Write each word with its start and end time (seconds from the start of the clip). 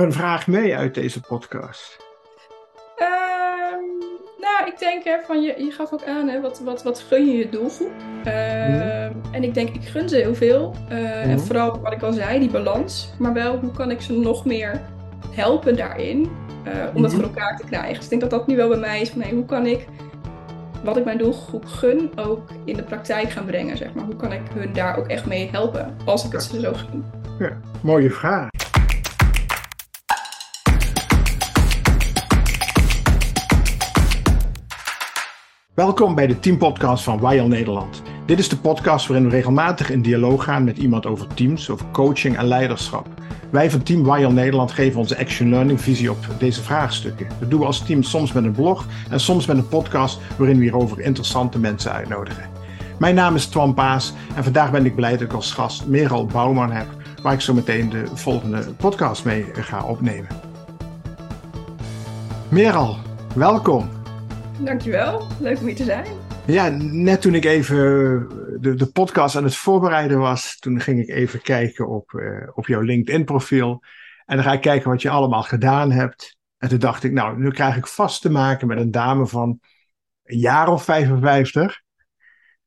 een 0.00 0.12
vraag 0.12 0.46
mee 0.46 0.76
uit 0.76 0.94
deze 0.94 1.20
podcast? 1.20 1.96
Ehm, 2.96 3.82
nou, 4.40 4.66
ik 4.66 4.78
denk, 4.78 5.04
hè, 5.04 5.16
van 5.26 5.42
je, 5.42 5.54
je 5.64 5.70
gaf 5.70 5.92
ook 5.92 6.04
aan, 6.04 6.28
hè, 6.28 6.40
wat, 6.40 6.60
wat, 6.64 6.82
wat 6.82 6.98
gun 7.08 7.26
je 7.26 7.36
je 7.36 7.48
doelgroep? 7.48 7.90
Ehm, 8.24 9.12
En 9.32 9.42
ik 9.44 9.54
denk, 9.54 9.68
ik 9.68 9.84
gun 9.88 10.08
ze 10.08 10.16
heel 10.16 10.34
veel. 10.34 10.74
Eh, 10.88 11.30
En 11.30 11.40
vooral 11.40 11.80
wat 11.80 11.92
ik 11.92 12.02
al 12.02 12.12
zei, 12.12 12.38
die 12.38 12.50
balans. 12.50 13.12
Maar 13.18 13.32
wel, 13.32 13.56
hoe 13.58 13.72
kan 13.72 13.90
ik 13.90 14.00
ze 14.00 14.12
nog 14.12 14.44
meer 14.44 14.80
helpen 15.34 15.76
daarin? 15.76 16.30
eh, 16.64 16.72
om 16.94 17.02
dat 17.02 17.12
voor 17.14 17.22
elkaar 17.22 17.56
te 17.56 17.64
krijgen. 17.66 17.94
Dus 17.94 18.02
ik 18.04 18.08
denk 18.08 18.20
dat 18.20 18.30
dat 18.30 18.46
nu 18.46 18.56
wel 18.56 18.68
bij 18.68 18.78
mij 18.78 19.00
is 19.00 19.10
van, 19.10 19.20
hey, 19.20 19.30
hoe 19.30 19.44
kan 19.44 19.66
ik 19.66 19.86
wat 20.84 20.96
ik 20.96 21.04
mijn 21.04 21.18
doelgroep 21.18 21.64
gun 21.66 22.10
ook 22.16 22.48
in 22.64 22.76
de 22.76 22.82
praktijk 22.82 23.30
gaan 23.30 23.44
brengen, 23.44 23.76
zeg 23.76 23.94
maar. 23.94 24.04
Hoe 24.04 24.16
kan 24.16 24.32
ik 24.32 24.40
hun 24.54 24.72
daar 24.72 24.98
ook 24.98 25.06
echt 25.06 25.26
mee 25.26 25.48
helpen, 25.52 25.96
als 26.04 26.24
ik 26.24 26.32
het 26.32 26.42
ze 26.42 26.60
zo 26.60 26.72
gun? 26.72 27.04
Ja, 27.38 27.56
mooie 27.82 28.10
vraag. 28.10 28.48
Welkom 35.76 36.14
bij 36.14 36.26
de 36.26 36.38
teampodcast 36.38 37.04
van 37.04 37.20
Wild 37.20 37.48
Nederland. 37.48 38.02
Dit 38.26 38.38
is 38.38 38.48
de 38.48 38.56
podcast 38.56 39.06
waarin 39.06 39.26
we 39.26 39.34
regelmatig 39.34 39.90
in 39.90 40.02
dialoog 40.02 40.44
gaan 40.44 40.64
met 40.64 40.78
iemand 40.78 41.06
over 41.06 41.26
teams, 41.34 41.70
over 41.70 41.86
coaching 41.92 42.36
en 42.36 42.46
leiderschap. 42.46 43.06
Wij 43.50 43.70
van 43.70 43.82
Team 43.82 44.04
Wild 44.04 44.32
Nederland 44.32 44.72
geven 44.72 45.00
onze 45.00 45.18
Action 45.18 45.48
Learning 45.48 45.80
visie 45.80 46.10
op 46.10 46.18
deze 46.38 46.62
vraagstukken. 46.62 47.26
Dat 47.40 47.50
doen 47.50 47.60
we 47.60 47.66
als 47.66 47.82
team 47.82 48.02
soms 48.02 48.32
met 48.32 48.44
een 48.44 48.52
blog 48.52 48.86
en 49.10 49.20
soms 49.20 49.46
met 49.46 49.56
een 49.56 49.68
podcast 49.68 50.20
waarin 50.36 50.56
we 50.56 50.62
hierover 50.62 51.00
interessante 51.00 51.58
mensen 51.58 51.92
uitnodigen. 51.92 52.50
Mijn 52.98 53.14
naam 53.14 53.34
is 53.34 53.46
Twan 53.46 53.74
Paas 53.74 54.12
en 54.36 54.44
vandaag 54.44 54.70
ben 54.70 54.84
ik 54.84 54.94
blij 54.94 55.12
dat 55.12 55.20
ik 55.20 55.32
als 55.32 55.52
gast 55.52 55.86
Meral 55.86 56.26
Bouwman 56.26 56.72
heb, 56.72 56.86
waar 57.22 57.32
ik 57.32 57.40
zo 57.40 57.54
meteen 57.54 57.90
de 57.90 58.04
volgende 58.14 58.66
podcast 58.76 59.24
mee 59.24 59.44
ga 59.52 59.84
opnemen. 59.84 60.28
Meral, 62.48 62.96
welkom. 63.34 63.95
Dankjewel, 64.64 65.26
leuk 65.40 65.58
om 65.58 65.66
hier 65.66 65.76
te 65.76 65.84
zijn. 65.84 66.06
Ja, 66.46 66.68
net 66.78 67.20
toen 67.20 67.34
ik 67.34 67.44
even 67.44 67.78
de, 68.60 68.74
de 68.74 68.86
podcast 68.86 69.36
aan 69.36 69.44
het 69.44 69.56
voorbereiden 69.56 70.18
was, 70.18 70.58
toen 70.58 70.80
ging 70.80 71.00
ik 71.00 71.08
even 71.08 71.42
kijken 71.42 71.88
op, 71.88 72.12
uh, 72.12 72.48
op 72.54 72.66
jouw 72.66 72.80
LinkedIn-profiel. 72.80 73.82
En 74.24 74.36
dan 74.36 74.44
ga 74.44 74.52
ik 74.52 74.60
kijken 74.60 74.90
wat 74.90 75.02
je 75.02 75.10
allemaal 75.10 75.42
gedaan 75.42 75.90
hebt. 75.90 76.36
En 76.58 76.68
toen 76.68 76.78
dacht 76.78 77.04
ik, 77.04 77.12
nou, 77.12 77.38
nu 77.38 77.50
krijg 77.50 77.76
ik 77.76 77.86
vast 77.86 78.22
te 78.22 78.30
maken 78.30 78.66
met 78.66 78.78
een 78.78 78.90
dame 78.90 79.26
van 79.26 79.60
een 80.22 80.38
jaar 80.38 80.68
of 80.68 80.84
55. 80.84 81.82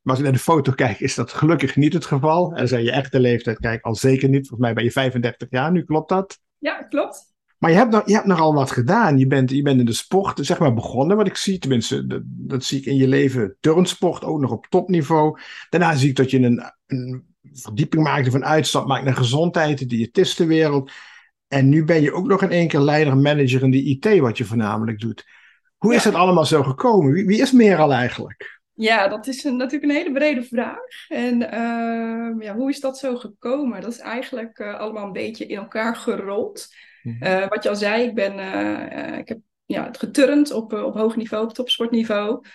Maar 0.01 0.13
als 0.13 0.17
ik 0.17 0.23
naar 0.23 0.33
de 0.33 0.39
foto 0.39 0.71
kijk, 0.71 0.99
is 0.99 1.15
dat 1.15 1.33
gelukkig 1.33 1.75
niet 1.75 1.93
het 1.93 2.05
geval. 2.05 2.55
En 2.55 2.67
zijn 2.67 2.83
je 2.83 2.91
echte 2.91 3.19
leeftijd, 3.19 3.59
kijk, 3.59 3.83
al 3.83 3.95
zeker 3.95 4.29
niet. 4.29 4.47
Volgens 4.47 4.59
mij 4.59 4.73
ben 4.73 4.83
je 4.83 4.91
35 4.91 5.47
jaar 5.49 5.71
nu, 5.71 5.83
klopt 5.83 6.09
dat? 6.09 6.39
Ja, 6.57 6.83
klopt. 6.83 7.28
Maar 7.59 7.71
je 7.71 7.77
hebt, 7.77 7.91
nog, 7.91 8.01
je 8.05 8.13
hebt 8.13 8.25
nogal 8.25 8.53
wat 8.53 8.71
gedaan. 8.71 9.17
Je 9.17 9.27
bent, 9.27 9.51
je 9.51 9.61
bent 9.61 9.79
in 9.79 9.85
de 9.85 9.93
sport 9.93 10.45
zeg 10.45 10.59
maar, 10.59 10.73
begonnen, 10.73 11.17
wat 11.17 11.27
ik 11.27 11.35
zie. 11.35 11.59
Tenminste, 11.59 12.07
dat, 12.07 12.21
dat 12.25 12.63
zie 12.63 12.79
ik 12.79 12.85
in 12.85 12.95
je 12.95 13.07
leven. 13.07 13.57
Turnsport, 13.59 14.23
ook 14.23 14.39
nog 14.39 14.51
op 14.51 14.67
topniveau. 14.69 15.39
Daarna 15.69 15.95
zie 15.95 16.09
ik 16.09 16.15
dat 16.15 16.31
je 16.31 16.39
een, 16.39 16.61
een 16.87 17.23
verdieping 17.41 18.03
maakt 18.03 18.27
of 18.27 18.33
een 18.33 18.45
uitstap 18.45 18.87
maakt 18.87 19.05
naar 19.05 19.15
gezondheid, 19.15 19.79
de 19.79 19.85
diëtistenwereld. 19.85 20.91
En 21.47 21.69
nu 21.69 21.83
ben 21.83 22.01
je 22.01 22.13
ook 22.13 22.27
nog 22.27 22.41
in 22.41 22.51
één 22.51 22.67
keer 22.67 22.79
leider 22.79 23.17
manager 23.17 23.63
in 23.63 23.71
de 23.71 23.83
IT, 23.83 24.19
wat 24.19 24.37
je 24.37 24.45
voornamelijk 24.45 24.99
doet. 24.99 25.25
Hoe 25.77 25.95
is 25.95 26.03
dat 26.03 26.13
allemaal 26.13 26.45
zo 26.45 26.63
gekomen? 26.63 27.11
Wie, 27.11 27.25
wie 27.25 27.41
is 27.41 27.51
Meral 27.51 27.93
eigenlijk? 27.93 28.61
Ja, 28.73 29.07
dat 29.07 29.27
is 29.27 29.43
een, 29.43 29.57
natuurlijk 29.57 29.91
een 29.91 29.97
hele 29.97 30.11
brede 30.11 30.43
vraag. 30.43 31.07
En 31.07 31.51
ehm, 31.51 32.41
ja, 32.41 32.55
hoe 32.55 32.69
is 32.69 32.79
dat 32.79 32.97
zo 32.97 33.15
gekomen? 33.15 33.81
Dat 33.81 33.91
is 33.91 33.99
eigenlijk 33.99 34.59
eh, 34.59 34.79
allemaal 34.79 35.05
een 35.05 35.11
beetje 35.11 35.45
in 35.45 35.57
elkaar 35.57 35.95
gerold. 35.95 36.67
Eh, 37.19 37.47
wat 37.47 37.63
je 37.63 37.69
al 37.69 37.75
zei, 37.75 38.03
ik, 38.03 38.15
ben, 38.15 38.39
eh, 38.39 39.07
eh, 39.07 39.17
ik 39.17 39.27
heb 39.27 39.39
ja, 39.65 39.85
het 39.85 39.97
geturnd 39.97 40.51
op, 40.51 40.73
op 40.73 40.93
hoog 40.93 41.15
niveau, 41.15 41.43
op 41.43 41.53
topsportniveau. 41.53 42.45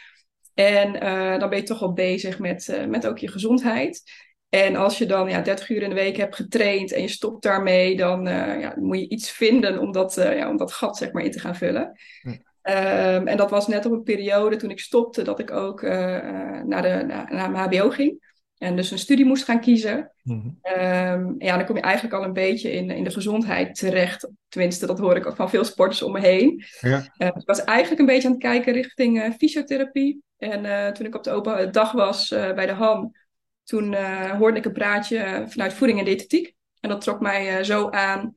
En 0.55 0.92
dan 1.39 1.48
ben 1.48 1.59
je 1.59 1.64
toch 1.64 1.78
wel 1.78 1.92
bezig 1.92 2.39
met, 2.39 2.85
met 2.89 3.07
ook 3.07 3.18
je 3.18 3.29
gezondheid. 3.29 4.02
En 4.48 4.77
als 4.77 4.98
je 4.98 5.07
dan 5.07 5.29
ja, 5.29 5.41
30 5.41 5.68
uur 5.68 5.83
in 5.83 5.89
de 5.89 5.95
week 5.95 6.17
hebt 6.17 6.36
getraind 6.36 6.92
en 6.92 7.02
je 7.02 7.08
stopt 7.08 7.42
daarmee, 7.42 7.96
dan 7.96 8.24
ja, 8.61 8.74
moet 8.79 8.98
je 8.98 9.08
iets 9.08 9.30
vinden 9.30 9.79
om 9.79 9.92
dat, 9.92 10.14
ja, 10.14 10.48
om 10.48 10.57
dat 10.57 10.73
gat 10.73 10.97
zeg 10.97 11.13
maar, 11.13 11.24
in 11.24 11.30
te 11.30 11.41
gaan 11.41 11.57
vullen. 11.57 11.98
Hm. 12.23 12.36
Ehm, 12.63 13.27
en 13.27 13.36
dat 13.36 13.51
was 13.51 13.67
net 13.67 13.86
op 13.86 13.92
een 13.92 14.02
periode 14.02 14.57
toen 14.57 14.70
ik 14.70 14.80
stopte 14.80 15.23
dat 15.23 15.39
ik 15.39 15.51
ook 15.51 15.83
naar, 15.83 16.83
de, 16.83 17.05
naar, 17.07 17.35
naar 17.35 17.51
mijn 17.51 17.68
HBO 17.68 17.91
ging. 17.91 18.33
En 18.59 18.77
dus 18.77 18.91
een 18.91 18.98
studie 18.98 19.25
moest 19.25 19.45
gaan 19.45 19.61
kiezen. 19.61 20.13
Mhm. 20.23 20.48
Ehm, 20.63 21.35
ja, 21.39 21.57
dan 21.57 21.67
kom 21.67 21.77
je 21.77 21.83
eigenlijk 21.83 22.15
al 22.15 22.25
een 22.25 22.33
beetje 22.33 22.73
in, 22.73 22.91
in 22.91 23.05
de 23.05 23.11
gezondheid 23.11 23.79
terecht. 23.79 24.29
Tenminste, 24.48 24.87
dat 24.87 24.98
hoor 24.98 25.17
ik 25.17 25.27
ook 25.27 25.37
van 25.37 25.51
veel 25.51 25.65
sporters 25.65 26.03
om 26.03 26.13
me 26.13 26.20
heen. 26.20 26.65
Ja. 26.81 27.13
Eh, 27.17 27.29
ik 27.29 27.47
was 27.47 27.65
eigenlijk 27.65 28.01
een 28.01 28.07
beetje 28.07 28.29
aan 28.29 28.35
het 28.35 28.42
kijken 28.42 28.73
richting 28.73 29.20
eh, 29.20 29.31
fysiotherapie. 29.39 30.23
En 30.37 30.65
eh, 30.65 30.92
toen 30.92 31.07
ik 31.07 31.15
op 31.15 31.25
de 31.25 31.31
open 31.31 31.73
dag 31.73 31.92
was 31.92 32.29
bij 32.29 32.67
de 32.67 32.73
HAM, 32.73 33.13
toen 33.65 33.95
hoorde 34.39 34.59
ik 34.59 34.65
een 34.65 34.73
praatje 34.73 35.45
vanuit 35.47 35.73
voeding 35.73 35.98
en 35.98 36.05
diëtetiek. 36.05 36.55
En 36.81 36.89
dat 36.89 37.01
trok 37.01 37.21
mij 37.21 37.65
zo 37.65 37.91
aan, 37.91 38.35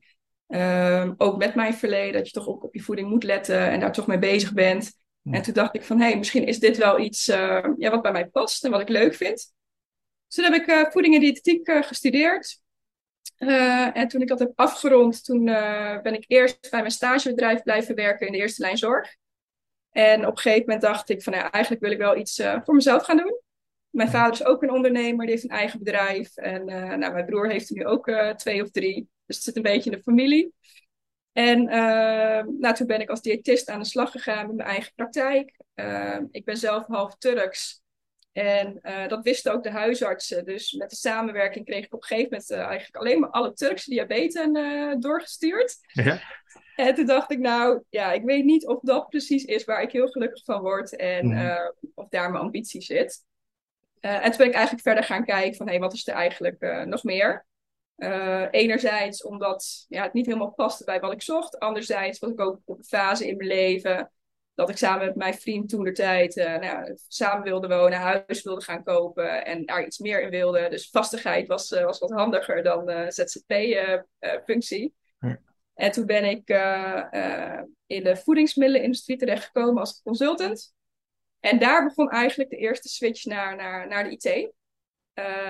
Ehm, 0.48 1.14
ook 1.16 1.36
met 1.36 1.54
mijn 1.54 1.74
verleden, 1.74 2.12
dat 2.12 2.26
je 2.26 2.32
toch 2.32 2.48
ook 2.48 2.64
op 2.64 2.74
je 2.74 2.80
voeding 2.80 3.08
moet 3.08 3.24
letten 3.24 3.70
en 3.70 3.80
daar 3.80 3.92
toch 3.92 4.06
mee 4.06 4.18
bezig 4.18 4.52
bent. 4.52 4.92
Hmm. 5.22 5.34
En 5.34 5.42
toen 5.42 5.54
dacht 5.54 5.74
ik 5.74 5.82
van, 5.82 5.98
hé, 5.98 6.06
hey, 6.06 6.16
misschien 6.18 6.46
is 6.46 6.58
dit 6.58 6.76
wel 6.76 6.98
iets 6.98 7.26
ja, 7.26 7.90
wat 7.90 8.02
bij 8.02 8.12
mij 8.12 8.26
past 8.26 8.64
en 8.64 8.70
wat 8.70 8.80
ik 8.80 8.88
leuk 8.88 9.14
vind. 9.14 9.52
Dus 10.28 10.36
toen 10.36 10.52
heb 10.52 10.62
ik 10.62 10.66
eh, 10.66 10.90
voeding 10.90 11.14
en 11.14 11.20
diëtetiek 11.20 11.66
eh, 11.66 11.82
gestudeerd. 11.82 12.60
Eh, 13.36 13.96
en 13.96 14.08
toen 14.08 14.20
ik 14.20 14.28
dat 14.28 14.38
heb 14.38 14.52
afgerond, 14.54 15.24
toen 15.24 15.44
ben 16.02 16.14
ik 16.14 16.24
eerst 16.26 16.70
bij 16.70 16.80
mijn 16.80 16.92
stagebedrijf 16.92 17.62
blijven 17.62 17.94
werken 17.94 18.26
in 18.26 18.32
de 18.32 18.38
eerste 18.38 18.62
lijn 18.62 18.76
zorg. 18.76 19.16
En 19.90 20.26
op 20.26 20.36
een 20.36 20.38
gegeven 20.38 20.64
moment 20.64 20.80
dacht 20.80 21.08
ik 21.08 21.22
van, 21.22 21.32
ja, 21.32 21.50
eigenlijk 21.50 21.82
wil 21.82 21.92
ik 21.92 21.98
wel 21.98 22.16
iets 22.16 22.42
voor 22.64 22.74
mezelf 22.74 23.04
gaan 23.04 23.16
doen. 23.16 23.40
Mijn 23.90 24.10
vader 24.10 24.32
is 24.32 24.44
ook 24.44 24.62
een 24.62 24.70
ondernemer, 24.70 25.26
die 25.26 25.34
heeft 25.34 25.44
een 25.44 25.56
eigen 25.56 25.78
bedrijf. 25.78 26.36
En 26.36 26.64
nou, 26.64 27.12
mijn 27.12 27.26
broer 27.26 27.50
heeft 27.50 27.70
er 27.70 27.76
nu 27.76 27.86
ook 27.86 28.10
twee 28.36 28.62
of 28.62 28.70
drie. 28.70 29.08
Dus 29.26 29.36
het 29.36 29.44
zit 29.44 29.56
een 29.56 29.62
beetje 29.62 29.90
in 29.90 29.96
de 29.96 30.02
familie. 30.02 30.52
En 31.32 31.64
nou, 32.58 32.74
toen 32.74 32.86
ben 32.86 33.00
ik 33.00 33.10
als 33.10 33.22
diëtist 33.22 33.68
aan 33.68 33.78
de 33.78 33.86
slag 33.86 34.10
gegaan 34.10 34.46
met 34.46 34.56
mijn 34.56 34.68
eigen 34.68 34.92
praktijk. 34.94 35.60
Ik 36.30 36.44
ben 36.44 36.56
zelf 36.56 36.86
half 36.86 37.16
Turks. 37.16 37.82
En 38.38 38.78
eh, 38.82 39.08
dat 39.08 39.22
wisten 39.22 39.52
ook 39.52 39.62
de 39.62 39.70
huisartsen. 39.70 40.44
Dus 40.44 40.72
met 40.72 40.90
de 40.90 40.96
samenwerking 40.96 41.64
kreeg 41.64 41.84
ik 41.84 41.94
op 41.94 42.02
een 42.02 42.06
gegeven 42.08 42.30
moment 42.30 42.50
eh, 42.50 42.58
eigenlijk 42.58 42.96
alleen 42.96 43.20
maar 43.20 43.30
alle 43.30 43.52
Turkse 43.52 43.90
diabeten 43.90 44.56
eh, 44.56 44.94
doorgestuurd. 44.98 45.78
Ja. 45.92 46.20
En 46.76 46.94
toen 46.94 47.06
dacht 47.06 47.30
ik, 47.30 47.38
nou 47.38 47.82
ja, 47.88 48.12
ik 48.12 48.22
weet 48.22 48.44
niet 48.44 48.66
of 48.66 48.80
dat 48.80 49.08
precies 49.08 49.44
is 49.44 49.64
waar 49.64 49.82
ik 49.82 49.92
heel 49.92 50.08
gelukkig 50.08 50.44
van 50.44 50.60
word. 50.60 50.96
En 50.96 51.26
Mhm. 51.26 51.70
of 51.94 52.08
daar 52.08 52.30
mijn 52.30 52.42
ambitie 52.42 52.82
zit. 52.82 53.24
En 54.00 54.22
toen 54.22 54.38
ben 54.38 54.46
ik 54.46 54.54
eigenlijk 54.54 54.82
verder 54.82 55.04
gaan 55.04 55.24
kijken 55.24 55.54
van, 55.54 55.66
hé, 55.66 55.72
hey, 55.72 55.80
wat 55.80 55.92
is 55.92 56.06
er 56.06 56.14
eigenlijk 56.14 56.84
nog 56.84 57.02
meer? 57.02 57.46
Enerzijds 58.50 59.22
omdat 59.22 59.84
ja, 59.88 60.02
het 60.02 60.12
niet 60.12 60.26
helemaal 60.26 60.52
paste 60.52 60.84
bij 60.84 61.00
wat 61.00 61.12
ik 61.12 61.22
zocht. 61.22 61.58
Anderzijds 61.58 62.18
was 62.18 62.30
ik 62.30 62.40
ook 62.40 62.60
op 62.64 62.78
een 62.78 62.84
fase 62.84 63.28
in 63.28 63.36
mijn 63.36 63.48
leven 63.48 64.10
dat 64.58 64.68
ik 64.68 64.76
samen 64.76 65.06
met 65.06 65.14
mijn 65.14 65.34
vriend 65.34 65.68
toen 65.68 65.84
de 65.84 65.92
tijd 65.92 66.36
eh, 66.36 66.46
nou, 66.46 66.62
ja, 66.62 66.94
samen 67.08 67.42
wilde 67.42 67.68
wonen, 67.68 67.98
huis 67.98 68.42
wilde 68.42 68.62
gaan 68.62 68.82
kopen 68.82 69.44
en 69.44 69.66
daar 69.66 69.86
iets 69.86 69.98
meer 69.98 70.22
in 70.22 70.30
wilde. 70.30 70.68
Dus 70.68 70.90
vastigheid 70.90 71.46
was, 71.46 71.72
eh, 71.72 71.84
was 71.84 71.98
wat 71.98 72.10
handiger 72.10 72.62
dan 72.62 72.88
eh 72.88 73.08
ZZP-functie. 73.08 74.94
Ja. 75.18 75.40
En 75.74 75.90
toen 75.90 76.06
ben 76.06 76.24
ik 76.24 76.48
in 77.86 78.04
de 78.04 78.16
voedingsmiddelenindustrie 78.16 79.16
terechtgekomen 79.16 79.80
als 79.80 80.02
consultant. 80.02 80.74
En 81.40 81.58
daar 81.58 81.84
begon 81.84 82.10
eigenlijk 82.10 82.50
de 82.50 82.56
eerste 82.56 82.88
switch 82.88 83.24
naar, 83.24 83.56
naar, 83.56 83.88
naar 83.88 84.04
de 84.04 84.10
IT. 84.10 84.52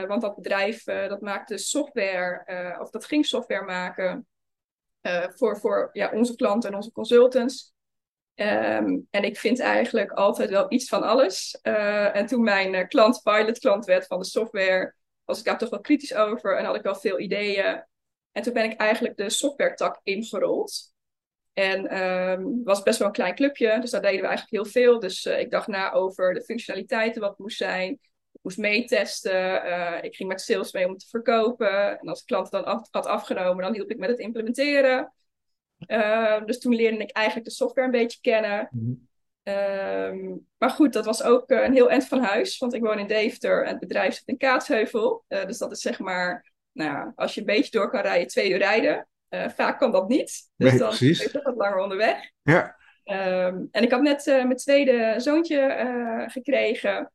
Want 0.08 0.22
dat 0.22 0.34
bedrijf 0.34 0.84
dat 0.84 1.20
maakte 1.20 1.58
software, 1.58 2.76
of 2.80 2.90
dat 2.90 3.04
ging 3.04 3.26
software 3.26 3.64
maken 3.64 4.26
voor, 5.34 5.58
voor 5.58 5.88
ja, 5.92 6.10
onze 6.10 6.34
klanten 6.34 6.70
en 6.70 6.76
onze 6.76 6.92
consultants. 6.92 7.76
Ehm, 8.38 8.98
en 9.10 9.24
ik 9.24 9.38
vind 9.38 9.60
eigenlijk 9.60 10.10
altijd 10.10 10.50
wel 10.50 10.72
iets 10.72 10.88
van 10.88 11.02
alles. 11.02 11.58
Eh, 11.62 12.16
en 12.16 12.26
toen 12.26 12.42
mijn 12.42 12.74
eh, 12.74 12.88
klant 12.88 13.20
pilot 13.22 13.58
klant 13.58 13.84
werd 13.84 14.06
van 14.06 14.18
de 14.18 14.24
software, 14.24 14.94
was 15.24 15.38
ik 15.38 15.44
daar 15.44 15.58
toch 15.58 15.70
wel 15.70 15.80
kritisch 15.80 16.14
over 16.14 16.56
en 16.56 16.64
had 16.64 16.76
ik 16.76 16.82
wel 16.82 16.94
veel 16.94 17.18
ideeën. 17.18 17.84
En 18.32 18.42
toen 18.42 18.52
ben 18.52 18.64
ik 18.64 18.80
eigenlijk 18.80 19.16
de 19.16 19.30
software-tak 19.30 20.00
ingerold. 20.02 20.92
En 21.52 21.86
ehm, 21.86 22.42
was 22.64 22.82
best 22.82 22.98
wel 22.98 23.08
een 23.08 23.14
klein 23.14 23.34
clubje, 23.34 23.80
dus 23.80 23.90
daar 23.90 24.02
deden 24.02 24.20
we 24.20 24.26
eigenlijk 24.26 24.62
heel 24.62 24.72
veel. 24.72 24.98
Dus 24.98 25.26
eh, 25.26 25.40
ik 25.40 25.50
dacht 25.50 25.66
na 25.66 25.92
over 25.92 26.34
de 26.34 26.42
functionaliteiten, 26.42 27.20
wat 27.20 27.38
moest 27.38 27.56
zijn. 27.56 27.90
Ik 28.32 28.40
moest 28.42 28.58
meetesten. 28.58 29.64
ik 30.04 30.16
ging 30.16 30.28
met 30.28 30.40
sales 30.40 30.72
mee 30.72 30.86
om 30.86 30.96
te 30.96 31.08
verkopen. 31.08 31.98
En 32.00 32.08
als 32.08 32.18
de 32.18 32.26
klant 32.26 32.50
dan 32.50 32.64
had 32.90 33.06
afgenomen, 33.06 33.64
dan 33.64 33.74
hielp 33.74 33.90
ik 33.90 33.98
met 33.98 34.10
het 34.10 34.18
implementeren. 34.18 35.12
Ehm, 35.86 36.46
dus 36.46 36.58
toen 36.58 36.74
leerde 36.74 36.98
ik 36.98 37.10
eigenlijk 37.10 37.46
de 37.46 37.54
software 37.54 37.86
een 37.86 37.92
beetje 37.92 38.18
kennen. 38.20 38.68
Mhm. 38.70 38.92
Ehm, 39.42 40.36
maar 40.58 40.70
goed, 40.70 40.92
dat 40.92 41.04
was 41.04 41.22
ook 41.22 41.50
eh, 41.50 41.64
een 41.64 41.72
heel 41.72 41.90
eind 41.90 42.08
van 42.08 42.22
huis, 42.22 42.58
want 42.58 42.74
ik 42.74 42.82
woon 42.82 42.98
in 42.98 43.06
Deventer 43.06 43.62
en 43.64 43.70
het 43.70 43.80
bedrijf 43.80 44.14
zit 44.14 44.26
in 44.28 44.36
Kaatsheuvel. 44.36 45.24
Eh, 45.28 45.46
dus 45.46 45.58
dat 45.58 45.72
is 45.72 45.80
zeg 45.80 45.98
maar, 45.98 46.52
nou 46.72 46.90
ja, 46.90 47.12
als 47.16 47.34
je 47.34 47.40
een 47.40 47.46
beetje 47.46 47.70
door 47.70 47.90
kan 47.90 48.00
rijden, 48.00 48.28
twee 48.28 48.50
uur 48.50 48.58
rijden. 48.58 49.08
vaak 49.30 49.78
kan 49.78 49.92
dat 49.92 50.08
niet. 50.08 50.50
Dus 50.56 50.70
Nee, 50.70 50.78
dan 50.78 50.88
precies. 50.88 51.24
is 51.24 51.32
het 51.32 51.42
wat 51.42 51.56
langer 51.56 51.78
onderweg. 51.78 52.30
Ja. 52.42 52.76
Ehm, 53.08 53.64
en 53.70 53.82
ik 53.82 53.90
had 53.90 54.02
net 54.02 54.26
eh, 54.26 54.34
mijn 54.44 54.56
tweede 54.56 55.14
zoontje 55.16 55.58
eh, 55.60 56.28
gekregen. 56.28 57.12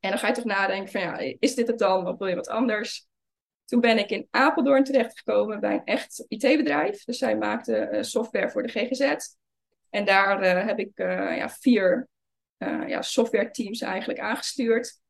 En 0.00 0.10
dan 0.10 0.18
ga 0.18 0.26
je 0.26 0.34
toch 0.34 0.44
nadenken 0.44 0.92
van 0.92 1.00
ja, 1.00 1.18
is 1.38 1.54
dit 1.54 1.66
het 1.66 1.78
dan? 1.78 2.08
Of 2.08 2.18
wil 2.18 2.26
je 2.26 2.34
wat 2.34 2.48
anders? 2.48 3.07
Toen 3.68 3.80
ben 3.80 3.98
ik 3.98 4.10
in 4.10 4.28
Apeldoorn 4.30 4.84
terechtgekomen 4.84 5.60
bij 5.60 5.74
een 5.74 5.84
echt 5.84 6.24
IT-bedrijf. 6.28 7.04
Dus 7.04 7.18
zij 7.18 7.36
maakte 7.36 7.76
eh, 7.76 8.02
software 8.02 8.50
voor 8.50 8.62
de 8.62 8.68
GGZ. 8.68 9.36
En 9.90 10.04
daar 10.04 10.40
eh, 10.40 10.66
heb 10.66 10.78
ik 10.78 10.90
eh, 10.94 11.36
ja, 11.36 11.48
vier 11.48 12.08
eh, 12.56 12.88
ja, 12.88 13.02
software 13.02 13.50
teams 13.50 13.80
eigenlijk 13.80 14.20
aangestuurd. 14.20 15.00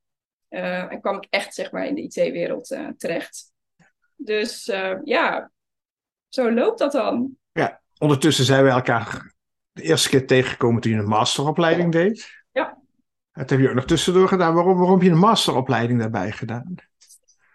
En 0.49 1.01
kwam 1.01 1.17
ik 1.17 1.27
echt 1.31 1.55
zeg 1.55 1.73
maar 1.73 1.87
in 1.87 1.95
de 1.95 2.03
IT-wereld 2.03 2.79
terecht. 2.97 3.53
Dus 4.17 4.65
ja, 5.05 5.51
zo 6.29 6.53
loopt 6.53 6.79
dat 6.79 6.93
dan. 6.93 7.37
Ondertussen 7.99 8.45
zijn 8.45 8.65
we 8.65 8.71
elkaar 8.71 9.35
de 9.73 9.83
eerste 9.83 10.09
keer 10.09 10.27
tegengekomen 10.27 10.81
toen 10.81 10.93
je 10.93 10.99
een 10.99 11.09
masteropleiding 11.09 11.93
deed. 11.93 12.45
Ja. 12.53 12.79
Dat 13.33 13.51
heb 13.51 13.61
je 13.61 13.69
ook 13.69 13.75
nog 13.75 13.85
tussendoor 13.85 14.29
gedaan. 14.29 14.55
Waarom, 14.55 14.77
waarom 14.77 14.95
heb 14.95 15.03
je 15.03 15.11
een 15.11 15.19
masteropleiding 15.19 15.99
daarbij 16.01 16.33
gedaan? 16.33 16.75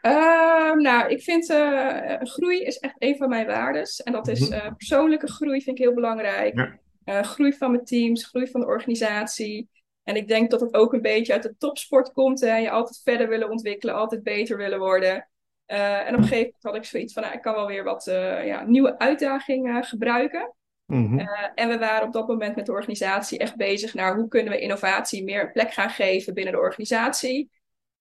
Ehm, 0.04 0.82
nou, 0.82 1.10
ik 1.10 1.22
vind 1.22 1.50
eh, 1.50 2.16
groei 2.22 2.60
is 2.64 2.78
echt 2.78 2.96
een 2.98 3.18
van 3.18 3.30
mijn 3.30 3.46
waardes. 3.46 4.04
En 4.04 4.12
dat 4.12 4.28
is 4.28 4.50
Mhm. 4.50 4.54
eh, 4.60 4.72
persoonlijke 4.78 5.32
groei 5.32 5.62
vind 5.62 5.78
ik 5.78 5.84
heel 5.84 5.94
belangrijk. 5.94 6.56
Ja. 6.58 6.80
Eh, 7.04 7.22
groei 7.22 7.54
van 7.54 7.72
mijn 7.72 7.84
teams, 7.86 8.26
groei 8.26 8.48
van 8.48 8.62
de 8.62 8.68
organisatie. 8.68 9.70
En 10.04 10.16
ik 10.16 10.28
denk 10.28 10.52
dat 10.52 10.62
het 10.62 10.74
ook 10.74 10.94
een 10.94 11.02
beetje 11.02 11.34
uit 11.34 11.44
de 11.44 11.56
topsport 11.58 12.12
komt. 12.12 12.42
Hè? 12.42 12.58
Je 12.58 12.70
altijd 12.70 13.02
verder 13.04 13.28
willen 13.28 13.50
ontwikkelen, 13.50 13.96
altijd 13.96 14.24
beter 14.24 14.58
willen 14.58 14.80
worden. 14.80 15.28
En 15.66 16.14
op 16.14 16.18
een 16.18 16.24
gegeven 16.28 16.38
moment 16.38 16.64
had 16.64 16.76
ik 16.76 16.84
zoiets 16.84 17.14
van, 17.14 17.24
nou, 17.24 17.36
ik 17.36 17.42
kan 17.42 17.54
wel 17.56 17.68
weer 17.68 17.84
wat 17.84 18.04
ja, 18.46 18.64
nieuwe 18.66 18.98
uitdagingen 19.00 19.84
gebruiken. 19.84 20.54
Mhm. 20.86 21.20
En 21.56 21.70
we 21.70 21.78
waren 21.78 22.08
op 22.08 22.14
dat 22.14 22.28
moment 22.28 22.56
met 22.56 22.66
de 22.66 22.72
organisatie 22.72 23.38
echt 23.38 23.56
bezig 23.56 23.94
naar 23.94 24.16
hoe 24.16 24.28
kunnen 24.28 24.54
we 24.54 24.60
innovatie 24.60 25.24
meer 25.24 25.52
plek 25.52 25.74
gaan 25.74 25.90
geven 25.90 26.34
binnen 26.34 26.54
de 26.54 26.60
organisatie. 26.60 27.50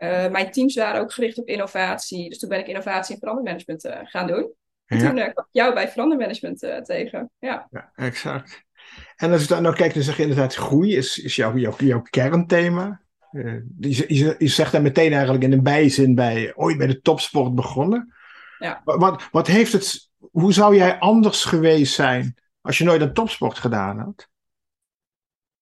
Uh, 0.03 0.29
mijn 0.29 0.51
teams 0.51 0.75
waren 0.75 1.01
ook 1.01 1.13
gericht 1.13 1.39
op 1.39 1.47
innovatie, 1.47 2.29
dus 2.29 2.39
toen 2.39 2.49
ben 2.49 2.59
ik 2.59 2.67
innovatie 2.67 3.15
en 3.15 3.21
verandermanagement 3.21 3.85
uh, 3.85 3.99
gaan 4.03 4.27
doen. 4.27 4.53
En 4.87 4.99
Ja. 4.99 5.09
toen 5.09 5.17
uh, 5.17 5.23
kwam 5.23 5.45
ik 5.45 5.53
jou 5.53 5.75
bij 5.75 5.89
verandermanagement 5.89 6.59
tegen. 6.85 7.31
Ja. 7.39 7.67
Ja, 7.71 7.93
exact. 7.95 8.65
En 9.17 9.33
als 9.33 9.43
je 9.43 9.49
dan 9.49 9.63
nou 9.63 9.75
kijkt, 9.75 9.95
dan 9.95 10.03
zeg 10.03 10.17
je 10.17 10.23
inderdaad, 10.23 10.55
groei 10.55 10.97
is, 10.97 11.19
is 11.19 11.37
jouw, 11.37 11.57
jouw, 11.57 11.75
jouw 11.77 12.03
kernthema. 12.03 13.01
Je, 13.31 13.65
je, 14.09 14.35
je, 14.39 14.49
zegt 14.49 14.73
daar 14.73 14.83
meteen 14.83 15.13
eigenlijk 15.13 15.45
in 15.45 15.53
een 15.53 15.63
bijzin 15.63 16.15
bij, 16.15 16.53
ooit 16.55 16.79
bij 16.79 16.87
de 16.87 17.01
topsport 17.01 17.55
begonnen. 17.55 18.15
Ja. 18.59 18.81
Wat, 18.85 19.29
wat 19.31 19.47
heeft 19.47 19.73
het, 19.73 20.11
hoe 20.19 20.53
zou 20.53 20.77
jij 20.77 20.99
anders 20.99 21.45
geweest 21.45 21.95
zijn 21.95 22.35
als 22.61 22.79
je 22.79 22.85
nooit 22.85 23.01
een 23.01 23.13
topsport 23.13 23.59
gedaan 23.59 23.99
had? 23.99 24.29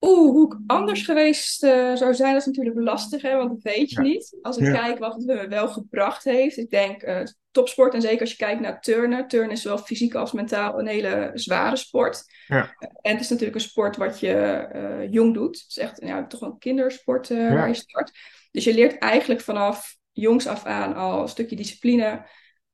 Oeh, 0.01 0.31
hoe 0.31 0.47
ik 0.55 0.59
anders 0.67 1.03
geweest 1.03 1.65
uh, 1.65 1.95
zou 1.95 2.15
zijn, 2.15 2.33
dat 2.33 2.41
is 2.41 2.47
natuurlijk 2.47 2.79
lastig, 2.81 3.23
hè, 3.23 3.37
want 3.37 3.51
dat 3.51 3.73
weet 3.75 3.91
je 3.91 3.97
Ja. 3.97 4.09
niet. 4.09 4.39
Als 4.43 4.57
ik 4.57 4.67
Ja. 4.67 4.73
kijk 4.73 4.99
wat 4.99 5.15
het 5.15 5.25
me 5.25 5.49
wel 5.49 5.69
gebracht 5.69 6.25
heeft, 6.25 6.57
ik 6.57 6.71
denk 6.71 7.03
uh, 7.03 7.21
topsport, 7.51 7.95
en 7.95 8.01
zeker 8.01 8.21
als 8.21 8.31
je 8.31 8.37
kijkt 8.37 8.61
naar 8.61 8.81
turnen. 8.81 9.29
Turnen 9.29 9.51
is 9.51 9.63
zowel 9.63 9.79
fysiek 9.79 10.15
als 10.15 10.33
mentaal 10.33 10.79
een 10.79 10.87
hele 10.87 11.31
zware 11.35 11.77
sport. 11.77 12.25
Ja. 12.47 12.75
En 13.01 13.13
het 13.13 13.21
is 13.21 13.29
natuurlijk 13.29 13.57
een 13.57 13.69
sport 13.69 13.97
wat 13.97 14.21
je 14.21 15.07
jong 15.11 15.35
doet. 15.35 15.59
Het 15.61 15.69
is 15.69 15.79
echt 15.79 16.01
ja, 16.05 16.27
toch 16.27 16.41
een 16.41 16.59
kindersport 16.59 17.29
waar 17.29 17.69
je 17.69 17.75
start. 17.75 18.13
Dus 18.51 18.65
je 18.65 18.75
leert 18.75 18.99
eigenlijk 18.99 19.41
vanaf 19.41 19.97
jongs 20.13 20.47
af 20.47 20.65
aan 20.65 20.95
al 20.95 21.23
een 21.23 21.29
stukje 21.29 21.57
discipline. 21.57 22.13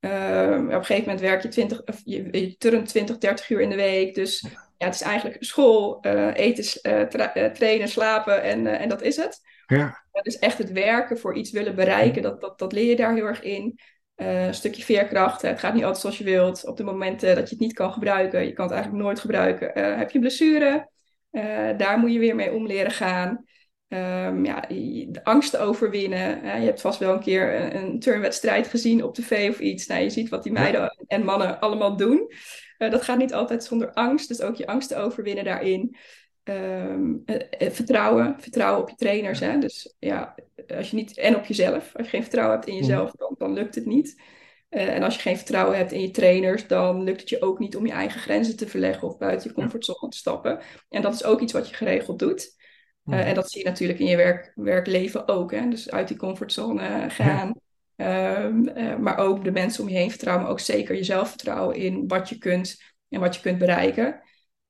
Op 0.00 0.10
een 0.10 0.84
gegeven 0.84 1.02
moment 1.02 1.20
werk 1.20 1.42
je, 1.42 1.48
20, 1.48 1.82
of 1.84 2.00
je, 2.04 2.28
je 2.30 2.56
turnt 2.56 2.88
20, 2.88 3.18
30 3.18 3.50
uur 3.50 3.60
in 3.60 3.70
de 3.70 3.76
week. 3.76 4.14
Dus 4.14 4.44
ja, 4.78 4.86
het 4.86 4.94
is 4.94 5.00
eigenlijk 5.00 5.44
school, 5.44 5.98
uh, 6.06 6.34
eten, 6.34 6.92
uh, 6.92 7.02
tra 7.02 7.50
trainen, 7.50 7.88
slapen 7.88 8.42
en, 8.42 8.66
en 8.66 8.88
dat 8.88 9.02
is 9.02 9.16
het. 9.16 9.40
Ja. 9.66 10.04
Dus 10.22 10.38
echt 10.38 10.58
het 10.58 10.72
werken 10.72 11.18
voor 11.18 11.36
iets 11.36 11.50
willen 11.50 11.74
bereiken, 11.74 12.22
dat, 12.22 12.40
dat, 12.40 12.58
dat 12.58 12.72
leer 12.72 12.88
je 12.88 12.96
daar 12.96 13.14
heel 13.14 13.24
erg 13.24 13.42
in. 13.42 13.78
Uh, 14.16 14.46
een 14.46 14.54
stukje 14.54 14.82
veerkracht. 14.82 15.42
Het 15.42 15.58
gaat 15.58 15.74
niet 15.74 15.82
altijd 15.82 16.00
zoals 16.00 16.18
je 16.18 16.24
wilt. 16.24 16.66
Op 16.66 16.76
de 16.76 16.84
momenten 16.84 17.34
dat 17.34 17.48
je 17.48 17.54
het 17.54 17.64
niet 17.64 17.72
kan 17.72 17.92
gebruiken, 17.92 18.46
je 18.46 18.52
kan 18.52 18.64
het 18.64 18.74
eigenlijk 18.74 19.04
nooit 19.04 19.20
gebruiken, 19.20 19.78
uh, 19.78 19.96
heb 19.96 20.10
je 20.10 20.18
blessure. 20.18 20.88
Uh, 21.30 21.68
daar 21.76 21.98
moet 21.98 22.12
je 22.12 22.18
weer 22.18 22.34
mee 22.34 22.52
om 22.52 22.66
leren 22.66 22.90
gaan. 22.90 23.44
Um, 23.88 24.44
ja, 24.44 24.60
de 25.08 25.20
angsten 25.22 25.60
overwinnen. 25.60 26.44
Je 26.44 26.66
hebt 26.66 26.80
vast 26.80 26.98
wel 26.98 27.12
een 27.12 27.20
keer 27.20 27.60
een, 27.60 27.76
een 27.76 28.00
turnwedstrijd 28.00 28.66
gezien 28.66 29.02
op 29.02 29.14
tv 29.14 29.50
of 29.50 29.58
iets. 29.58 29.86
Nou, 29.86 30.02
je 30.02 30.10
ziet 30.10 30.28
wat 30.28 30.42
die 30.42 30.52
meiden 30.52 30.96
en 31.06 31.24
mannen 31.24 31.60
allemaal 31.60 31.96
doen. 31.96 32.32
Uh, 32.78 32.90
dat 32.90 33.02
gaat 33.02 33.18
niet 33.18 33.34
altijd 33.34 33.64
zonder 33.64 33.92
angst. 33.92 34.28
Dus 34.28 34.40
ook 34.40 34.56
je 34.56 34.66
angsten 34.66 34.98
overwinnen 34.98 35.44
daarin. 35.44 35.96
Um, 36.44 37.22
vertrouwen. 37.58 38.36
Vertrouwen 38.38 38.82
op 38.82 38.88
je 38.88 38.96
trainers. 38.96 39.40
Hè? 39.40 39.58
Dus 39.58 39.94
ja, 39.98 40.34
als 40.76 40.90
je 40.90 40.96
niet. 40.96 41.18
En 41.18 41.36
op 41.36 41.44
jezelf. 41.44 41.90
Als 41.94 42.04
je 42.06 42.12
geen 42.12 42.22
vertrouwen 42.22 42.56
hebt 42.56 42.68
in 42.68 42.76
jezelf, 42.76 43.10
dan, 43.10 43.34
dan 43.38 43.52
lukt 43.52 43.74
het 43.74 43.86
niet. 43.86 44.22
Uh, 44.70 44.94
en 44.94 45.02
als 45.02 45.14
je 45.14 45.20
geen 45.20 45.36
vertrouwen 45.36 45.76
hebt 45.76 45.92
in 45.92 46.00
je 46.00 46.10
trainers, 46.10 46.66
dan 46.66 47.02
lukt 47.02 47.20
het 47.20 47.28
je 47.28 47.42
ook 47.42 47.58
niet 47.58 47.76
om 47.76 47.86
je 47.86 47.92
eigen 47.92 48.20
grenzen 48.20 48.56
te 48.56 48.68
verleggen 48.68 49.08
of 49.08 49.18
buiten 49.18 49.48
je 49.48 49.54
comfortzone 49.54 50.10
te 50.10 50.16
stappen. 50.16 50.60
En 50.88 51.02
dat 51.02 51.14
is 51.14 51.24
ook 51.24 51.40
iets 51.40 51.52
wat 51.52 51.68
je 51.68 51.74
geregeld 51.74 52.18
doet. 52.18 52.54
Uh, 53.04 53.28
en 53.28 53.34
dat 53.34 53.50
zie 53.50 53.62
je 53.62 53.68
natuurlijk 53.68 53.98
in 53.98 54.06
je 54.06 54.16
werk, 54.16 54.52
werkleven 54.54 55.28
ook. 55.28 55.50
Hè? 55.52 55.68
Dus 55.68 55.90
uit 55.90 56.08
die 56.08 56.16
comfortzone 56.16 57.10
gaan. 57.10 57.52
Um, 57.96 58.68
uh, 58.68 58.96
maar 58.96 59.18
ook 59.18 59.44
de 59.44 59.50
mensen 59.50 59.82
om 59.82 59.88
je 59.88 59.96
heen 59.96 60.10
vertrouwen, 60.10 60.44
maar 60.44 60.52
ook 60.52 60.60
zeker 60.60 60.94
jezelf 60.94 61.28
vertrouwen 61.28 61.76
in 61.76 62.08
wat 62.08 62.28
je 62.28 62.38
kunt 62.38 62.82
en 63.08 63.20
wat 63.20 63.34
je 63.34 63.40
kunt 63.40 63.58
bereiken. 63.58 64.20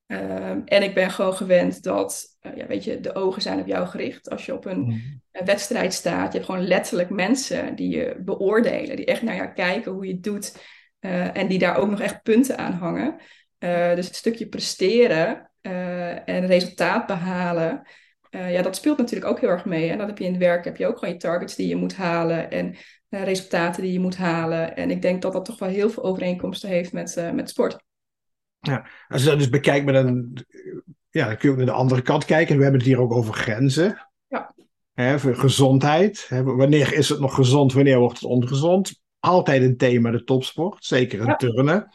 Um, 0.07 0.63
en 0.65 0.83
ik 0.83 0.95
ben 0.95 1.11
gewoon 1.11 1.35
gewend 1.35 1.83
dat, 1.83 2.37
uh, 2.43 2.57
ja, 2.57 2.67
weet 2.67 2.85
je, 2.85 3.01
de 3.01 3.15
ogen 3.15 3.43
zijn 3.43 3.61
op 3.61 3.67
jou 3.67 3.87
gericht. 3.87 4.31
Als 4.31 4.47
je 4.47 4.55
op 4.55 4.65
een 4.65 4.81
Mm. 4.81 5.21
wedstrijd 5.45 5.93
staat, 5.93 6.33
je 6.33 6.39
hebt 6.39 6.51
gewoon 6.51 6.67
letterlijk 6.67 7.11
mensen 7.11 7.75
die 7.75 7.97
je 7.97 8.17
beoordelen, 8.19 8.97
die 8.97 9.05
echt 9.05 9.23
naar 9.23 9.37
jou 9.37 9.53
kijken 9.53 9.93
hoe 9.93 10.07
je 10.07 10.13
het 10.13 10.23
doet. 10.23 10.57
Uh, 11.01 11.37
en 11.37 11.49
die 11.49 11.59
daar 11.59 11.77
ook 11.77 11.91
nog 11.91 12.01
echt 12.01 12.23
punten 12.23 12.59
aan 12.59 12.73
hangen. 12.73 13.17
dus 13.95 14.07
het 14.07 14.15
stukje 14.15 14.49
presteren 14.49 15.51
en 16.25 16.47
resultaat 16.47 17.07
behalen. 17.07 17.83
Ja, 18.31 18.63
dat 18.63 18.77
speelt 18.77 18.99
natuurlijk 18.99 19.31
ook 19.31 19.41
heel 19.41 19.49
erg 19.49 19.65
mee. 19.65 19.91
En 19.91 19.99
dat 19.99 20.07
heb 20.07 20.19
je 20.19 20.25
in 20.25 20.31
het 20.31 20.41
werk, 20.41 20.65
heb 20.65 20.77
je 20.77 20.87
ook 20.87 20.99
gewoon 20.99 21.15
je 21.15 21.21
targets 21.21 21.55
die 21.55 21.69
je 21.69 21.77
moet 21.77 21.97
halen 21.97 22.51
en 22.51 22.77
resultaten 23.09 23.83
die 23.83 23.93
je 23.93 24.01
moet 24.01 24.17
halen. 24.17 24.77
En 24.77 24.91
ik 24.91 25.03
denk 25.03 25.23
dat 25.23 25.33
dat 25.33 25.45
toch 25.45 25.59
wel 25.59 25.69
heel 25.69 25.91
veel 25.91 26.03
overeenkomsten 26.03 26.69
heeft 26.69 26.93
met, 26.93 27.17
uh, 27.19 27.31
met 27.31 27.51
sport. 27.51 27.85
Ja, 28.61 28.87
als 29.09 29.23
je 29.23 29.29
dat 29.29 29.39
dus 29.39 29.49
bekijkt 29.49 29.85
met 29.85 29.95
een, 29.95 30.47
ja, 31.11 31.27
dan 31.27 31.37
kun 31.37 31.49
je 31.49 31.51
ook 31.51 31.57
naar 31.57 31.75
de 31.75 31.81
andere 31.83 32.03
kant 32.03 32.25
kijken. 32.25 32.57
We 32.57 32.63
hebben 32.63 32.81
het 32.81 32.89
hier 32.89 33.01
ook 33.01 33.13
over 33.13 33.35
grenzen. 33.35 34.09
Ja. 34.29 34.55
Hè, 34.93 35.19
voor 35.19 35.37
gezondheid. 35.37 36.27
Hè, 36.29 36.43
wanneer 36.43 36.93
is 36.93 37.09
het 37.09 37.21
nog 37.21 37.35
gezond, 37.35 37.73
wanneer 37.73 37.99
wordt 37.99 38.21
het 38.21 38.31
ongezond? 38.31 39.01
Altijd 39.21 39.63
een 39.63 39.77
thema, 39.77 40.11
de 40.11 40.25
topsport. 40.25 40.85
Zeker 40.85 41.19
in 41.21 41.27
Ja. 41.27 41.37
turnen. 41.37 41.95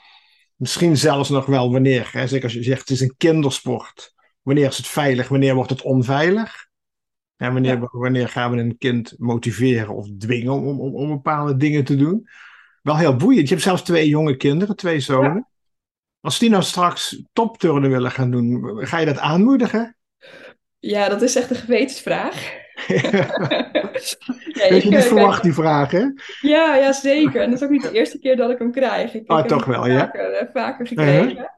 Misschien 0.56 0.98
zelfs 0.98 1.30
nog 1.30 1.46
wel 1.46 1.72
wanneer. 1.72 2.10
Hè, 2.12 2.28
zeker 2.28 2.44
als 2.44 2.54
je 2.54 2.64
zegt 2.64 2.80
het 2.80 2.90
is 2.90 3.02
een 3.02 3.16
kindersport. 3.18 4.14
Wanneer 4.42 4.68
is 4.68 4.78
het 4.78 4.88
veilig, 4.88 5.28
wanneer 5.28 5.56
wordt 5.56 5.70
het 5.70 5.82
onveilig? 5.82 6.70
En 7.42 7.54
wanneer, 7.54 7.78
Ja. 7.80 7.88
wanneer 7.92 8.30
gaan 8.30 8.52
we 8.52 8.58
een 8.58 8.78
kind 8.78 9.14
motiveren 9.18 9.96
of 9.96 10.08
dwingen 10.18 10.52
om, 10.54 10.80
om, 10.80 10.96
om 10.96 11.10
bepaalde 11.10 11.58
dingen 11.58 11.84
te 11.84 11.96
doen? 11.96 12.28
Wel 12.82 12.98
heel 12.98 13.16
boeiend. 13.16 13.48
Je 13.48 13.54
hebt 13.54 13.66
zelfs 13.66 13.82
twee 13.82 14.08
jonge 14.10 14.36
kinderen, 14.38 14.76
twee 14.76 15.00
zonen. 15.00 15.48
Als 16.20 16.40
die 16.40 16.50
nou 16.50 16.64
straks 16.64 17.24
topturnen 17.34 17.90
willen 17.90 18.12
gaan 18.12 18.32
doen, 18.32 18.78
ga 18.88 18.98
je 19.00 19.06
dat 19.06 19.18
aanmoedigen? 19.18 19.96
Ja, 20.80 21.10
dat 21.10 21.22
is 21.22 21.36
echt 21.36 21.50
een 21.50 21.56
gewetensvraag. 21.56 22.60
Ja, 24.54 24.70
Weet 24.70 24.84
je 24.84 24.90
niet 24.90 24.98
eh, 25.00 25.06
verwacht, 25.06 25.44
die 25.44 25.54
vraag, 25.54 25.92
hè? 25.92 26.06
Ja, 26.42 26.76
ja, 26.76 26.94
zeker. 26.94 27.42
En 27.42 27.50
dat 27.50 27.60
is 27.60 27.66
ook 27.66 27.72
niet 27.72 27.82
de 27.82 27.92
eerste 27.92 28.20
keer 28.20 28.36
dat 28.36 28.50
ik 28.50 28.58
hem 28.58 28.72
krijg. 28.72 29.14
Ik, 29.14 29.28
Ah, 29.28 29.38
ik 29.40 29.50
heb 29.50 29.58
toch 29.58 29.66
hem 29.66 29.74
wel, 29.74 29.88
ja. 29.88 30.00
vaker, 30.00 30.32
eh, 30.32 30.48
vaker 30.54 30.88
gekregen. 30.88 31.50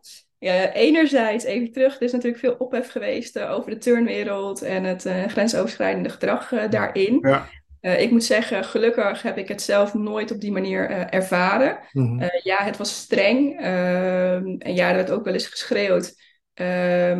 Ja, 0.44 0.74
enerzijds, 0.74 1.44
even 1.44 1.72
terug, 1.72 1.96
er 1.96 2.02
is 2.02 2.12
natuurlijk 2.12 2.40
veel 2.40 2.56
ophef 2.58 2.92
geweest 2.92 3.36
eh, 3.36 3.52
over 3.52 3.72
de 3.72 3.78
turnwereld 3.78 4.62
en 4.62 4.84
het 4.84 5.06
eh, 5.06 5.24
grensoverschrijdende 5.24 6.10
gedrag 6.10 6.52
eh, 6.52 6.70
daarin. 6.70 7.18
Ja. 7.22 7.50
Ik 7.98 8.12
moet 8.12 8.24
zeggen, 8.24 8.64
gelukkig 8.64 9.22
heb 9.22 9.38
ik 9.38 9.48
het 9.48 9.62
zelf 9.62 9.94
nooit 9.94 10.32
op 10.32 10.42
die 10.42 10.52
manier 10.52 10.90
ervaren. 10.90 11.80
Mhm. 11.92 12.28
Ja, 12.44 12.64
het 12.64 12.78
was 12.78 12.96
streng. 12.96 13.60
ehm, 13.60 14.56
en 14.58 14.76
ja, 14.76 14.90
er 14.90 14.96
werd 14.96 15.12
ook 15.12 15.24
wel 15.24 15.34
eens 15.34 15.48
geschreeuwd. 15.48 16.16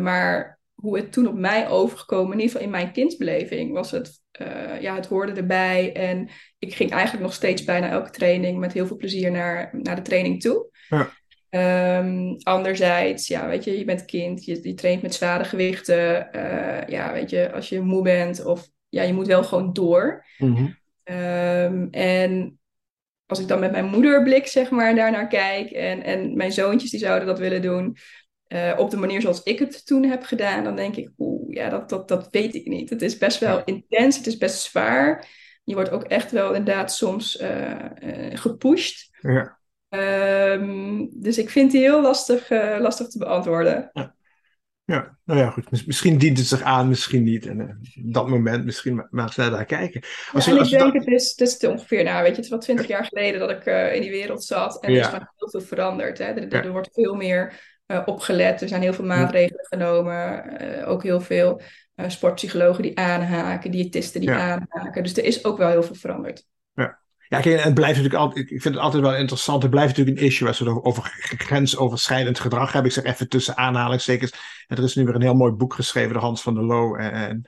Maar 0.00 0.58
hoe 0.74 0.96
het 0.96 1.12
toen 1.12 1.28
op 1.28 1.34
mij 1.34 1.68
overgekomen, 1.68 2.32
in 2.32 2.38
ieder 2.38 2.50
geval 2.50 2.66
in 2.66 2.70
mijn 2.70 2.92
kindsbeleving, 2.92 3.72
was 3.72 3.90
het, 3.90 4.20
ja, 4.80 4.94
het 4.94 5.06
hoorde 5.06 5.32
erbij. 5.32 5.92
En 5.92 6.28
ik 6.58 6.74
ging 6.74 6.90
eigenlijk 6.90 7.22
nog 7.24 7.34
steeds 7.34 7.64
bijna 7.64 7.88
elke 7.88 8.10
training 8.10 8.58
met 8.58 8.72
heel 8.72 8.86
veel 8.86 8.96
plezier 8.96 9.30
naar, 9.30 9.70
naar 9.72 9.96
de 9.96 10.02
training 10.02 10.40
toe. 10.40 10.68
Ja. 10.88 11.10
Ehm, 11.54 12.34
anderzijds, 12.42 13.26
ja, 13.26 13.48
weet 13.48 13.64
je, 13.64 13.78
je 13.78 13.84
bent 13.84 14.04
kind, 14.04 14.44
je, 14.44 14.58
je 14.62 14.74
traint 14.74 15.02
met 15.02 15.14
zware 15.14 15.44
gewichten. 15.44 16.32
eh, 16.32 16.88
ja, 16.88 17.12
weet 17.12 17.30
je, 17.30 17.52
als 17.52 17.68
je 17.68 17.80
moe 17.80 18.02
bent 18.02 18.44
of 18.44 18.68
ja, 18.88 19.02
je 19.02 19.12
moet 19.12 19.26
wel 19.26 19.44
gewoon 19.44 19.72
door. 19.72 20.24
Mhm. 20.38 20.66
Ehm, 21.04 21.86
en 21.90 22.58
als 23.26 23.40
ik 23.40 23.48
dan 23.48 23.60
met 23.60 23.70
mijn 23.70 23.84
moederblik, 23.84 24.46
zeg 24.46 24.70
maar, 24.70 24.94
daarnaar 24.94 25.28
kijk 25.28 25.70
en, 25.70 26.02
en 26.02 26.36
mijn 26.36 26.52
zoontjes 26.52 26.90
die 26.90 27.00
zouden 27.00 27.26
dat 27.26 27.38
willen 27.38 27.62
doen, 27.62 27.96
uh, 28.48 28.74
op 28.76 28.90
de 28.90 28.96
manier 28.96 29.20
zoals 29.20 29.42
ik 29.42 29.58
het 29.58 29.86
toen 29.86 30.04
heb 30.04 30.22
gedaan, 30.22 30.64
dan 30.64 30.76
denk 30.76 30.96
ik, 30.96 31.10
oeh, 31.18 31.54
ja, 31.54 31.68
dat, 31.68 31.88
dat, 31.88 32.08
dat 32.08 32.28
weet 32.30 32.54
ik 32.54 32.66
niet. 32.66 32.90
Het 32.90 33.02
is 33.02 33.18
best 33.18 33.38
wel 33.38 33.62
intens, 33.64 34.16
het 34.16 34.26
is 34.26 34.36
best 34.36 34.62
zwaar. 34.62 35.28
Je 35.64 35.74
wordt 35.74 35.90
ook 35.90 36.04
echt 36.04 36.30
wel 36.30 36.54
inderdaad 36.54 36.92
soms 36.92 37.40
uh, 37.40 37.74
gepusht. 38.32 39.08
Ja. 39.20 39.62
Um, 39.94 41.08
dus 41.12 41.38
ik 41.38 41.50
vind 41.50 41.70
die 41.70 41.80
heel 41.80 42.02
lastig, 42.02 42.50
lastig 42.78 43.08
te 43.08 43.18
beantwoorden. 43.18 43.90
Ja. 43.92 44.14
Ja, 44.86 45.18
nou 45.24 45.40
ja, 45.40 45.50
goed. 45.50 45.86
Misschien 45.86 46.18
dient 46.18 46.38
het 46.38 46.46
zich 46.46 46.62
aan, 46.62 46.88
misschien 46.88 47.22
niet. 47.22 47.46
En 47.46 47.60
uh, 47.60 48.12
dat 48.12 48.28
moment, 48.28 48.64
misschien 48.64 49.06
maar 49.10 49.24
eens 49.24 49.34
daar 49.34 49.64
kijken. 49.64 50.02
Als 50.32 50.44
ja, 50.44 50.52
je, 50.52 50.58
als 50.58 50.72
ik 50.72 50.78
denk, 50.78 50.92
dat... 50.92 51.04
het, 51.04 51.14
is, 51.14 51.30
het 51.36 51.62
is 51.62 51.68
ongeveer, 51.68 52.04
nou 52.04 52.22
weet 52.22 52.30
je, 52.30 52.34
het 52.34 52.44
is 52.44 52.50
wel 52.50 52.58
twintig 52.58 52.86
jaar 52.86 53.04
geleden 53.04 53.40
dat 53.40 53.50
ik 53.50 53.66
uh, 53.66 53.94
in 53.94 54.00
die 54.00 54.10
wereld 54.10 54.44
zat. 54.44 54.82
En 54.82 54.92
er 54.92 54.98
is 54.98 55.06
gewoon 55.06 55.28
heel 55.36 55.50
veel 55.50 55.60
veranderd. 55.60 56.18
Hè. 56.18 56.24
Er, 56.24 56.52
er, 56.52 56.72
wordt 56.72 56.92
veel 56.92 57.14
meer 57.14 57.60
opgelet. 58.04 58.60
Er 58.60 58.68
zijn 58.68 58.82
heel 58.82 58.92
veel 58.92 59.04
maatregelen 59.04 59.66
genomen. 59.66 60.86
ook 60.86 61.02
heel 61.02 61.20
veel 61.20 61.60
sportpsychologen 62.06 62.82
die 62.82 62.98
aanhaken, 62.98 63.70
diëtisten 63.70 64.20
die 64.20 64.30
aanhaken. 64.30 65.02
Dus 65.02 65.16
er 65.16 65.24
is 65.24 65.44
ook 65.44 65.58
wel 65.58 65.68
heel 65.68 65.82
veel 65.82 65.94
veranderd. 65.94 66.46
Ja. 67.34 67.40
Kijk, 67.40 67.62
het 67.64 67.74
blijft 67.74 67.96
natuurlijk 67.96 68.22
altijd, 68.22 68.50
ik 68.50 68.62
vind 68.62 68.74
het 68.74 68.84
altijd 68.84 69.02
wel 69.02 69.16
interessant. 69.16 69.62
Het 69.62 69.70
blijft 69.70 69.96
natuurlijk 69.96 70.18
een 70.18 70.26
issue 70.26 70.48
als 70.48 70.58
we 70.58 70.70
het 70.70 70.84
over 70.84 71.02
grensoverschrijdend 71.38 72.38
gedrag 72.38 72.72
hebben. 72.72 72.90
Ik 72.90 72.96
zeg 72.96 73.12
even 73.12 73.28
tussen 73.28 73.56
aanhalingstekens. 73.56 74.32
En 74.66 74.76
er 74.76 74.82
is 74.82 74.94
nu 74.94 75.04
weer 75.04 75.14
een 75.14 75.22
heel 75.22 75.34
mooi 75.34 75.52
boek 75.52 75.74
geschreven 75.74 76.12
door 76.12 76.22
Hans 76.22 76.42
van 76.42 76.54
der 76.54 76.64
Loo 76.64 76.94
en, 76.94 77.12
en 77.12 77.44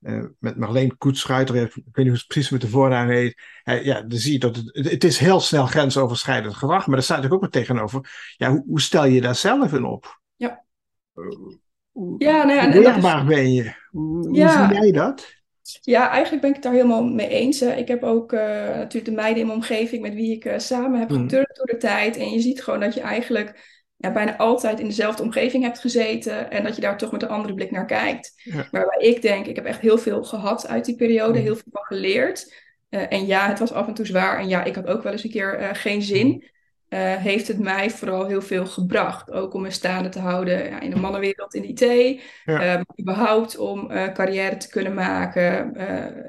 uh, 0.00 0.24
met 0.38 0.56
Marleen 0.56 0.96
Koetschuiter. 0.96 1.56
Ik 1.56 1.72
weet 1.74 1.84
niet 1.84 2.06
hoe 2.06 2.16
het 2.16 2.26
precies 2.26 2.50
met 2.50 2.60
de 2.60 2.68
voornaam 2.68 3.08
heet. 3.08 3.42
Uh, 3.64 3.84
ja, 3.84 4.02
dan 4.02 4.18
zie 4.18 4.32
je 4.32 4.38
dat 4.38 4.56
het, 4.56 4.90
het 4.90 5.04
is 5.04 5.18
heel 5.18 5.40
snel 5.40 5.66
grensoverschrijdend 5.66 6.54
gedrag. 6.54 6.86
Maar 6.86 6.96
er 6.96 7.02
staat 7.02 7.16
natuurlijk 7.16 7.44
ook 7.44 7.52
wat 7.52 7.62
tegenover. 7.62 8.32
Ja, 8.36 8.50
hoe, 8.50 8.64
hoe 8.66 8.80
stel 8.80 9.04
je 9.04 9.20
daar 9.20 9.34
zelf 9.34 9.72
in 9.72 9.84
op? 9.84 10.20
Ja. 10.36 10.64
Uh, 11.14 11.36
hoe, 11.90 12.14
ja, 12.18 12.44
nou 12.44 12.58
ja, 12.58 12.72
weerbaar 12.72 13.24
ben 13.24 13.52
je? 13.52 13.74
Hoe, 13.90 14.34
ja. 14.34 14.58
hoe 14.58 14.74
zie 14.74 14.82
jij 14.82 14.92
dat? 14.92 15.42
Ja, 15.80 16.10
eigenlijk 16.10 16.40
ben 16.40 16.50
ik 16.50 16.56
het 16.56 16.64
daar 16.64 16.74
helemaal 16.74 17.04
mee 17.04 17.28
eens. 17.28 17.62
Ik 17.62 17.88
heb 17.88 18.02
ook 18.02 18.32
uh, 18.32 18.40
natuurlijk 18.68 19.04
de 19.04 19.12
meiden 19.12 19.40
in 19.40 19.46
mijn 19.46 19.58
omgeving 19.58 20.02
met 20.02 20.14
wie 20.14 20.32
ik 20.32 20.44
uh, 20.44 20.58
samen 20.58 20.98
heb 20.98 21.10
mhm. 21.10 21.20
geturnd 21.20 21.56
door 21.56 21.66
de 21.66 21.76
tijd. 21.76 22.16
En 22.16 22.30
je 22.30 22.40
ziet 22.40 22.62
gewoon 22.62 22.80
dat 22.80 22.94
je 22.94 23.00
eigenlijk 23.00 23.72
ja, 23.96 24.12
bijna 24.12 24.36
altijd 24.36 24.80
in 24.80 24.86
dezelfde 24.86 25.22
omgeving 25.22 25.62
hebt 25.62 25.78
gezeten. 25.78 26.50
En 26.50 26.64
dat 26.64 26.74
je 26.74 26.80
daar 26.80 26.98
toch 26.98 27.12
met 27.12 27.22
een 27.22 27.28
andere 27.28 27.54
blik 27.54 27.70
naar 27.70 27.86
kijkt. 27.86 28.32
Ja. 28.36 28.68
Waarbij 28.70 29.08
ik 29.08 29.22
denk, 29.22 29.46
ik 29.46 29.56
heb 29.56 29.64
echt 29.64 29.80
heel 29.80 29.98
veel 29.98 30.24
gehad 30.24 30.68
uit 30.68 30.84
die 30.84 30.96
periode, 30.96 31.38
mhm. 31.38 31.42
heel 31.42 31.56
veel 31.56 31.72
van 31.72 31.84
geleerd. 31.84 32.54
Uh, 32.90 33.12
en 33.12 33.26
ja, 33.26 33.48
het 33.48 33.58
was 33.58 33.72
af 33.72 33.86
en 33.86 33.94
toe 33.94 34.06
zwaar. 34.06 34.38
En 34.38 34.48
ja, 34.48 34.64
ik 34.64 34.74
had 34.74 34.86
ook 34.86 35.02
wel 35.02 35.12
eens 35.12 35.24
een 35.24 35.30
keer 35.30 35.70
geen 35.72 36.02
zin. 36.02 36.52
Mhm. 36.94 37.02
Uh, 37.02 37.16
heeft 37.16 37.48
het 37.48 37.58
mij 37.58 37.90
vooral 37.90 38.26
heel 38.26 38.42
veel 38.42 38.66
gebracht. 38.66 39.30
Ook 39.30 39.54
om 39.54 39.62
me 39.62 39.70
staande 39.70 40.08
te 40.08 40.18
houden 40.18 40.68
ja, 40.68 40.80
in 40.80 40.90
de 40.90 40.96
mannenwereld 40.96 41.54
in 41.54 41.62
de 41.62 41.68
IT. 41.68 42.20
Ja. 42.44 42.74
Uh, 42.74 42.80
überhaupt 43.00 43.56
om 43.56 43.90
uh, 43.90 44.12
carrière 44.12 44.56
te 44.56 44.68
kunnen 44.68 44.94
maken. 44.94 45.72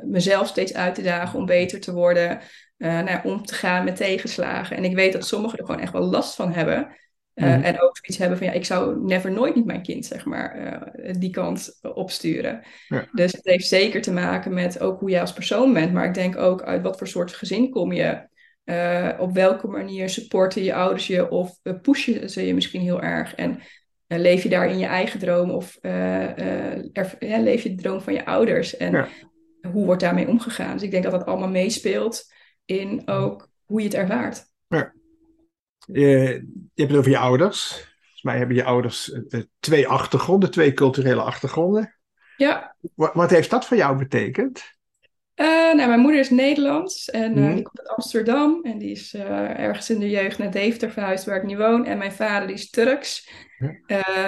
mezelf 0.04 0.48
steeds 0.48 0.74
uit 0.74 0.96
te 0.96 1.02
dagen 1.02 1.40
om 1.40 1.46
beter 1.46 1.80
te 1.80 1.94
worden. 1.94 2.40
Nou, 2.78 3.20
om 3.24 3.46
te 3.46 3.54
gaan 3.54 3.84
met 3.84 3.96
tegenslagen. 3.96 4.78
En 4.78 4.84
ik 4.84 4.96
weet 4.96 5.14
dat 5.14 5.28
sommigen 5.28 5.58
er 5.58 5.66
gewoon 5.66 5.82
echt 5.82 5.92
wel 5.92 6.06
last 6.06 6.36
van 6.36 6.54
hebben. 6.54 6.88
Mm. 7.34 7.46
En 7.46 7.82
ook 7.82 7.98
zoiets 7.98 8.18
hebben 8.18 8.38
van 8.38 8.48
ja, 8.48 8.54
ik 8.54 8.66
zou 8.66 9.06
never 9.06 9.32
nooit 9.32 9.56
niet 9.56 9.66
mijn 9.66 9.82
kind, 9.82 10.06
zeg 10.06 10.26
maar, 10.26 10.82
die 11.20 11.30
kant 11.30 11.80
opsturen. 11.82 12.62
Ja. 12.88 13.08
Dus 13.12 13.32
het 13.32 13.46
heeft 13.46 13.68
zeker 13.68 14.02
te 14.02 14.12
maken 14.12 14.54
met 14.54 14.80
ook 14.80 15.00
hoe 15.00 15.10
jij 15.10 15.22
als 15.22 15.34
persoon 15.34 15.74
bent. 15.74 15.94
Maar 15.94 16.06
ik 16.06 16.14
denk 16.14 16.38
ook 16.38 16.64
uit 16.64 16.82
wat 16.82 16.98
voor 16.98 17.08
soort 17.08 17.34
gezin 17.34 17.70
kom 17.70 17.92
je. 17.92 18.34
Uh, 18.66 19.12
op 19.18 19.34
welke 19.34 19.68
manier 19.68 20.10
supporten 20.10 20.64
je 20.64 20.74
ouders 20.74 21.08
je 21.08 21.30
of 21.30 21.60
uh, 21.64 21.74
pushen 21.82 22.30
ze 22.30 22.46
je 22.46 22.54
misschien 22.54 22.82
heel 22.82 23.02
erg? 23.02 23.36
En 23.36 23.52
uh, 24.08 24.20
leef 24.20 24.44
je 24.44 24.50
daar 24.50 24.70
in 24.70 24.78
je 24.78 24.86
eigen 24.86 25.20
droom 25.20 25.50
of 25.50 25.78
er, 25.82 27.16
ja, 27.20 27.40
leef 27.40 27.64
je 27.64 27.76
de 27.76 27.82
droom 27.82 28.02
van 28.02 28.14
je 28.14 28.26
ouders? 28.26 28.78
En 28.78 28.92
ja. 28.92 29.08
hoe 29.72 29.86
wordt 29.86 30.02
daarmee 30.02 30.28
omgegaan? 30.28 30.74
Dus 30.74 30.82
ik 30.82 30.92
denk 30.92 31.04
dat 31.04 31.12
dat 31.12 31.26
allemaal 31.26 31.50
meespeelt 31.50 32.34
in 32.66 33.02
ook 33.06 33.50
hoe 33.64 33.80
je 33.80 33.86
het 33.86 33.96
ervaart. 33.96 34.46
Ja. 34.68 34.94
Je, 35.86 36.10
je 36.74 36.82
hebt 36.82 36.90
het 36.90 37.00
over 37.00 37.12
je 37.12 37.18
ouders. 37.18 37.68
Volgens 37.72 38.24
mij 38.24 38.38
hebben 38.38 38.56
je 38.56 38.64
ouders 38.64 39.20
twee 39.60 39.88
achtergronden, 39.88 40.52
twee 40.52 40.74
culturele 40.74 41.22
achtergronden. 41.22 41.96
Ja. 42.38 42.76
Wat, 42.96 43.14
wat 43.14 43.30
heeft 43.30 43.50
dat 43.50 43.66
voor 43.66 43.78
jou 43.78 43.98
betekend? 43.98 44.75
Uh, 45.36 45.48
nou, 45.48 45.88
mijn 45.88 46.00
moeder 46.00 46.20
is 46.20 46.30
Nederlands 46.30 47.10
en 47.10 47.38
uh, 47.38 47.54
die 47.54 47.64
komt 47.64 47.80
uit 47.80 47.88
Amsterdam. 47.88 48.60
En 48.64 48.78
die 48.78 48.92
is 48.92 49.14
uh, 49.14 49.60
ergens 49.60 49.90
in 49.90 50.00
de 50.00 50.10
jeugd 50.10 50.38
naar 50.38 50.52
Deventer 50.52 50.92
verhuisd 50.92 51.26
waar 51.26 51.38
ik 51.38 51.44
nu 51.44 51.58
woon. 51.58 51.86
En 51.86 51.98
mijn 51.98 52.12
vader 52.12 52.48
die 52.48 52.56
is 52.56 52.70
Turks. 52.70 53.30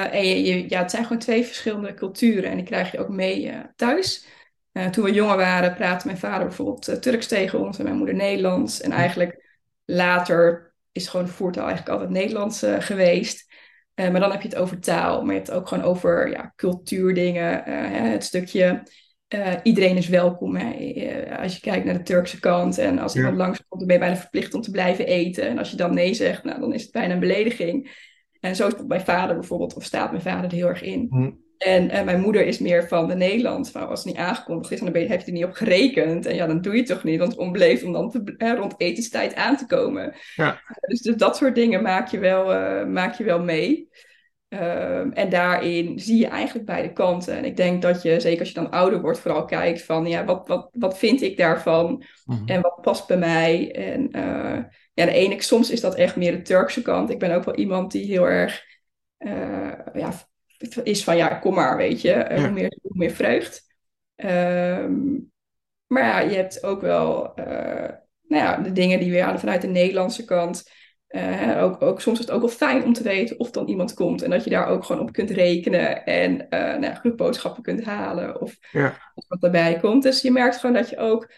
en 0.09 0.27
je, 0.27 0.43
je, 0.43 0.69
ja, 0.69 0.81
het 0.81 0.91
zijn 0.91 1.03
gewoon 1.03 1.17
twee 1.17 1.45
verschillende 1.45 1.93
culturen. 1.93 2.49
En 2.49 2.55
die 2.55 2.65
krijg 2.65 2.91
je 2.91 2.99
ook 2.99 3.09
mee 3.09 3.53
thuis. 3.75 4.27
toen 4.91 5.03
we 5.03 5.13
jonger 5.13 5.37
waren 5.37 5.75
praatte 5.75 6.05
mijn 6.05 6.19
vader 6.19 6.47
bijvoorbeeld 6.47 7.01
Turks 7.01 7.27
tegen 7.27 7.59
ons 7.59 7.77
en 7.77 7.83
mijn 7.83 7.97
moeder 7.97 8.15
Nederlands. 8.15 8.81
En 8.81 8.91
eigenlijk 8.91 9.59
later 9.85 10.73
is 10.91 11.07
gewoon 11.07 11.25
de 11.25 11.31
voertaal 11.31 11.67
eigenlijk 11.67 11.93
altijd 11.93 12.09
Nederlands 12.09 12.65
geweest. 12.79 13.53
maar 13.95 14.19
dan 14.19 14.31
heb 14.31 14.41
je 14.41 14.47
het 14.47 14.57
over 14.57 14.79
taal. 14.79 15.21
Maar 15.21 15.33
je 15.33 15.39
hebt 15.39 15.47
het 15.47 15.57
ook 15.57 15.67
gewoon 15.67 15.83
over 15.83 16.29
ja, 16.29 16.53
cultuurdingen. 16.55 17.63
het 18.11 18.23
stukje 18.23 18.83
uh, 19.35 19.53
iedereen 19.63 19.97
is 19.97 20.07
welkom. 20.07 20.55
Hè. 20.55 20.77
Uh, 20.79 21.39
als 21.39 21.55
je 21.55 21.61
kijkt 21.61 21.85
naar 21.85 21.97
de 21.97 22.03
Turkse 22.03 22.39
kant 22.39 22.77
en 22.77 22.99
als 22.99 23.15
iemand 23.15 23.37
langskomt, 23.37 23.79
dan 23.79 23.87
ben 23.87 23.95
je 23.95 24.01
bijna 24.01 24.17
verplicht 24.17 24.53
om 24.53 24.61
te 24.61 24.71
blijven 24.71 25.05
eten. 25.05 25.47
En 25.47 25.57
als 25.57 25.71
je 25.71 25.77
dan 25.77 25.93
nee 25.93 26.13
zegt, 26.13 26.43
nou, 26.43 26.59
dan 26.59 26.73
is 26.73 26.81
het 26.81 26.91
bijna 26.91 27.13
een 27.13 27.19
belediging. 27.19 28.05
En 28.39 28.55
zo 28.55 28.67
is 28.67 28.73
het 28.73 28.87
mijn 28.87 29.01
vader 29.01 29.35
bijvoorbeeld, 29.35 29.75
of 29.75 29.83
staat 29.83 30.11
mijn 30.11 30.23
vader 30.23 30.49
er 30.49 30.55
heel 30.55 30.67
erg 30.67 30.81
in. 30.81 31.07
Hm. 31.09 31.31
En 31.57 31.83
uh, 31.83 32.03
mijn 32.03 32.21
moeder 32.21 32.45
is 32.45 32.59
meer 32.59 32.87
van 32.87 33.07
de 33.07 33.15
Nederland. 33.15 33.71
Van 33.71 33.87
als 33.87 34.03
het 34.03 34.13
niet 34.13 34.23
aangekondigd 34.23 34.71
is, 34.71 34.79
dan 34.79 34.91
ben 34.91 35.01
je, 35.01 35.07
heb 35.07 35.19
je 35.19 35.25
er 35.25 35.31
niet 35.31 35.45
op 35.45 35.53
gerekend. 35.53 36.25
En 36.25 36.35
ja, 36.35 36.47
dan 36.47 36.61
doe 36.61 36.73
je 36.73 36.79
het 36.79 36.87
toch 36.87 37.03
niet, 37.03 37.19
want 37.19 37.31
het 37.31 37.41
onbeleefd 37.41 37.83
om 37.83 37.93
dan 37.93 38.09
te, 38.09 38.55
rond 38.55 38.73
etenstijd 38.77 39.35
aan 39.35 39.57
te 39.57 39.65
komen. 39.65 40.15
Ja. 40.35 40.61
Dus, 40.87 41.01
dus, 41.01 41.15
dat 41.15 41.37
soort 41.37 41.55
dingen 41.55 41.81
maak 41.81 42.07
je 42.07 42.19
wel, 42.19 42.45
maak 42.87 43.13
je 43.13 43.23
wel 43.23 43.43
mee. 43.43 43.89
Um, 44.49 45.13
en 45.13 45.29
daarin 45.29 45.99
zie 45.99 46.17
je 46.17 46.27
eigenlijk 46.27 46.65
beide 46.65 46.93
kanten. 46.93 47.37
En 47.37 47.45
ik 47.45 47.57
denk 47.57 47.81
dat 47.81 48.01
je, 48.01 48.19
zeker 48.19 48.39
als 48.39 48.47
je 48.47 48.53
dan 48.53 48.71
ouder 48.71 49.01
wordt, 49.01 49.19
vooral 49.19 49.45
kijkt 49.45 49.81
van 49.81 50.05
ja, 50.05 50.25
wat, 50.25 50.47
wat, 50.47 50.69
wat 50.71 50.97
vind 50.97 51.21
ik 51.21 51.37
daarvan? 51.37 52.03
Mm-hmm. 52.25 52.47
En 52.47 52.61
wat 52.61 52.81
past 52.81 53.07
bij 53.07 53.17
mij? 53.17 53.71
En 53.75 54.17
uh, 54.17 54.63
ja, 54.93 55.05
de 55.05 55.11
ene, 55.11 55.41
soms 55.41 55.71
is 55.71 55.81
dat 55.81 55.95
echt 55.95 56.15
meer 56.15 56.31
de 56.31 56.41
Turkse 56.41 56.81
kant. 56.81 57.09
Ik 57.09 57.19
ben 57.19 57.35
ook 57.35 57.43
wel 57.43 57.55
iemand 57.55 57.91
die 57.91 58.05
heel 58.05 58.27
erg 58.29 58.63
uh, 59.19 59.71
ja, 59.93 60.11
is 60.83 61.03
van 61.03 61.17
ja, 61.17 61.27
kom 61.27 61.53
maar, 61.53 61.77
weet 61.77 62.01
je, 62.01 62.09
ja. 62.09 62.39
hoe, 62.39 62.51
meer, 62.51 62.77
hoe 62.81 62.97
meer 62.97 63.11
vreugd. 63.11 63.75
Um, 64.15 65.31
maar 65.87 66.03
ja, 66.03 66.19
je 66.19 66.35
hebt 66.35 66.63
ook 66.63 66.81
wel 66.81 67.39
uh, 67.39 67.45
nou 68.27 68.43
ja, 68.43 68.57
de 68.57 68.71
dingen 68.71 68.99
die 68.99 69.11
weer 69.11 69.39
vanuit 69.39 69.61
de 69.61 69.67
Nederlandse 69.67 70.25
kant 70.25 70.71
uh, 71.09 71.63
ook, 71.63 71.81
ook, 71.81 72.01
soms 72.01 72.19
is 72.19 72.25
het 72.25 72.33
ook 72.33 72.41
wel 72.41 72.49
fijn 72.49 72.83
om 72.83 72.93
te 72.93 73.03
weten 73.03 73.39
of 73.39 73.51
dan 73.51 73.67
iemand 73.67 73.93
komt 73.93 74.21
en 74.21 74.29
dat 74.29 74.43
je 74.43 74.49
daar 74.49 74.67
ook 74.67 74.83
gewoon 74.83 75.01
op 75.01 75.11
kunt 75.11 75.29
rekenen 75.29 76.05
en 76.05 76.33
uh, 76.33 76.77
nou, 76.77 76.93
groepboodschappen 76.93 77.63
kunt 77.63 77.83
halen 77.83 78.41
of 78.41 78.57
ja. 78.71 79.13
wat 79.27 79.43
erbij 79.43 79.79
komt. 79.79 80.03
Dus 80.03 80.21
je 80.21 80.31
merkt 80.31 80.57
gewoon 80.57 80.75
dat 80.75 80.89
je 80.89 80.97
ook, 80.97 81.31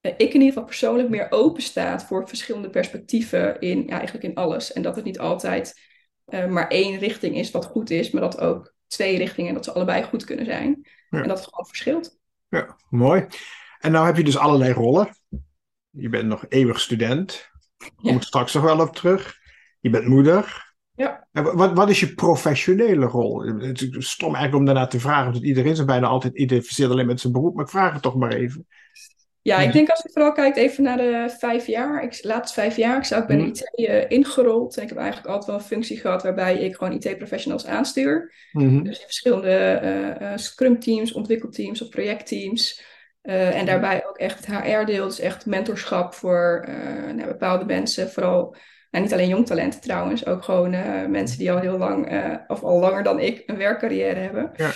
uh, 0.00 0.12
ik 0.12 0.20
in 0.20 0.32
ieder 0.32 0.48
geval 0.48 0.64
persoonlijk, 0.64 1.08
meer 1.08 1.26
open 1.30 1.62
staat 1.62 2.04
voor 2.04 2.28
verschillende 2.28 2.70
perspectieven 2.70 3.60
in 3.60 3.82
ja, 3.86 3.96
eigenlijk 3.98 4.24
in 4.24 4.34
alles. 4.34 4.72
En 4.72 4.82
dat 4.82 4.96
het 4.96 5.04
niet 5.04 5.18
altijd 5.18 5.86
maar 6.48 6.68
één 6.68 6.98
richting 6.98 7.36
is 7.36 7.50
wat 7.50 7.64
goed 7.64 7.90
is, 7.90 8.10
maar 8.10 8.22
dat 8.22 8.40
ook 8.40 8.74
twee 8.86 9.18
richtingen, 9.18 9.54
dat 9.54 9.64
ze 9.64 9.72
allebei 9.72 10.02
goed 10.02 10.24
kunnen 10.24 10.44
zijn. 10.44 10.86
Ja. 11.10 11.22
En 11.22 11.28
dat 11.28 11.38
het 11.38 11.48
gewoon 11.48 11.66
verschilt. 11.66 12.18
Ja, 12.48 12.76
mooi. 12.90 13.26
En 13.78 13.92
nou 13.92 14.06
heb 14.06 14.16
je 14.16 14.24
dus 14.24 14.38
allerlei 14.38 14.72
rollen. 14.72 15.16
Je 15.90 16.08
bent 16.08 16.28
nog 16.28 16.44
eeuwig 16.48 16.80
student. 16.80 17.50
Ja. 17.78 18.10
Kom 18.10 18.20
straks 18.20 18.54
nog 18.54 18.62
wel 18.62 18.80
op 18.80 18.94
terug. 18.96 19.36
Je 19.80 19.90
bent 19.90 20.06
moeder. 20.06 20.66
Ja. 20.94 21.26
En 21.32 21.56
wat, 21.56 21.72
wat 21.72 21.90
is 21.90 22.00
je 22.00 22.14
professionele 22.14 23.06
rol? 23.06 23.42
Het 23.42 23.80
is 23.80 24.10
stom 24.10 24.34
eigenlijk 24.34 24.54
om 24.54 24.64
daarna 24.64 24.86
te 24.86 25.00
vragen, 25.00 25.32
want 25.32 25.44
iedereen 25.44 25.76
zich 25.76 25.84
bijna 25.84 26.06
altijd 26.06 26.36
identificeert 26.36 26.90
alleen 26.90 27.06
met 27.06 27.20
zijn 27.20 27.32
beroep, 27.32 27.54
maar 27.54 27.64
ik 27.64 27.70
vraag 27.70 27.92
het 27.92 28.02
toch 28.02 28.16
maar 28.16 28.32
even. 28.32 28.66
Ja, 29.42 29.58
ik 29.58 29.72
denk 29.72 29.88
als 29.88 30.02
je 30.02 30.10
vooral 30.12 30.32
kijkt 30.32 30.56
even 30.56 30.82
naar 30.82 30.96
de 30.96 31.34
vijf 31.38 31.66
jaar, 31.66 32.02
ik, 32.02 32.18
laatste 32.22 32.60
vijf 32.60 32.76
jaar, 32.76 32.96
ik 32.96 33.04
zou 33.04 33.26
bij 33.26 33.36
de 33.36 33.42
mhm. 33.42 33.50
IT 33.50 33.88
uh, 33.88 34.10
ingerold. 34.10 34.76
En 34.76 34.82
ik 34.82 34.88
heb 34.88 34.98
eigenlijk 34.98 35.28
altijd 35.28 35.46
wel 35.46 35.56
een 35.56 35.62
functie 35.62 35.96
gehad 35.96 36.22
waarbij 36.22 36.58
ik 36.58 36.76
gewoon 36.76 36.92
IT-professionals 36.92 37.66
aanstuur. 37.66 38.34
Mm 38.52 38.82
Dus 38.84 38.98
in 38.98 39.04
verschillende 39.04 39.80
uh, 40.20 40.32
scrum 40.34 40.80
teams, 40.80 41.12
ontwikkelteams 41.12 41.82
of 41.82 41.88
projectteams. 41.88 42.82
Uh, 43.28 43.58
en 43.58 43.66
daarbij 43.66 44.06
ook 44.06 44.16
echt 44.18 44.46
het 44.46 44.56
HR-deel, 44.56 45.06
dus 45.06 45.20
echt 45.20 45.46
mentorschap 45.46 46.14
voor 46.14 46.66
uh, 46.68 47.12
nou, 47.14 47.28
bepaalde 47.28 47.64
mensen. 47.64 48.10
Vooral, 48.10 48.56
nou, 48.90 49.04
niet 49.04 49.12
alleen 49.12 49.28
jong 49.28 49.46
talenten 49.46 49.80
trouwens, 49.80 50.26
ook 50.26 50.44
gewoon 50.44 50.74
uh, 50.74 51.06
mensen 51.06 51.38
die 51.38 51.52
al 51.52 51.58
heel 51.58 51.78
lang, 51.78 52.22
of 52.46 52.62
al 52.62 52.78
langer 52.78 53.02
dan 53.02 53.20
ik, 53.20 53.42
een 53.46 53.56
werkcarrière 53.56 54.20
hebben. 54.20 54.52
Ja. 54.56 54.72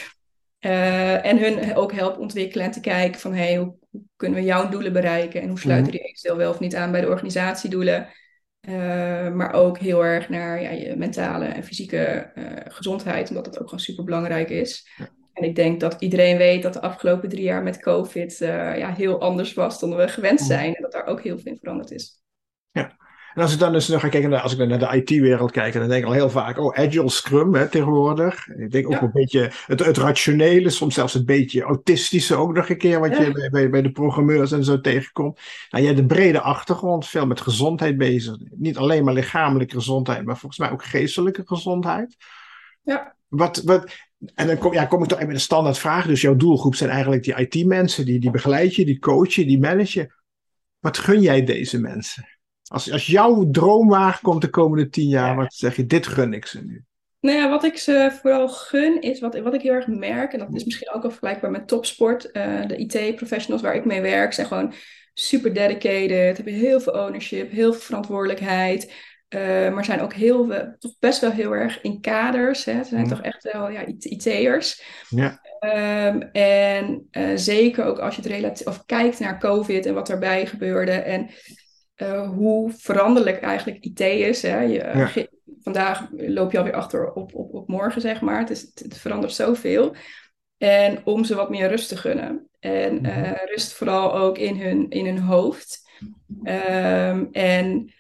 en 1.23 1.39
hun 1.39 1.77
ook 1.77 1.93
helpen 1.93 2.21
ontwikkelen 2.21 2.67
en 2.67 2.73
te 2.73 2.81
kijken 2.81 3.21
van 3.21 3.35
hey, 3.35 3.57
hoe 3.57 3.75
kunnen 4.17 4.39
we 4.39 4.45
jouw 4.45 4.69
doelen 4.69 4.93
bereiken 4.93 5.41
en 5.41 5.49
hoe 5.49 5.59
sluiten 5.59 5.89
mhm. 5.89 5.97
die 5.97 6.07
eventueel 6.07 6.37
wel 6.37 6.51
of 6.51 6.61
niet 6.61 6.77
aan 6.77 6.91
bij 6.93 7.01
de 7.01 7.09
organisatiedoelen. 7.09 8.09
maar 9.33 9.53
ook 9.53 9.79
heel 9.79 10.05
erg 10.05 10.29
naar 10.29 10.63
ja, 10.63 10.71
je 10.71 10.97
mentale 10.97 11.45
en 11.45 11.65
fysieke 11.65 12.33
gezondheid, 12.69 13.29
omdat 13.29 13.45
dat 13.45 13.59
ook 13.59 13.69
gewoon 13.69 13.85
super 13.85 14.05
belangrijk 14.05 14.51
is. 14.51 14.87
En 15.33 15.45
ik 15.45 15.55
denk 15.55 15.81
dat 15.81 15.97
iedereen 15.99 16.37
weet 16.37 16.63
dat 16.63 16.73
de 16.73 16.81
afgelopen 16.81 17.29
drie 17.29 17.43
jaar 17.43 17.63
met 17.63 17.81
COVID 17.81 18.39
ja, 18.39 18.93
heel 18.93 19.21
anders 19.21 19.55
was 19.55 19.81
dan 19.81 19.97
we 19.97 20.09
gewend 20.09 20.39
mhm. 20.39 20.49
zijn. 20.49 20.75
En 20.75 20.83
dat 20.83 20.93
daar 20.93 21.07
ook 21.07 21.23
heel 21.23 21.39
veel 21.39 21.53
in 21.53 21.59
veranderd 21.59 21.91
is. 21.91 22.21
Ja, 22.71 22.97
en 23.35 23.43
als 23.43 23.53
ik 23.53 23.59
dan 23.59 23.73
dus 23.73 23.89
nog 23.89 24.01
ga 24.01 24.09
kijken 24.09 24.31
naar, 24.31 24.41
als 24.41 24.57
ik 24.57 24.69
naar 24.69 24.79
de 24.79 24.97
IT-wereld 24.97 25.51
kijk, 25.51 25.73
dan 25.73 25.89
denk 25.89 26.03
ik 26.03 26.07
al 26.07 26.13
heel 26.13 26.31
vaak, 26.31 26.59
oh, 26.59 26.79
Agile 26.79 27.09
Scrum 27.09 27.55
hè, 27.55 27.69
tegenwoordig. 27.69 28.49
Ik 28.49 28.71
denk 28.71 28.87
ook 28.87 29.01
een 29.01 29.13
beetje 29.13 29.51
het, 29.67 29.85
het 29.85 29.97
rationele, 29.97 30.71
soms 30.71 30.95
zelfs 30.95 31.15
een 31.15 31.25
beetje 31.25 31.63
autistische 31.63 32.37
ook 32.37 32.53
nog 32.53 32.69
een 32.69 32.79
keer, 32.79 33.01
wat 33.01 33.17
je 33.17 33.49
bij, 33.51 33.71
bij 33.71 33.83
de 33.83 33.93
programmeurs 33.93 34.53
en 34.53 34.65
zo 34.65 34.81
tegenkomt. 34.81 35.41
Nou, 35.71 35.85
jij 35.85 35.93
hebt 35.93 36.09
de 36.09 36.15
brede 36.15 36.41
achtergrond, 36.41 37.07
veel 37.07 37.27
met 37.27 37.41
gezondheid 37.41 37.97
bezig. 37.97 38.37
Niet 38.51 38.77
alleen 38.77 39.05
maar 39.05 39.15
lichamelijke 39.15 39.75
gezondheid, 39.75 40.25
maar 40.25 40.39
volgens 40.39 40.61
mij 40.61 40.71
ook 40.71 40.85
geestelijke 40.85 41.43
gezondheid. 41.45 42.17
Ja. 42.83 43.17
Wat, 43.29 43.63
wat, 43.65 43.97
en 44.35 44.47
dan 44.47 44.59
kom, 44.59 44.73
ja, 44.73 44.85
kom 44.85 45.03
ik 45.03 45.09
toch 45.09 45.19
even 45.19 45.31
met 45.31 45.37
een 45.37 45.43
standaard 45.43 45.79
vraag. 45.79 46.07
Dus 46.07 46.21
jouw 46.21 46.37
doelgroep 46.37 46.75
zijn 46.75 46.91
eigenlijk 46.91 47.23
die 47.23 47.35
IT-mensen, 47.35 48.05
die, 48.05 48.21
die 48.21 48.31
begeleid 48.31 48.75
je, 48.75 48.85
die 48.85 48.99
coach 48.99 49.35
je, 49.35 49.45
die 49.45 49.59
manage 49.59 50.01
je. 50.01 50.13
Wat 50.79 50.99
gun 50.99 51.21
jij 51.21 51.45
deze 51.45 51.81
mensen? 51.81 52.29
Als, 52.69 52.93
als 52.93 53.07
jouw 53.07 53.51
droom 53.51 54.15
komt 54.23 54.41
de 54.41 54.49
komende 54.49 54.89
tien 54.89 55.09
jaar, 55.09 55.37
wat 55.37 55.55
zeg 55.55 55.77
je, 55.77 55.87
dit 55.87 56.07
gun 56.07 56.33
ik 56.33 56.47
ze 56.47 56.65
nu? 56.65 56.85
Nou 57.21 57.37
ja, 57.37 57.49
wat 57.49 57.65
ik 57.65 57.77
ze 57.77 58.19
vooral 58.21 58.49
gun 58.49 59.01
is, 59.01 59.21
wat, 59.21 59.39
wat 59.39 59.55
ik 59.55 59.63
heel 59.63 59.73
erg 59.73 59.87
merk, 59.87 60.33
en 60.33 60.39
dat 60.39 60.55
is 60.55 60.65
misschien 60.65 60.93
ook 60.93 61.05
al 61.05 61.11
vergelijkbaar 61.11 61.51
met 61.51 61.69
topsport. 61.69 62.25
Uh, 62.33 62.67
de 62.67 62.77
IT-professionals 62.77 63.63
waar 63.63 63.75
ik 63.75 63.85
mee 63.85 64.01
werk 64.01 64.33
zijn 64.33 64.47
gewoon 64.47 64.73
super 65.15 65.55
dedicated, 65.55 66.37
hebben 66.37 66.55
heel 66.55 66.81
veel 66.81 66.93
ownership, 66.93 67.51
heel 67.51 67.73
veel 67.73 67.83
verantwoordelijkheid. 67.83 68.93
Uh, 69.35 69.75
maar 69.75 69.85
zijn 69.85 70.01
ook 70.01 70.13
heel, 70.13 70.47
toch 70.79 70.99
best 70.99 71.21
wel 71.21 71.31
heel 71.31 71.53
erg 71.53 71.81
in 71.81 72.01
kaders. 72.01 72.65
Hè. 72.65 72.83
Ze 72.83 72.89
zijn 72.89 73.03
mm. 73.03 73.09
toch 73.09 73.21
echt 73.21 73.53
wel 73.53 73.71
ja, 73.71 73.85
IT'ers. 73.87 74.83
Ja. 75.09 75.41
Um, 75.61 76.23
en 76.33 77.09
uh, 77.11 77.31
zeker 77.35 77.85
ook 77.85 77.99
als 77.99 78.17
je 78.17 78.23
het 78.23 78.31
relatief 78.31 78.67
of 78.67 78.85
kijkt 78.85 79.19
naar 79.19 79.39
COVID 79.39 79.87
en 79.87 79.95
wat 79.95 80.07
daarbij 80.07 80.47
gebeurde. 80.47 80.93
En 80.93 81.31
uh, 81.97 82.29
hoe 82.29 82.73
veranderlijk 82.77 83.41
eigenlijk 83.41 83.85
IT 83.85 84.01
is. 84.01 84.43
Hè? 84.43 84.61
Je, 84.61 85.29
Vandaag 85.63 86.09
loop 86.17 86.53
je 86.53 86.59
alweer 86.59 86.75
achter 86.75 87.13
op, 87.13 87.35
op, 87.35 87.55
op 87.55 87.69
morgen, 87.69 88.01
zeg 88.01 88.21
maar. 88.21 88.39
Het, 88.39 88.51
is, 88.51 88.71
het, 88.75 88.99
verandert 88.99 89.33
zoveel. 89.33 89.95
En 90.59 91.01
om 91.05 91.25
ze 91.25 91.35
wat 91.35 91.51
meer 91.51 91.69
rust 91.69 91.89
te 91.89 91.97
gunnen. 91.97 92.49
En 92.61 93.07
uh, 93.07 93.33
rust 93.45 93.73
vooral 93.73 94.15
ook 94.15 94.39
in 94.39 94.61
hun, 94.61 94.91
in 94.91 95.07
hun 95.07 95.19
hoofd. 95.19 95.91
Um, 96.43 97.29
en 97.33 97.93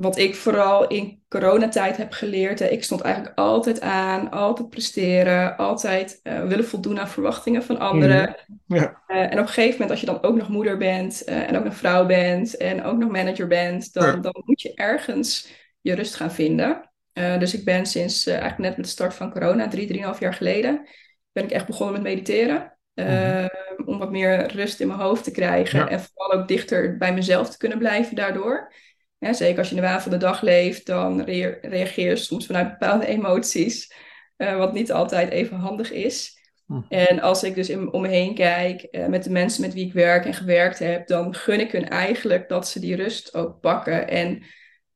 wat 0.00 0.18
ik 0.18 0.34
vooral 0.34 0.86
in 0.86 1.22
coronatijd 1.28 1.96
heb 1.96 2.12
geleerd. 2.12 2.58
Hè, 2.58 2.66
ik 2.66 2.84
stond 2.84 3.00
eigenlijk 3.00 3.38
altijd 3.38 3.80
aan, 3.80 4.30
altijd 4.30 4.70
presteren, 4.70 5.56
altijd 5.56 6.20
uh, 6.22 6.44
willen 6.44 6.64
voldoen 6.64 7.00
aan 7.00 7.08
verwachtingen 7.08 7.62
van 7.62 7.78
anderen. 7.78 8.36
Ja. 8.66 9.02
Uh, 9.08 9.16
en 9.16 9.32
op 9.32 9.38
een 9.38 9.46
gegeven 9.46 9.72
moment, 9.72 9.90
als 9.90 10.00
je 10.00 10.06
dan 10.06 10.22
ook 10.22 10.36
nog 10.36 10.48
moeder 10.48 10.76
bent 10.76 11.22
uh, 11.28 11.48
en 11.48 11.56
ook 11.56 11.64
nog 11.64 11.74
vrouw 11.74 12.06
bent 12.06 12.56
en 12.56 12.84
ook 12.84 12.98
nog 12.98 13.10
manager 13.10 13.46
bent, 13.46 13.92
dan, 13.92 14.20
dan 14.20 14.42
moet 14.44 14.60
je 14.60 14.74
ergens 14.74 15.52
je 15.80 15.94
rust 15.94 16.14
gaan 16.14 16.32
vinden. 16.32 16.90
dus 17.12 17.54
ik 17.54 17.64
ben 17.64 17.86
sinds 17.86 18.26
eigenlijk 18.26 18.58
net 18.58 18.76
met 18.76 18.84
de 18.84 18.90
start 18.90 19.14
van 19.14 19.32
corona, 19.32 19.68
drie, 19.68 19.86
drieënhalf 19.86 20.20
jaar 20.20 20.34
geleden, 20.34 20.88
ben 21.32 21.44
ik 21.44 21.50
echt 21.50 21.66
begonnen 21.66 21.94
met 21.94 22.02
mediteren. 22.02 22.78
Mm 22.94 23.48
Om 23.84 23.98
wat 23.98 24.10
meer 24.10 24.52
rust 24.52 24.80
in 24.80 24.86
mijn 24.86 25.00
hoofd 25.00 25.24
te 25.24 25.30
krijgen 25.30 25.88
en 25.88 26.00
vooral 26.00 26.40
ook 26.40 26.48
dichter 26.48 26.96
bij 26.96 27.14
mezelf 27.14 27.50
te 27.50 27.58
kunnen 27.58 27.78
blijven 27.78 28.16
daardoor 28.16 28.72
zeker 29.20 29.58
als 29.58 29.68
je 29.68 29.74
in 29.74 29.80
de 29.80 29.86
waan 29.86 30.02
van 30.02 30.10
de 30.10 30.16
dag 30.16 30.40
leeft, 30.40 30.86
dan 30.86 31.22
reageer 31.22 32.08
je 32.08 32.16
soms 32.16 32.46
vanuit 32.46 32.78
bepaalde 32.78 33.06
emoties, 33.06 33.92
uh, 34.36 34.56
wat 34.56 34.72
niet 34.72 34.92
altijd 34.92 35.30
even 35.30 35.56
handig 35.56 35.92
is. 35.92 36.38
Hm. 36.66 36.80
En 36.88 37.20
als 37.20 37.42
ik 37.42 37.54
dus 37.54 37.68
in, 37.68 37.92
om 37.92 38.02
me 38.02 38.08
heen 38.08 38.34
kijk 38.34 38.86
uh, 38.90 39.06
met 39.06 39.24
de 39.24 39.30
mensen 39.30 39.62
met 39.62 39.74
wie 39.74 39.86
ik 39.86 39.92
werk 39.92 40.24
en 40.24 40.34
gewerkt 40.34 40.78
heb, 40.78 41.06
dan 41.06 41.34
gun 41.34 41.60
ik 41.60 41.72
hun 41.72 41.88
eigenlijk 41.88 42.48
dat 42.48 42.68
ze 42.68 42.80
die 42.80 42.96
rust 42.96 43.34
ook 43.34 43.60
pakken. 43.60 44.08
En 44.08 44.42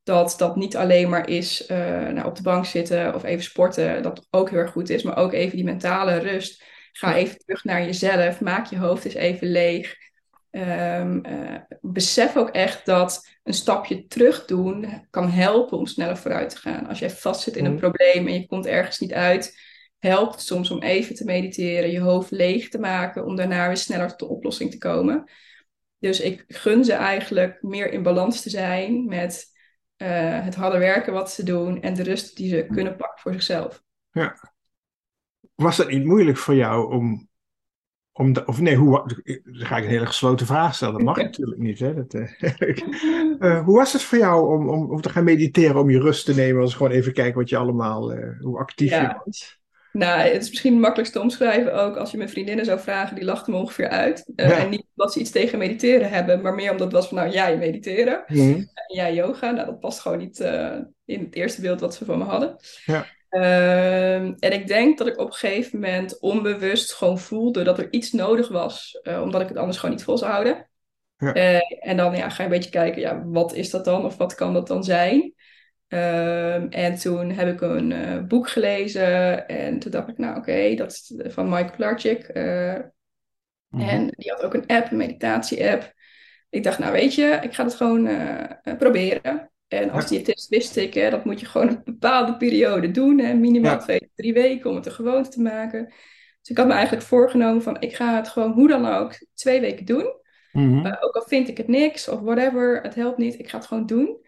dat 0.03 0.35
dat 0.38 0.57
niet 0.57 0.77
alleen 0.77 1.09
maar 1.09 1.29
is 1.29 1.68
uh, 1.70 1.79
nou, 2.09 2.27
op 2.27 2.37
de 2.37 2.42
bank 2.42 2.66
zitten 2.66 3.14
of 3.14 3.25
even 3.25 3.44
sporten, 3.44 4.03
dat 4.03 4.27
ook 4.31 4.51
heel 4.51 4.59
erg 4.59 4.70
goed 4.70 4.90
is, 4.90 5.03
maar 5.03 5.16
ook 5.16 5.33
even 5.33 5.57
die 5.57 5.64
mentale 5.64 6.18
rust. 6.18 6.64
Ga 6.92 7.14
even 7.14 7.38
terug 7.38 7.64
naar 7.64 7.85
jezelf, 7.85 8.40
maak 8.40 8.66
je 8.66 8.79
hoofd 8.79 9.05
eens 9.05 9.14
even 9.14 9.46
leeg. 9.46 9.96
Um, 10.57 11.27
uh, 11.27 11.57
besef 11.81 12.37
ook 12.37 12.49
echt 12.49 12.87
dat 12.87 13.29
een 13.43 13.55
stapje 13.55 14.07
terug 14.07 14.45
doen 14.45 15.07
kan 15.11 15.31
helpen 15.31 15.79
om 15.79 15.87
sneller 15.87 16.17
vooruit 16.17 16.51
te 16.51 16.57
gaan. 16.57 16.87
Als 16.87 16.99
jij 16.99 17.11
vastzit 17.11 17.57
in 17.57 17.64
een 17.64 17.73
mm. 17.73 17.79
probleem 17.79 18.27
en 18.27 18.33
je 18.35 18.47
komt 18.47 18.67
ergens 18.67 18.99
niet 18.99 19.12
uit, 19.12 19.61
helpt 19.99 20.33
het 20.33 20.43
soms 20.43 20.71
om 20.71 20.83
even 20.83 21.14
te 21.14 21.25
mediteren, 21.25 21.90
je 21.90 22.01
hoofd 22.01 22.31
leeg 22.31 22.69
te 22.69 22.79
maken, 22.79 23.25
om 23.25 23.37
daarna 23.37 23.67
weer 23.67 23.77
sneller 23.77 24.09
tot 24.09 24.19
de 24.19 24.35
oplossing 24.35 24.71
te 24.71 24.79
komen. 24.79 25.31
Dus 25.99 26.21
ik 26.21 26.45
gun 26.49 26.85
ze 26.85 26.93
eigenlijk 26.93 27.62
meer 27.62 27.93
in 27.93 28.03
balans 28.03 28.43
te 28.43 28.51
zijn 28.51 29.05
met 29.05 29.47
uh, 29.97 30.45
het 30.45 30.55
harde 30.55 30.79
werken 30.79 31.12
wat 31.12 31.31
ze 31.31 31.43
doen 31.43 31.83
en 31.83 31.95
de 31.95 32.03
rust 32.03 32.37
die 32.37 32.49
ze 32.49 32.67
kunnen 32.73 32.97
pakken 32.97 33.21
voor 33.21 33.33
zichzelf. 33.33 33.83
Ja. 34.11 34.53
Was 35.55 35.77
het 35.77 35.88
niet 35.88 36.05
moeilijk 36.05 36.37
voor 36.37 36.55
jou 36.55 36.93
om 36.93 37.29
om 38.16 38.37
of 38.46 38.61
nee, 38.61 38.77
hoe, 38.77 38.90
dan 39.44 39.66
ga 39.66 39.77
ik 39.77 39.85
een 39.85 39.90
hele 39.90 40.07
gesloten 40.07 40.46
vraag 40.46 40.74
stellen. 40.74 40.94
Dat 40.94 41.03
mag 41.03 41.16
natuurlijk 41.31 41.61
niet. 41.61 41.79
Hè? 41.79 41.94
Dat, 41.94 42.14
uh, 42.14 43.64
hoe 43.66 43.77
was 43.77 43.92
het 43.92 44.03
voor 44.03 44.18
jou 44.18 44.59
om, 44.59 44.68
om, 44.68 44.90
om, 44.90 45.00
te 45.00 45.09
gaan 45.09 45.24
mediteren, 45.24 45.81
om 45.81 45.90
je 45.90 46.00
rust 46.00 46.24
te 46.24 46.35
nemen? 46.35 46.62
Als 46.62 46.74
gewoon 46.74 46.92
even 46.92 47.12
kijken 47.12 47.40
wat 47.40 47.48
je 47.48 47.57
allemaal, 47.57 48.14
uh, 48.14 48.40
hoe 48.40 48.59
actief 48.59 48.90
je 48.90 49.20
was. 49.24 49.62
Nou, 49.92 50.20
het 50.20 50.42
is 50.42 50.48
misschien 50.48 50.72
het 50.72 50.81
makkelijkste 50.81 51.18
te 51.18 51.24
omschrijven 51.24 51.74
ook 51.74 51.96
als 51.96 52.11
je 52.11 52.16
mijn 52.16 52.29
vriendinnen 52.29 52.64
zou 52.64 52.81
vragen, 52.81 53.14
die 53.14 53.24
lachten 53.24 53.53
me 53.53 53.59
ongeveer 53.59 53.88
uit. 53.88 54.33
En 54.37 54.70
niet 54.70 54.87
dat 54.94 55.12
ze 55.12 55.20
iets 55.20 55.31
tegen 55.31 55.59
mediteren 55.59 56.11
hebben, 56.11 56.42
maar 56.42 56.55
meer 56.55 56.70
omdat 56.70 56.87
het 56.87 56.92
was 56.92 57.09
van, 57.09 57.16
nou, 57.16 57.31
jij 57.31 57.57
mediteren 57.57 58.24
mhm. 58.27 58.55
en 58.74 58.94
jij 58.94 59.14
yoga. 59.14 59.50
Nou, 59.50 59.66
dat 59.66 59.81
past 59.81 60.00
gewoon 60.00 60.18
niet 60.18 60.38
in 61.05 61.20
het 61.20 61.35
eerste 61.35 61.61
beeld 61.61 61.81
wat 61.81 61.94
ze 61.94 62.05
van 62.05 62.18
me 62.18 62.24
hadden. 62.24 62.57
Ja. 62.85 63.07
Ehm, 63.35 64.35
en 64.38 64.53
ik 64.53 64.66
denk 64.66 64.99
dat 64.99 65.07
ik 65.07 65.18
op 65.18 65.27
een 65.27 65.33
gegeven 65.33 65.81
moment 65.81 66.18
onbewust 66.18 66.92
gewoon 66.92 67.18
voelde 67.18 67.62
dat 67.62 67.79
er 67.79 67.92
iets 67.92 68.12
nodig 68.12 68.49
was, 68.49 69.01
uh, 69.03 69.23
omdat 69.23 69.40
ik 69.40 69.49
het 69.49 69.57
anders 69.57 69.79
gewoon 69.79 69.94
niet 69.94 70.05
vol 70.05 70.18
zou 70.18 70.31
houden. 70.31 70.68
Ja. 71.16 71.37
Uh, 71.37 71.88
en 71.88 71.97
dan 71.97 72.16
ja, 72.16 72.29
ga 72.29 72.37
je 72.37 72.49
een 72.49 72.55
beetje 72.55 72.70
kijken, 72.70 73.01
ja, 73.01 73.25
wat 73.25 73.55
is 73.55 73.70
dat 73.70 73.85
dan 73.85 74.05
of 74.05 74.16
wat 74.16 74.35
kan 74.35 74.53
dat 74.53 74.66
dan 74.66 74.85
zijn? 74.85 75.35
Um, 75.88 76.68
en 76.68 76.94
toen 76.94 77.31
heb 77.31 77.49
ik 77.49 77.61
een 77.61 77.90
uh, 77.90 78.23
boek 78.23 78.49
gelezen 78.49 79.49
en 79.49 79.79
toen 79.79 79.90
dacht 79.90 80.09
ik, 80.09 80.18
nou 80.18 80.37
oké, 80.37 80.51
okay, 80.51 80.77
dat 80.77 80.90
is 80.90 81.12
van 81.16 81.49
Mike 81.49 81.73
Pilarczyk. 81.73 82.35
Mm 82.35 83.81
-hmm. 83.81 83.88
En 83.88 84.07
die 84.11 84.31
had 84.31 84.42
ook 84.42 84.55
een 84.55 84.66
app, 84.66 84.90
een 84.90 84.97
meditatie-app. 84.97 85.92
Ik 86.51 86.62
dacht, 86.62 86.79
nou 86.79 86.92
weet 86.92 87.14
je, 87.14 87.38
ik 87.42 87.55
ga 87.55 87.64
het 87.64 87.75
gewoon 87.75 88.09
proberen. 88.79 89.53
En 89.80 89.90
als 89.90 90.06
diëtist 90.06 90.48
wist 90.48 90.76
ik, 90.76 90.94
hè, 90.94 91.10
dat 91.10 91.24
moet 91.24 91.40
je 91.40 91.46
gewoon 91.46 91.68
een 91.68 91.80
bepaalde 91.84 92.37
periode 92.37 92.90
doen. 92.90 93.18
Hè, 93.18 93.34
minimaal 93.34 93.78
twee, 93.78 94.10
drie 94.14 94.32
weken 94.32 94.70
om 94.70 94.76
het 94.76 94.87
een 94.87 94.92
gewoonte 94.92 95.30
te 95.30 95.40
maken. 95.40 95.84
Dus 96.40 96.50
ik 96.50 96.56
had 96.56 96.66
me 96.66 96.72
eigenlijk 96.72 97.06
voorgenomen 97.06 97.62
van 97.62 97.80
ik 97.80 97.94
ga 97.94 98.16
het 98.16 98.28
gewoon 98.28 98.52
hoe 98.52 98.68
dan 98.68 98.87
ook 98.87 99.18
twee 99.34 99.60
weken 99.60 99.84
doen. 99.84 100.22
Mhm. 100.52 100.87
Uh, 100.87 100.96
ook 101.00 101.14
al 101.14 101.24
vind 101.26 101.48
ik 101.48 101.56
het 101.56 101.68
niks 101.68 102.08
of 102.08 102.20
whatever, 102.20 102.80
het 102.82 102.94
helpt 102.94 103.18
niet, 103.18 103.38
ik 103.38 103.48
ga 103.48 103.58
het 103.58 103.66
gewoon 103.66 103.87
doen. 103.87 104.18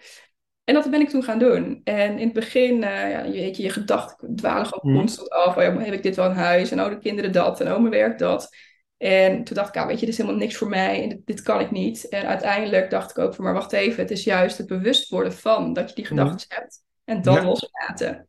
En 0.65 0.75
dat 0.75 0.91
ben 0.91 1.01
ik 1.01 1.09
toen 1.09 1.23
gaan 1.23 1.39
doen. 1.39 1.81
En 1.85 2.19
in 2.19 2.25
het 2.25 2.33
begin, 2.33 2.75
uh, 2.75 3.11
ja, 3.11 3.23
je, 3.23 3.33
weet 3.33 3.57
je, 3.57 3.63
je 3.63 3.71
gedachten 3.71 4.37
dwalen 4.37 4.67
gewoon 4.67 4.93
mhm. 4.93 4.99
constant 4.99 5.31
af. 5.31 5.57
Oh 5.57 5.63
ja, 5.63 5.79
heb 5.79 5.95
ik 5.95 6.03
dit 6.03 6.17
wel 6.17 6.31
in 6.31 6.37
huis? 6.37 6.71
En 6.71 6.81
oh, 6.81 6.89
de 6.89 6.99
kinderen 6.99 7.33
dat. 7.33 7.61
En 7.61 7.73
oh, 7.73 7.79
mijn 7.79 7.91
werk 7.91 8.19
dat. 8.19 8.57
En 8.97 9.45
toen 9.45 9.57
dacht 9.57 9.69
ik, 9.69 9.83
ah, 9.83 9.87
weet 9.87 10.01
je, 10.01 10.07
dit 10.07 10.15
is 10.15 10.21
helemaal 10.21 10.41
niks 10.41 10.57
voor 10.57 10.69
mij 10.69 11.03
en 11.03 11.23
dit, 11.25 11.43
kan 11.43 11.61
ik 11.61 11.71
niet. 11.71 12.09
En 12.09 12.27
uiteindelijk 12.27 12.91
dacht 12.91 13.11
ik 13.11 13.19
ook 13.19 13.35
van, 13.35 13.45
maar 13.45 13.53
wacht 13.53 13.73
even, 13.73 14.03
het 14.03 14.11
is 14.11 14.25
juist 14.25 14.59
het 14.59 14.67
bewust 14.67 15.09
worden 15.09 15.33
van 15.33 15.73
dat 15.73 15.89
je 15.89 15.95
die 15.95 16.05
gedachten 16.05 16.47
hebt. 16.49 16.83
En 17.05 17.23
dat 17.23 17.43
loslaten. 17.43 18.29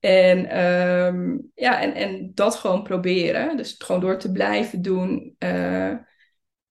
En, 0.00 0.46
ehm, 0.46 1.38
ja, 1.54 1.80
en, 1.80 1.94
en 1.94 2.30
dat 2.34 2.54
gewoon 2.54 2.82
proberen. 2.82 3.56
Dus 3.56 3.74
gewoon 3.78 4.00
door 4.00 4.18
te 4.18 4.32
blijven 4.32 4.82
doen. 4.82 5.36
Uh, 5.38 5.92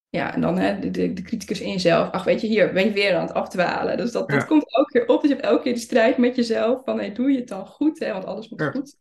ja, 0.10 0.34
en 0.34 0.41
dan 0.41 0.58
hè, 0.58 0.80
de, 0.80 0.91
de, 0.91 1.13
de 1.13 1.21
criticus 1.21 1.62
in 1.62 1.71
jezelf. 1.71 2.12
Ach, 2.12 2.23
weet 2.23 2.41
je, 2.41 2.47
hier 2.47 2.73
ben 2.73 2.86
je 2.86 2.91
weer 2.91 3.15
aan 3.15 3.25
het 3.25 3.34
afdwalen. 3.34 3.97
Dus 3.97 4.12
dat, 4.12 4.30
dat 4.30 4.45
komt 4.45 4.75
elke 4.75 4.91
keer 4.91 5.08
op. 5.08 5.21
Dus 5.21 5.30
je 5.30 5.36
hebt 5.36 5.47
elke 5.47 5.63
keer 5.63 5.73
die 5.73 5.82
strijd 5.82 6.17
met 6.17 6.36
jezelf. 6.36 6.82
Van, 6.84 6.97
hey, 6.97 7.13
doe 7.13 7.32
je 7.32 7.38
het 7.38 7.47
dan 7.47 7.67
goed? 7.67 7.99
Hè? 7.99 8.12
Want 8.12 8.25
alles 8.25 8.49
moet 8.49 8.63
goed. 8.63 8.97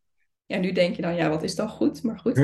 Ja, 0.46 0.58
nu 0.58 0.72
denk 0.72 0.96
je 0.96 1.02
dan, 1.02 1.14
ja, 1.14 1.28
wat 1.28 1.42
is 1.42 1.54
dan 1.54 1.68
goed? 1.68 2.02
Maar 2.02 2.18
goed. 2.18 2.36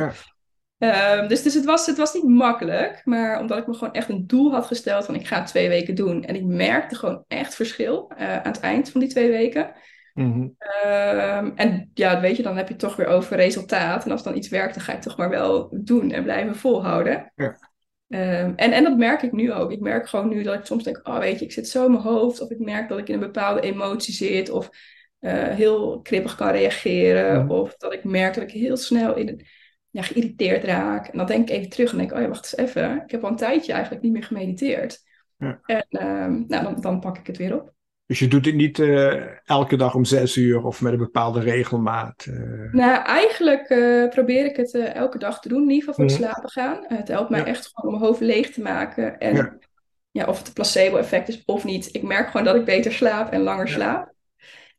Um, 0.85 1.29
dus 1.29 1.42
dus 1.42 1.55
het, 1.55 1.64
was, 1.64 1.87
het 1.87 1.97
was 1.97 2.14
niet 2.14 2.29
makkelijk, 2.29 3.03
maar 3.05 3.40
omdat 3.40 3.59
ik 3.59 3.66
me 3.66 3.75
gewoon 3.75 3.94
echt 3.94 4.09
een 4.09 4.27
doel 4.27 4.53
had 4.53 4.66
gesteld 4.66 5.05
van 5.05 5.14
ik 5.14 5.27
ga 5.27 5.38
het 5.38 5.47
twee 5.47 5.68
weken 5.68 5.94
doen. 5.94 6.25
En 6.25 6.35
ik 6.35 6.44
merkte 6.44 6.94
gewoon 6.94 7.25
echt 7.29 7.55
verschil 7.55 8.12
uh, 8.18 8.37
aan 8.37 8.53
het 8.53 8.61
eind 8.61 8.90
van 8.90 9.01
die 9.01 9.11
twee 9.11 9.31
weken. 9.31 9.73
Mhm. 10.14 10.49
Ehm, 10.59 11.51
en 11.55 11.90
ja, 11.94 12.20
weet 12.20 12.37
je, 12.37 12.42
dan 12.42 12.57
heb 12.57 12.66
je 12.66 12.73
het 12.73 12.83
toch 12.83 12.97
weer 12.97 13.07
over 13.07 13.37
resultaat. 13.37 14.05
En 14.05 14.11
als 14.11 14.23
dan 14.23 14.37
iets 14.37 14.49
werkt, 14.49 14.75
dan 14.75 14.83
ga 14.83 14.90
je 14.90 14.99
het 14.99 15.07
toch 15.07 15.16
maar 15.16 15.31
wel 15.31 15.68
doen 15.70 16.11
en 16.11 16.23
blijven 16.23 16.57
volhouden. 16.57 17.33
Ja. 17.35 17.59
Ehm, 18.09 18.53
en, 18.57 18.73
en 18.73 18.85
dat 18.85 18.97
merk 18.97 19.23
ik 19.23 19.33
nu 19.33 19.53
ook. 19.53 19.73
Ik 19.73 19.81
merk 19.81 20.09
gewoon 20.09 20.29
nu 20.29 20.42
dat 20.42 20.55
ik 20.55 20.64
soms 20.64 20.85
denk, 20.85 21.01
oh 21.09 21.18
weet 21.18 21.38
je, 21.38 21.44
ik 21.44 21.53
zit 21.53 21.68
zo 21.68 21.85
in 21.85 21.90
mijn 21.90 22.03
hoofd. 22.03 22.40
Of 22.40 22.51
ik 22.51 22.59
merk 22.59 22.88
dat 22.88 22.99
ik 22.99 23.09
in 23.09 23.14
een 23.14 23.20
bepaalde 23.20 23.61
emotie 23.61 24.14
zit. 24.14 24.51
Of 24.51 24.70
uh, 25.20 25.33
heel 25.49 26.01
kribbig 26.01 26.35
kan 26.35 26.51
reageren. 26.51 27.49
Of 27.49 27.77
dat 27.77 27.92
ik 27.92 28.05
merk 28.05 28.35
dat 28.35 28.42
ik 28.42 28.51
heel 28.51 28.77
snel 28.77 29.16
in, 29.16 29.47
ja, 29.94 30.02
geïrriteerd 30.02 30.64
raak. 30.64 31.07
En 31.07 31.18
dan 31.18 31.26
denk 31.26 31.48
ik 31.48 31.57
even 31.57 31.70
terug 31.70 31.90
en 31.90 31.98
denk 31.98 32.12
oh 32.12 32.20
ja, 32.20 32.28
wacht 32.28 32.44
eens 32.44 32.68
even. 32.68 33.02
Ik 33.04 33.11
heb 33.11 33.24
al 33.24 33.30
een 33.30 33.37
tijdje 33.37 33.72
eigenlijk 33.72 34.02
niet 34.02 34.12
meer 34.12 34.22
gemediteerd. 34.22 35.02
Ja. 35.37 35.61
En 35.66 35.87
uh, 35.90 36.46
nou, 36.48 36.64
dan, 36.64 36.80
dan 36.80 37.00
pak 37.00 37.18
ik 37.18 37.26
het 37.26 37.37
weer 37.37 37.61
op. 37.61 37.72
Dus 38.07 38.18
je 38.18 38.28
doet 38.28 38.44
het 38.44 38.54
niet 38.54 38.78
uh, 38.78 39.22
elke 39.44 39.76
dag 39.76 39.94
om 39.94 40.04
zes 40.04 40.37
uur 40.37 40.64
of 40.64 40.80
met 40.80 40.92
een 40.92 40.98
bepaalde 40.98 41.40
regelmaat? 41.40 42.26
Uh... 42.28 42.72
Nou, 42.72 43.04
eigenlijk 43.04 43.70
uh, 43.70 44.09
probeer 44.09 44.44
ik 44.44 44.57
het 44.57 44.74
elke 44.74 45.18
dag 45.18 45.40
te 45.40 45.48
doen, 45.48 45.62
in 45.62 45.70
ieder 45.70 45.78
geval 45.78 45.94
voor 45.94 46.04
het 46.04 46.24
slapen 46.24 46.50
gaan. 46.50 46.85
het 46.88 47.09
helpt 47.09 47.30
mij 47.30 47.44
echt 47.44 47.70
gewoon 47.72 47.92
om 47.92 47.98
mijn 47.98 48.11
hoofd 48.11 48.22
leeg 48.22 48.50
te 48.50 48.62
maken. 48.62 49.18
En 49.18 49.35
ja. 49.35 49.59
ja 50.11 50.24
of 50.26 50.38
het 50.38 50.46
een 50.46 50.52
placebo-effect 50.52 51.28
is 51.28 51.44
of 51.44 51.64
niet. 51.64 51.94
Ik 51.94 52.02
merk 52.02 52.26
gewoon 52.26 52.46
dat 52.46 52.57
ik 52.57 52.64
beter 52.64 52.92
slaap 52.92 53.33
en 53.33 53.40
langer 53.40 53.68
slaap. 53.68 54.13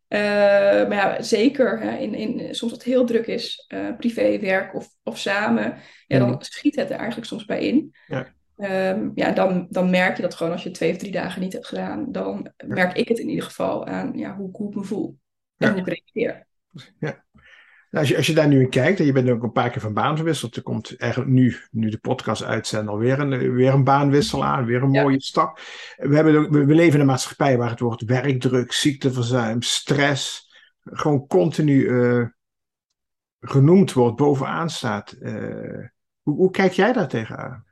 Maar 0.08 0.94
ja, 0.94 1.22
zeker 1.22 1.80
hè, 1.80 1.98
in, 1.98 2.14
in, 2.14 2.56
soms 2.56 2.72
het 2.72 2.84
heel 2.84 3.06
druk 3.06 3.28
is, 3.28 3.68
privé, 3.98 4.40
werk 4.40 4.76
of, 4.76 4.90
of 5.04 5.18
samen, 5.18 5.78
ja, 6.08 6.20
dan 6.20 6.30
mhm. 6.30 6.42
schiet 6.42 6.76
het 6.76 6.90
er 6.90 6.98
eigenlijk 6.98 7.28
soms 7.28 7.46
bij 7.46 7.68
in. 7.68 7.96
Ja. 8.08 8.34
Um, 8.58 9.12
ja, 9.16 9.32
dan, 9.32 9.68
dan 9.70 9.90
merk 9.90 10.16
je 10.16 10.22
dat 10.22 10.36
gewoon 10.36 10.52
als 10.52 10.64
je 10.64 10.72
twee 10.72 10.92
of 10.92 10.98
drie 10.98 11.12
dagen 11.12 11.42
niet 11.42 11.54
hebt 11.54 11.68
gedaan. 11.68 12.12
Dan 12.12 12.54
merk 12.66 12.98
ik 12.98 13.08
het 13.08 13.20
in 13.20 13.30
ieder 13.30 13.44
geval 13.44 13.86
aan 13.86 14.18
ja, 14.18 14.36
hoe, 14.36 14.50
hoe 14.52 14.70
ik 14.70 14.76
me 14.76 14.84
voel. 14.84 15.18
En 15.58 15.72
hoe 15.72 15.80
ik 15.80 15.88
reageer. 15.88 16.48
Ja. 17.00 17.25
Nou, 17.96 18.08
als, 18.08 18.16
je, 18.16 18.18
als 18.18 18.28
je 18.28 18.34
daar 18.34 18.48
nu 18.48 18.62
in 18.62 18.70
kijkt, 18.70 19.00
en 19.00 19.06
je 19.06 19.12
bent 19.12 19.30
ook 19.30 19.44
een 19.44 19.52
paar 19.52 19.70
keer 19.70 19.82
van 19.82 19.94
baan 19.94 20.18
gewisseld. 20.18 20.56
Er 20.56 20.62
komt 20.62 20.98
eigenlijk 20.98 21.32
nu, 21.32 21.56
nu 21.72 21.90
de 21.90 21.98
podcast 21.98 22.44
uitzendt, 22.44 22.90
alweer 22.90 23.20
een, 23.20 23.54
weer 23.54 23.74
een 23.74 23.84
baanwissel 23.84 24.46
aan. 24.46 24.66
Weer 24.66 24.84
een 24.84 24.90
mooie 24.90 25.22
stap. 25.22 25.60
We, 25.96 26.16
hebben, 26.16 26.52
we, 26.52 26.66
we 26.66 26.76
leven 26.76 26.94
in 26.94 27.00
een 27.00 27.06
maatschappij 27.06 27.58
waar 27.58 27.70
het 27.70 27.80
woord 27.80 28.02
werkdruk, 28.02 28.72
ziekteverzuim, 28.72 29.62
stress. 29.62 30.52
gewoon 30.84 31.28
continu 31.28 31.90
uh, 31.90 32.28
genoemd 33.40 33.94
wordt, 33.94 34.16
bovenaan 34.16 34.70
staat. 34.70 35.16
Uh, 35.20 35.88
hoe, 36.22 36.36
hoe 36.36 36.52
kijk 36.52 36.72
jij 36.72 36.94
daar 36.94 37.08
tegenaan? 37.08 37.65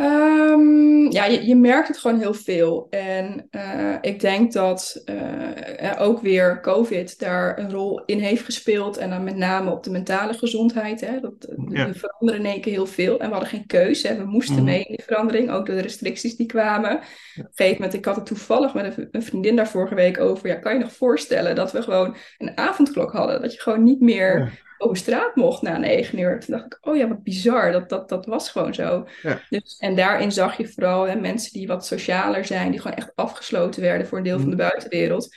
Um, 0.00 1.10
ja, 1.10 1.24
je, 1.24 1.46
je, 1.46 1.56
merkt 1.56 1.88
het 1.88 1.98
gewoon 1.98 2.18
heel 2.18 2.34
veel. 2.34 2.86
En 2.90 3.48
uh, 3.50 3.94
ik 4.00 4.20
denk 4.20 4.52
dat 4.52 5.02
uh, 5.06 5.92
ook 5.98 6.20
weer 6.20 6.60
COVID 6.60 7.18
daar 7.18 7.58
een 7.58 7.70
rol 7.70 8.02
in 8.04 8.18
heeft 8.18 8.44
gespeeld. 8.44 8.96
En 8.96 9.10
dan 9.10 9.24
met 9.24 9.36
name 9.36 9.70
op 9.70 9.84
de 9.84 9.90
mentale 9.90 10.32
gezondheid. 10.32 11.00
Hè. 11.00 11.20
Dat, 11.20 11.32
ja. 11.68 11.86
We 11.86 11.94
veranderen 11.94 12.44
in 12.44 12.50
één 12.50 12.60
keer 12.60 12.72
heel 12.72 12.86
veel. 12.86 13.20
En 13.20 13.26
we 13.26 13.32
hadden 13.32 13.48
geen 13.48 13.66
keuze. 13.66 14.08
Hè. 14.08 14.16
We 14.16 14.24
moesten 14.24 14.58
mm. 14.58 14.64
mee 14.64 14.84
in 14.84 14.96
die 14.96 15.04
verandering. 15.04 15.50
Ook 15.50 15.66
door 15.66 15.76
de 15.76 15.82
restricties 15.82 16.36
die 16.36 16.46
kwamen. 16.46 16.96
Op 16.96 17.02
een 17.36 17.46
gegeven 17.54 17.74
moment, 17.74 17.94
ik 17.94 18.04
had 18.04 18.16
het 18.16 18.26
toevallig 18.26 18.74
met 18.74 18.96
een, 18.96 19.08
een, 19.10 19.22
vriendin 19.22 19.56
daar 19.56 19.68
vorige 19.68 19.94
week 19.94 20.20
over. 20.20 20.48
Ja, 20.48 20.54
kan 20.54 20.72
je 20.72 20.78
nog 20.78 20.92
voorstellen 20.92 21.54
dat 21.54 21.72
we 21.72 21.82
gewoon 21.82 22.16
een 22.38 22.56
avondklok 22.56 23.12
hadden? 23.12 23.42
Dat 23.42 23.52
je 23.52 23.60
gewoon 23.60 23.82
niet 23.82 24.00
meer 24.00 24.62
over 24.80 24.96
straat 24.96 25.36
mocht 25.36 25.62
na 25.62 25.78
negen 25.78 26.18
uur. 26.18 26.40
Toen 26.40 26.56
dacht 26.56 26.66
ik, 26.66 26.78
oh 26.80 26.96
ja, 26.96 27.08
wat 27.08 27.22
bizar. 27.22 27.72
Dat, 27.72 27.88
dat, 27.88 28.08
dat 28.08 28.26
was 28.26 28.50
gewoon 28.50 28.74
zo. 28.74 29.06
Ja. 29.22 29.40
Dus, 29.48 29.76
en 29.78 29.96
daarin 29.96 30.32
zag 30.32 30.56
je 30.56 30.68
vooral 30.68 31.08
hè, 31.08 31.16
mensen 31.16 31.52
die 31.52 31.66
wat 31.66 31.86
socialer 31.86 32.44
zijn, 32.44 32.70
die 32.70 32.80
gewoon 32.80 32.96
echt 32.96 33.12
afgesloten 33.14 33.82
werden 33.82 34.06
voor 34.06 34.18
een 34.18 34.24
deel 34.24 34.38
van 34.38 34.50
de 34.50 34.56
mhm. 34.56 34.68
buitenwereld, 34.68 35.36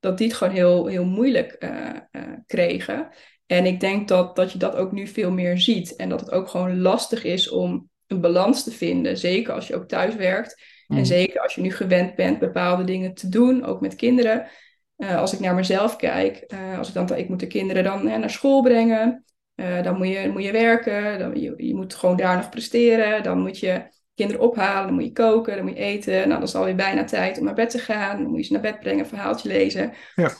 dat 0.00 0.18
die 0.18 0.26
het 0.26 0.36
gewoon 0.36 0.54
heel, 0.54 0.86
heel 0.86 1.04
moeilijk 1.04 1.56
uh, 1.58 1.70
uh, 2.12 2.22
kregen. 2.46 3.08
En 3.46 3.66
ik 3.66 3.80
denk 3.80 4.08
dat, 4.08 4.36
dat 4.36 4.52
je 4.52 4.58
dat 4.58 4.74
ook 4.74 4.92
nu 4.92 5.06
veel 5.06 5.30
meer 5.30 5.58
ziet. 5.58 5.96
En 5.96 6.08
dat 6.08 6.20
het 6.20 6.30
ook 6.30 6.48
gewoon 6.48 6.80
lastig 6.80 7.24
is 7.24 7.48
om 7.48 7.90
een 8.06 8.20
balans 8.20 8.64
te 8.64 8.70
vinden. 8.70 9.16
Zeker 9.18 9.52
als 9.52 9.66
je 9.66 9.74
ook 9.74 9.88
thuis 9.88 10.14
werkt. 10.14 10.62
En 10.86 10.96
mhm. 10.96 11.04
zeker 11.04 11.40
als 11.40 11.54
je 11.54 11.60
nu 11.60 11.70
gewend 11.70 12.14
bent 12.14 12.38
bepaalde 12.38 12.84
dingen 12.84 13.14
te 13.14 13.28
doen, 13.28 13.64
ook 13.64 13.80
met 13.80 13.94
kinderen. 13.94 14.46
Uh, 14.96 15.16
als 15.16 15.32
ik 15.32 15.40
naar 15.40 15.54
mezelf 15.54 15.96
kijk, 15.96 16.44
uh, 16.48 16.78
als 16.78 16.88
ik 16.88 16.94
dan, 16.94 17.16
ik 17.16 17.28
moet 17.28 17.40
de 17.40 17.46
kinderen 17.46 17.84
dan 17.84 18.04
naar 18.04 18.30
school 18.30 18.62
brengen, 18.62 19.24
uh, 19.54 19.82
dan 19.82 19.96
moet 19.96 20.08
je, 20.08 20.28
moet 20.32 20.42
je 20.42 20.52
werken, 20.52 21.18
dan, 21.18 21.40
je, 21.40 21.54
je 21.56 21.74
moet 21.74 21.94
gewoon 21.94 22.16
daar 22.16 22.36
nog 22.36 22.48
presteren, 22.48 23.22
dan 23.22 23.38
moet 23.38 23.58
je 23.58 23.94
kinderen 24.14 24.42
ophalen, 24.42 24.86
dan 24.86 24.94
moet 24.94 25.04
je 25.04 25.12
koken, 25.12 25.56
dan 25.56 25.64
moet 25.64 25.76
je 25.76 25.82
eten. 25.82 26.12
Nou, 26.12 26.28
dan 26.28 26.42
is 26.42 26.48
het 26.48 26.56
alweer 26.56 26.74
bijna 26.74 27.04
tijd 27.04 27.38
om 27.38 27.44
naar 27.44 27.54
bed 27.54 27.70
te 27.70 27.78
gaan. 27.78 28.22
Dan 28.22 28.30
moet 28.30 28.38
je 28.38 28.44
ze 28.44 28.52
naar 28.52 28.62
bed 28.62 28.80
brengen, 28.80 28.98
een 28.98 29.06
verhaaltje 29.06 29.48
lezen. 29.48 29.92
Ja. 30.14 30.30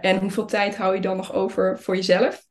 en 0.00 0.18
hoeveel 0.18 0.46
tijd 0.46 0.76
hou 0.76 0.94
je 0.94 1.00
dan 1.00 1.16
nog 1.16 1.32
over 1.32 1.78
voor 1.78 1.96
jezelf? 1.96 2.46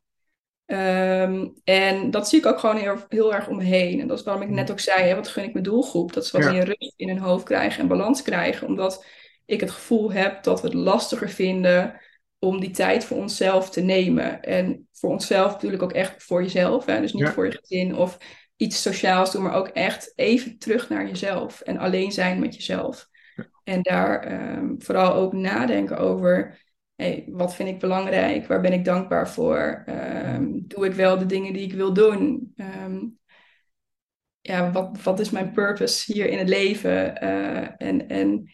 Um, 0.66 1.54
en 1.64 2.12
dat 2.12 2.30
zie 2.30 2.40
ik 2.40 2.46
ook 2.46 2.60
gewoon 2.60 2.78
heel, 2.78 2.98
heel, 3.10 3.34
erg 3.34 3.48
om 3.48 3.58
me 3.58 3.64
heen. 3.64 4.00
En 4.00 4.08
dat 4.08 4.20
is 4.20 4.24
waarom 4.24 4.44
ik 4.44 4.50
net 4.50 4.72
ook 4.72 4.80
zei, 4.80 5.04
hè, 5.04 5.16
wat 5.16 5.28
gun 5.28 5.44
ik 5.44 5.54
mijn 5.54 5.66
doelgroep? 5.66 6.14
Dat 6.14 6.26
ze 6.26 6.38
wat 6.38 6.52
meer 6.52 6.64
rust 6.64 6.94
in 6.96 7.08
hun 7.08 7.20
hoofd 7.20 7.46
krijgen 7.46 7.82
en 7.82 7.88
balans 7.88 8.22
krijgen. 8.22 8.68
Omdat 8.68 9.06
ik 9.46 9.60
het 9.60 9.72
gevoel 9.72 10.12
heb 10.12 10.44
dat 10.44 10.62
we 10.62 10.68
het 10.68 10.76
lastiger 10.76 11.30
vinden 11.30 12.02
om 12.40 12.60
die 12.60 12.72
tijd 12.72 13.06
voor 13.06 13.18
onszelf 13.18 13.70
te 13.70 13.82
nemen. 13.82 14.42
En 14.42 14.88
voor 14.92 15.10
onszelf 15.10 15.52
natuurlijk 15.52 15.84
ook 15.84 15.94
echt 15.94 16.24
voor 16.24 16.42
jezelf. 16.42 16.86
Hè? 16.86 17.02
Dus 17.02 17.14
niet 17.14 17.30
voor 17.30 17.46
je 17.46 17.60
gezin 17.62 17.96
of 17.96 18.18
iets 18.56 18.82
sociaals 18.82 19.32
doen, 19.32 19.44
maar 19.44 19.56
ook 19.56 19.68
echt 19.68 20.14
even 20.16 20.58
terug 20.58 20.90
naar 20.90 21.08
jezelf 21.08 21.62
en 21.62 21.78
alleen 21.78 22.12
zijn 22.12 22.40
met 22.40 22.56
jezelf. 22.56 23.08
En 23.64 23.82
daar 23.82 24.32
um, 24.58 24.76
vooral 24.78 25.14
ook 25.14 25.34
nadenken 25.34 25.98
over. 25.98 26.64
Hey, 26.96 27.26
wat 27.28 27.56
vind 27.56 27.70
ik 27.70 27.80
belangrijk? 27.80 28.48
Waar 28.48 28.62
ben 28.62 28.74
ik 28.74 28.86
dankbaar 28.86 29.30
voor? 29.30 29.84
Um, 29.88 30.64
doe 30.68 30.86
ik 30.86 30.94
wel 30.94 31.18
de 31.18 31.26
dingen 31.26 31.54
die 31.54 31.64
ik 31.64 31.74
wil 31.74 31.94
doen? 31.94 32.54
Um, 32.58 33.18
ja, 34.42 34.72
wat, 34.72 35.04
wat 35.04 35.20
is 35.20 35.30
mijn 35.30 35.52
purpose 35.52 36.14
hier 36.14 36.28
in 36.28 36.38
het 36.38 36.50
leven? 36.50 37.24
Uh, 37.24 37.68
en, 37.78 38.08
en 38.08 38.52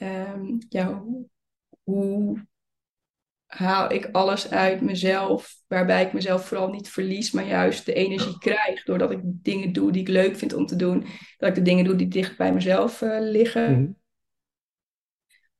um, 0.00 0.58
ja, 0.68 1.02
hoe, 1.82 2.46
haal 3.46 3.92
ik 3.92 4.08
alles 4.12 4.50
uit 4.50 4.80
mezelf, 4.80 5.54
waarbij 5.66 6.04
ik 6.04 6.12
mezelf 6.12 6.46
vooral 6.46 6.68
niet 6.68 6.88
verlies, 6.88 7.30
maar 7.30 7.46
juist 7.46 7.86
de 7.86 7.92
energie 7.92 8.38
krijg 8.38 8.84
doordat 8.84 9.10
ik 9.10 9.20
dingen 9.22 9.72
doe 9.72 9.92
die 9.92 10.00
ik 10.00 10.08
leuk 10.08 10.36
vind 10.36 10.52
om 10.52 10.66
te 10.66 10.76
doen, 10.76 11.06
dat 11.38 11.48
ik 11.48 11.54
de 11.54 11.62
dingen 11.62 11.84
doe 11.84 11.96
die 11.96 12.08
dicht 12.08 12.36
bij 12.36 12.52
mezelf 12.52 13.00
uh, 13.00 13.16
liggen. 13.20 13.72
Mhm. 13.72 13.90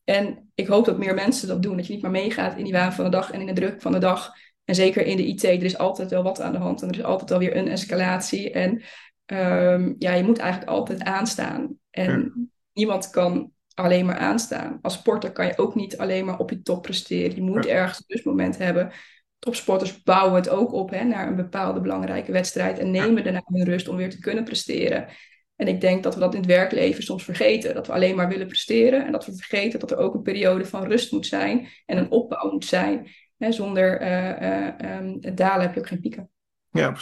En 0.04 0.50
ik 0.54 0.66
hoop 0.66 0.84
dat 0.84 0.98
meer 0.98 1.14
mensen 1.14 1.48
dat 1.48 1.62
doen, 1.62 1.76
dat 1.76 1.86
je 1.86 1.92
niet 1.92 2.02
maar 2.02 2.10
meegaat 2.10 2.56
in 2.58 2.64
die 2.64 2.72
waan 2.72 2.92
van 2.92 3.04
de 3.04 3.10
dag 3.10 3.30
en 3.30 3.40
in 3.40 3.46
de 3.46 3.52
druk 3.52 3.82
van 3.82 3.92
de 3.92 3.98
dag. 3.98 4.32
En 4.64 4.74
zeker 4.74 5.06
in 5.06 5.16
de 5.16 5.26
IT, 5.26 5.44
er 5.44 5.62
is 5.62 5.78
altijd 5.78 6.10
wel 6.10 6.22
wat 6.22 6.40
aan 6.40 6.52
de 6.52 6.58
hand 6.58 6.82
en 6.82 6.88
er 6.88 6.98
is 6.98 7.04
altijd 7.04 7.30
wel 7.30 7.38
weer 7.38 7.56
een 7.56 7.68
escalatie. 7.68 8.50
En 8.50 8.82
um, 9.26 9.94
ja, 9.98 10.12
je 10.12 10.22
moet 10.22 10.38
eigenlijk 10.38 10.70
altijd 10.70 11.02
aanstaan. 11.02 11.78
En 11.90 12.50
niemand 12.72 13.10
kan 13.10 13.52
alleen 13.76 14.06
maar 14.06 14.16
aanstaan. 14.16 14.78
Als 14.82 14.94
sporter 14.94 15.32
kan 15.32 15.46
je 15.46 15.58
ook 15.58 15.74
niet 15.74 15.98
alleen 15.98 16.24
maar 16.24 16.38
op 16.38 16.50
je 16.50 16.62
top 16.62 16.82
presteren. 16.82 17.36
Je 17.36 17.42
moet 17.42 17.66
ergens 17.66 17.98
een 17.98 18.04
rustmoment 18.06 18.58
hebben. 18.58 18.92
Topsporters 19.38 20.02
bouwen 20.02 20.34
het 20.34 20.48
ook 20.48 20.72
op 20.72 20.90
hè, 20.90 21.04
naar 21.04 21.26
een 21.26 21.36
bepaalde 21.36 21.80
belangrijke 21.80 22.32
wedstrijd 22.32 22.78
en 22.78 22.90
nemen 22.90 23.24
daarna 23.24 23.42
hun 23.44 23.64
rust 23.64 23.88
om 23.88 23.96
weer 23.96 24.10
te 24.10 24.18
kunnen 24.18 24.44
presteren. 24.44 25.08
En 25.56 25.68
ik 25.68 25.80
denk 25.80 26.02
dat 26.02 26.14
we 26.14 26.20
dat 26.20 26.34
in 26.34 26.40
het 26.40 26.48
werkleven 26.48 27.02
soms 27.02 27.24
vergeten. 27.24 27.74
Dat 27.74 27.86
we 27.86 27.92
alleen 27.92 28.16
maar 28.16 28.28
willen 28.28 28.46
presteren 28.46 29.06
en 29.06 29.12
dat 29.12 29.26
we 29.26 29.34
vergeten 29.34 29.80
dat 29.80 29.90
er 29.90 29.98
ook 29.98 30.14
een 30.14 30.22
periode 30.22 30.66
van 30.66 30.84
rust 30.84 31.12
moet 31.12 31.26
zijn 31.26 31.68
en 31.86 31.96
een 31.96 32.10
opbouw 32.10 32.50
moet 32.50 32.64
zijn. 32.64 33.08
Hè, 33.36 33.52
zonder 33.52 34.02
uh, 34.02 35.34
dalen 35.34 35.66
heb 35.66 35.74
je 35.74 35.80
ook 35.80 35.86
geen 35.86 36.00
pieken. 36.00 36.30
Ja, 36.70 36.96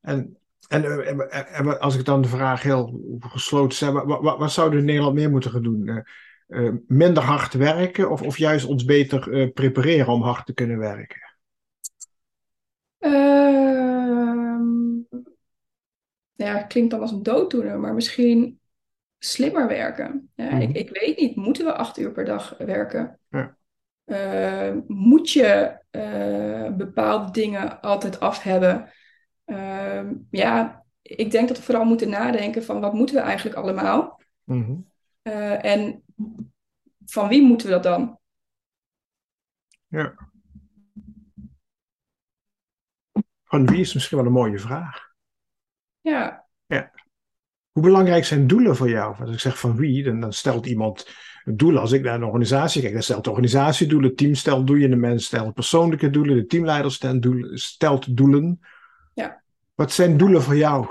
en 0.00 0.38
en, 0.68 0.84
eh, 1.30 1.58
en, 1.58 1.80
als 1.80 1.96
ik 1.96 2.04
dan 2.04 2.22
de 2.22 2.28
vraag 2.28 2.62
heel 2.62 3.00
gesloten 3.20 3.76
stel, 3.76 3.92
wat, 3.92 4.20
wat, 4.20 4.38
wat 4.38 4.52
zouden 4.52 4.74
we 4.74 4.80
in 4.80 4.86
Nederland 4.86 5.14
meer 5.14 5.30
moeten 5.30 5.50
gaan 5.50 5.62
doen? 5.62 6.04
Uh, 6.48 6.72
minder 6.86 7.22
hard 7.22 7.52
werken 7.52 8.10
of, 8.10 8.22
of 8.22 8.38
juist 8.38 8.66
ons 8.66 8.84
beter 8.84 9.28
uh, 9.28 9.52
prepareren 9.52 10.12
om 10.12 10.22
hard 10.22 10.46
te 10.46 10.54
kunnen 10.54 10.78
werken? 10.78 11.20
Uh, 12.98 14.60
ja, 16.32 16.62
klinkt 16.62 16.90
dan 16.90 17.00
als 17.00 17.10
een 17.10 17.22
dooddoener, 17.22 17.78
maar 17.78 17.94
misschien 17.94 18.60
slimmer 19.18 19.68
werken. 19.68 20.30
Ja, 20.34 20.50
ik, 20.50 20.68
mhm. 20.68 20.76
ik, 20.76 20.90
weet 20.90 21.16
niet, 21.16 21.36
moeten 21.36 21.64
we 21.64 21.72
acht 21.72 21.98
uur 21.98 22.12
per 22.12 22.24
dag 22.24 22.54
werken? 22.58 23.18
Ja. 23.28 23.56
Ehm, 24.04 24.80
moet 24.86 25.30
je 25.30 25.78
bepaalde 26.76 27.30
dingen 27.30 27.80
altijd 27.80 28.20
af 28.20 28.42
hebben? 28.42 28.90
Ehm, 29.46 30.14
ja, 30.30 30.84
ik 31.02 31.30
denk 31.30 31.48
dat 31.48 31.56
we 31.56 31.62
vooral 31.62 31.84
moeten 31.84 32.08
nadenken 32.08 32.64
van 32.64 32.80
wat 32.80 32.92
moeten 32.92 33.14
we 33.16 33.20
eigenlijk 33.20 33.56
allemaal? 33.56 34.20
Mm 34.44 34.94
en 35.60 36.02
van 37.04 37.28
wie 37.28 37.42
moeten 37.42 37.66
we 37.66 37.72
dat 37.72 37.82
dan? 37.82 38.18
Ja. 39.86 40.14
Van 43.44 43.66
wie 43.66 43.80
is 43.80 43.94
misschien 43.94 44.16
wel 44.16 44.26
een 44.26 44.32
mooie 44.32 44.58
vraag. 44.58 45.14
Ja. 46.00 46.46
ja. 46.66 46.90
Hoe 47.72 47.82
belangrijk 47.82 48.24
zijn 48.24 48.46
doelen 48.46 48.76
voor 48.76 48.88
jou? 48.88 49.16
Als 49.20 49.30
ik 49.30 49.40
zeg 49.40 49.58
van 49.58 49.76
wie, 49.76 50.04
dan, 50.04 50.20
dan 50.20 50.32
stelt 50.32 50.66
iemand 50.66 51.08
doelen, 51.44 51.80
als 51.80 51.92
ik 51.92 52.02
naar 52.02 52.14
een 52.14 52.24
organisatie 52.24 52.80
kijk, 52.80 52.92
dan 52.92 53.02
stelt 53.02 53.26
organisatiedoelen, 53.26 54.14
team 54.14 54.34
stelt 54.34 54.66
doelen, 54.66 54.90
de 54.90 54.96
mens 54.96 55.24
stelt 55.24 55.54
persoonlijke 55.54 56.10
doelen, 56.10 56.36
de 56.36 56.46
teamleider 56.46 56.92
stelt 57.54 58.16
doelen. 58.16 58.60
Wat 59.76 59.92
zijn 59.92 60.16
doelen 60.16 60.42
voor 60.42 60.56
jou? 60.56 60.86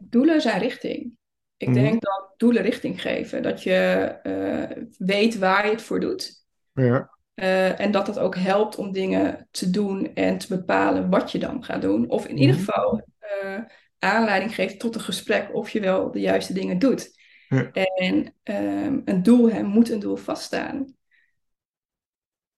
Doelen 0.00 0.40
zijn 0.40 0.60
richting. 0.60 1.12
Ik 1.56 1.68
Mhm. 1.68 1.78
denk 1.78 2.02
dat 2.02 2.34
doelen 2.36 2.62
richting 2.62 3.00
geven. 3.00 3.42
Dat 3.42 3.62
je 3.62 3.74
eh, 4.22 4.82
weet 4.98 5.38
waar 5.38 5.64
je 5.66 5.72
het 5.72 5.82
voor 5.82 6.00
doet. 6.00 6.44
Ja. 6.72 7.10
Eh, 7.34 7.80
en 7.80 7.90
dat 7.90 8.06
het 8.06 8.18
ook 8.18 8.36
helpt 8.36 8.76
om 8.76 8.92
dingen 8.92 9.48
te 9.50 9.70
doen 9.70 10.14
en 10.14 10.38
te 10.38 10.56
bepalen 10.56 11.10
wat 11.10 11.32
je 11.32 11.38
dan 11.38 11.64
gaat 11.64 11.82
doen. 11.82 12.08
Of 12.08 12.26
in 12.26 12.36
ieder 12.38 12.56
Mhm. 12.56 12.64
geval 12.64 13.02
eh, 13.18 13.58
aanleiding 13.98 14.54
geeft 14.54 14.78
tot 14.78 14.94
een 14.94 15.00
gesprek 15.00 15.54
of 15.54 15.70
je 15.70 15.80
wel 15.80 16.10
de 16.10 16.20
juiste 16.20 16.52
dingen 16.52 16.78
doet. 16.78 17.18
Ja. 17.48 17.70
En 17.72 18.34
ehm, 18.42 19.00
een 19.04 19.22
doel 19.22 19.50
hè, 19.50 19.62
moet 19.62 19.90
een 19.90 19.98
doel 20.00 20.16
vaststaan. 20.16 20.94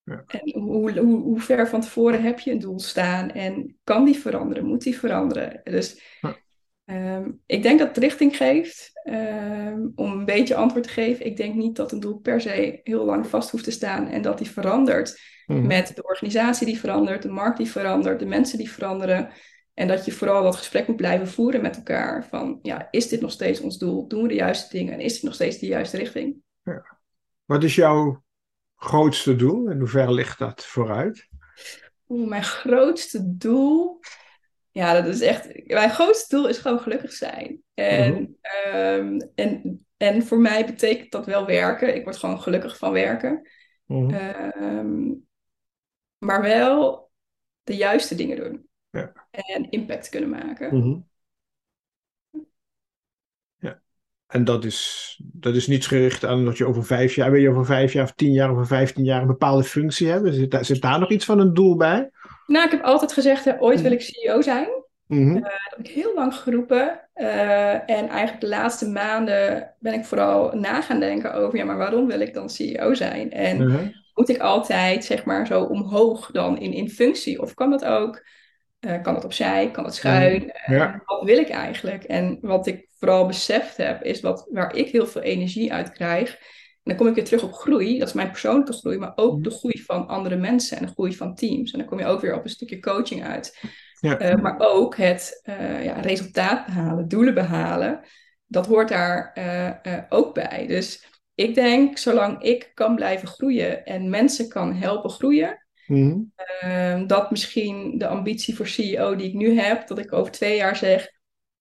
Ja. 0.04 0.24
En 0.26 0.60
hoe, 0.60 0.98
hoe, 0.98 1.22
hoe 1.22 1.40
ver 1.40 1.68
van 1.68 1.80
tevoren 1.80 2.22
heb 2.22 2.38
je 2.38 2.50
een 2.50 2.58
doel 2.58 2.80
staan 2.80 3.30
en 3.30 3.76
kan 3.84 4.04
die 4.04 4.16
veranderen? 4.18 4.64
Moet 4.64 4.82
die 4.82 4.98
veranderen? 4.98 5.60
Dus 5.64 6.02
Ja. 6.20 6.36
ehm, 6.84 7.30
ik 7.46 7.62
denk 7.62 7.78
dat 7.78 7.88
het 7.88 7.96
richting 7.96 8.36
geeft. 8.36 8.90
Ehm, 9.04 9.88
om 9.94 10.12
een 10.12 10.24
beetje 10.24 10.54
antwoord 10.54 10.84
te 10.84 10.90
geven, 10.90 11.26
ik 11.26 11.36
denk 11.36 11.54
niet 11.54 11.76
dat 11.76 11.92
een 11.92 12.00
doel 12.00 12.18
per 12.18 12.40
se 12.40 12.80
heel 12.82 13.04
lang 13.04 13.26
vast 13.26 13.50
hoeft 13.50 13.64
te 13.64 13.70
staan 13.70 14.06
en 14.08 14.22
dat 14.22 14.38
die 14.38 14.50
verandert 14.50 15.30
Mhm. 15.46 15.66
met 15.66 15.92
de 15.96 16.02
organisatie 16.04 16.66
die 16.66 16.78
verandert, 16.78 17.22
de 17.22 17.28
markt 17.30 17.56
die 17.56 17.70
verandert, 17.70 18.18
de 18.18 18.26
mensen 18.26 18.58
die 18.58 18.70
veranderen. 18.70 19.28
En 19.74 19.88
dat 19.88 20.04
je 20.04 20.12
vooral 20.12 20.42
dat 20.42 20.56
gesprek 20.56 20.86
moet 20.86 20.96
blijven 20.96 21.28
voeren 21.28 21.62
met 21.62 21.76
elkaar. 21.76 22.26
Van 22.26 22.58
ja, 22.62 22.88
is 22.90 23.08
dit 23.08 23.20
nog 23.20 23.30
steeds 23.30 23.60
ons 23.60 23.78
doel? 23.78 24.08
Doen 24.08 24.22
we 24.22 24.28
de 24.28 24.34
juiste 24.34 24.76
dingen? 24.76 24.92
En 24.92 25.00
is 25.00 25.12
dit 25.12 25.22
nog 25.22 25.34
steeds 25.34 25.58
de 25.58 25.66
juiste 25.66 25.96
richting? 25.96 26.36
Wat 27.44 27.64
is 27.64 27.74
jouw 27.74 28.21
grootste 28.82 29.36
doel? 29.36 29.70
In 29.70 29.78
hoeverre 29.78 30.12
ligt 30.12 30.38
dat 30.38 30.64
vooruit? 30.64 31.28
Oeh, 32.08 32.28
mijn 32.28 32.42
grootste 32.44 33.36
doel. 33.36 34.00
Ja, 34.70 34.94
dat 34.94 35.06
is 35.06 35.20
echt. 35.20 35.66
Mijn 35.66 35.90
grootste 35.90 36.36
doel 36.36 36.48
is 36.48 36.58
gewoon 36.58 36.80
gelukkig 36.80 37.12
zijn. 37.12 37.62
En, 37.74 38.12
Mhm. 38.12 38.24
ehm, 38.40 39.20
en, 39.34 39.86
en 39.96 40.22
voor 40.22 40.38
mij 40.38 40.66
betekent 40.66 41.10
dat 41.10 41.26
wel 41.26 41.46
werken. 41.46 41.94
Ik 41.94 42.04
word 42.04 42.16
gewoon 42.16 42.40
gelukkig 42.40 42.78
van 42.78 42.92
werken. 42.92 43.48
Mhm. 43.86 44.10
Ehm, 44.14 45.10
maar 46.18 46.42
wel 46.42 47.10
de 47.62 47.76
juiste 47.76 48.14
dingen 48.14 48.36
doen. 48.36 48.68
Ja. 48.90 49.12
En 49.30 49.70
impact 49.70 50.08
kunnen 50.08 50.30
maken. 50.30 50.76
Mhm. 50.78 51.00
Ja. 53.56 53.82
En 54.32 54.44
dat 54.44 54.64
is, 54.64 55.20
dat 55.22 55.54
is 55.54 55.66
niet 55.66 55.86
gericht 55.86 56.24
aan 56.24 56.44
dat 56.44 56.58
je 56.58 56.66
over 56.66 56.84
vijf 56.84 57.14
jaar, 57.14 57.30
wil 57.30 57.40
je 57.40 57.48
over 57.50 57.64
vijf 57.66 57.92
jaar 57.92 58.04
of 58.04 58.12
tien 58.12 58.32
jaar 58.32 58.48
of 58.48 58.54
over 58.54 58.66
vijftien 58.66 59.04
jaar 59.04 59.20
een 59.20 59.26
bepaalde 59.26 59.64
functie 59.64 60.08
hebben? 60.08 60.32
Zit 60.34 60.50
daar, 60.50 60.64
zit 60.64 60.80
daar 60.80 60.98
nog 60.98 61.10
iets 61.10 61.24
van 61.24 61.38
een 61.38 61.54
doel 61.54 61.76
bij? 61.76 62.10
Nou, 62.46 62.64
ik 62.64 62.70
heb 62.70 62.82
altijd 62.82 63.12
gezegd, 63.12 63.44
hè, 63.44 63.60
ooit 63.60 63.82
wil 63.82 63.92
ik 63.92 64.00
CEO 64.00 64.40
zijn. 64.40 64.68
Mhm. 65.06 65.34
Dat 65.34 65.50
heb 65.52 65.86
ik 65.86 65.90
heel 65.90 66.14
lang 66.14 66.34
geroepen. 66.34 67.00
Eh, 67.12 67.72
en 67.72 68.08
eigenlijk 68.08 68.40
de 68.40 68.48
laatste 68.48 68.88
maanden 68.88 69.74
ben 69.78 69.92
ik 69.94 70.04
vooral 70.04 70.52
na 70.52 70.82
gaan 70.82 71.00
denken 71.00 71.34
over, 71.34 71.58
ja, 71.58 71.64
maar 71.64 71.76
waarom 71.76 72.06
wil 72.06 72.20
ik 72.20 72.34
dan 72.34 72.50
CEO 72.50 72.94
zijn? 72.94 73.30
En 73.32 73.66
Mhm. 73.66 73.88
moet 74.14 74.28
ik 74.28 74.38
altijd, 74.38 75.04
zeg 75.04 75.24
maar, 75.24 75.46
zo 75.46 75.62
omhoog 75.62 76.30
dan 76.30 76.58
in, 76.58 76.72
in 76.72 76.90
functie? 76.90 77.42
Of 77.42 77.54
kan 77.54 77.70
dat 77.70 77.84
ook? 77.84 78.22
Eh, 78.80 79.02
kan 79.02 79.14
dat 79.14 79.24
opzij? 79.24 79.70
Kan 79.70 79.84
dat 79.84 79.94
schuin? 79.94 80.50
Eh, 80.50 80.76
Ja. 80.76 81.02
wat 81.04 81.22
wil 81.24 81.38
ik 81.38 81.48
eigenlijk? 81.48 82.04
En 82.04 82.38
wat 82.40 82.66
ik 82.66 82.90
vooral 83.02 83.26
beseft 83.26 83.76
heb, 83.76 84.02
is 84.02 84.20
wat, 84.20 84.48
waar 84.50 84.74
ik 84.74 84.88
heel 84.88 85.06
veel 85.06 85.20
energie 85.20 85.72
uit 85.72 85.92
krijg. 85.92 86.30
En 86.30 86.80
dan 86.82 86.96
kom 86.96 87.06
ik 87.06 87.14
weer 87.14 87.24
terug 87.24 87.42
op 87.42 87.52
groei. 87.52 87.98
Dat 87.98 88.08
is 88.08 88.14
mijn 88.14 88.30
persoonlijke 88.30 88.72
groei, 88.72 88.98
maar 88.98 89.12
ook 89.14 89.44
de 89.44 89.50
groei 89.50 89.82
van 89.82 90.08
andere 90.08 90.36
mensen 90.36 90.76
en 90.76 90.86
de 90.86 90.92
groei 90.92 91.16
van 91.16 91.34
teams. 91.34 91.72
En 91.72 91.78
dan 91.78 91.88
kom 91.88 91.98
je 91.98 92.04
ook 92.04 92.20
weer 92.20 92.34
op 92.34 92.44
een 92.44 92.50
stukje 92.50 92.80
coaching 92.80 93.24
uit. 93.24 93.60
Ja. 94.00 94.18
Eh, 94.18 94.36
maar 94.36 94.56
ook 94.58 94.96
het 94.96 95.40
eh, 95.42 95.84
ja, 95.84 96.00
resultaat 96.00 96.66
behalen, 96.66 97.08
doelen 97.08 97.34
behalen. 97.34 98.00
Dat 98.46 98.66
hoort 98.66 98.88
daar 98.88 99.32
eh, 99.32 99.98
ook 100.08 100.34
bij. 100.34 100.66
Dus 100.66 101.06
ik 101.34 101.54
denk, 101.54 101.98
zolang 101.98 102.42
ik 102.42 102.70
kan 102.74 102.94
blijven 102.94 103.28
groeien 103.28 103.84
en 103.84 104.10
mensen 104.10 104.48
kan 104.48 104.74
helpen 104.74 105.10
groeien, 105.10 105.62
Mhm. 105.86 106.20
Ehm, 106.60 107.06
dat 107.06 107.30
misschien 107.30 107.98
de 107.98 108.06
ambitie 108.06 108.56
voor 108.56 108.66
CEO 108.66 109.16
die 109.16 109.28
ik 109.28 109.34
nu 109.34 109.58
heb, 109.58 109.86
dat 109.86 109.98
ik 109.98 110.12
over 110.12 110.32
twee 110.32 110.56
jaar 110.56 110.76
zeg, 110.76 111.10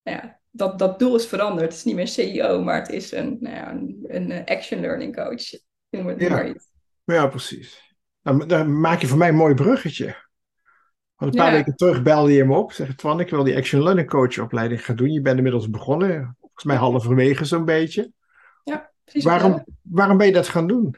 nou 0.03 0.17
ja, 0.17 0.40
dat, 0.51 0.79
dat 0.79 0.99
doel 0.99 1.15
is 1.15 1.25
veranderd. 1.27 1.61
Het 1.69 1.73
is 1.77 1.83
niet 1.83 1.95
meer 1.95 2.07
CEO, 2.07 2.63
maar 2.63 2.79
het 2.79 2.89
is 2.89 3.11
een, 3.11 3.37
nou 3.39 3.55
ja, 3.55 3.71
een, 3.71 4.03
een 4.07 4.31
eh, 4.31 4.55
action 4.55 4.79
learning 4.81 5.15
coach. 5.15 5.49
Ja. 6.17 6.53
Ja, 7.05 7.27
precies. 7.27 7.95
Dan, 8.21 8.47
dan 8.47 8.79
maak 8.79 9.01
je 9.01 9.07
voor 9.07 9.17
mij 9.17 9.29
een 9.29 9.35
mooi 9.35 9.53
bruggetje. 9.53 10.15
Want 11.15 11.33
een 11.33 11.39
paar 11.41 11.51
Ja. 11.51 11.57
weken 11.57 11.75
terug 11.75 12.01
belde 12.01 12.33
je 12.33 12.45
me 12.45 12.55
op. 12.55 12.71
Zeg 12.71 12.95
Twan, 12.95 13.19
ik 13.19 13.29
wil 13.29 13.43
die 13.43 13.55
Action 13.55 13.83
Learning 13.83 14.09
Coach 14.09 14.39
opleiding 14.39 14.85
gaan 14.85 14.95
doen. 14.95 15.11
Je 15.11 15.21
bent 15.21 15.37
inmiddels 15.37 15.69
begonnen. 15.69 16.35
Volgens 16.39 16.63
mij 16.63 16.75
halverwege 16.75 17.45
zo'n 17.45 17.65
beetje. 17.65 18.11
Precies 19.03 19.23
Waarom, 19.23 19.65
waarom 19.81 20.17
ben 20.17 20.27
je 20.27 20.33
dat 20.33 20.47
gaan 20.47 20.67
doen? 20.67 20.95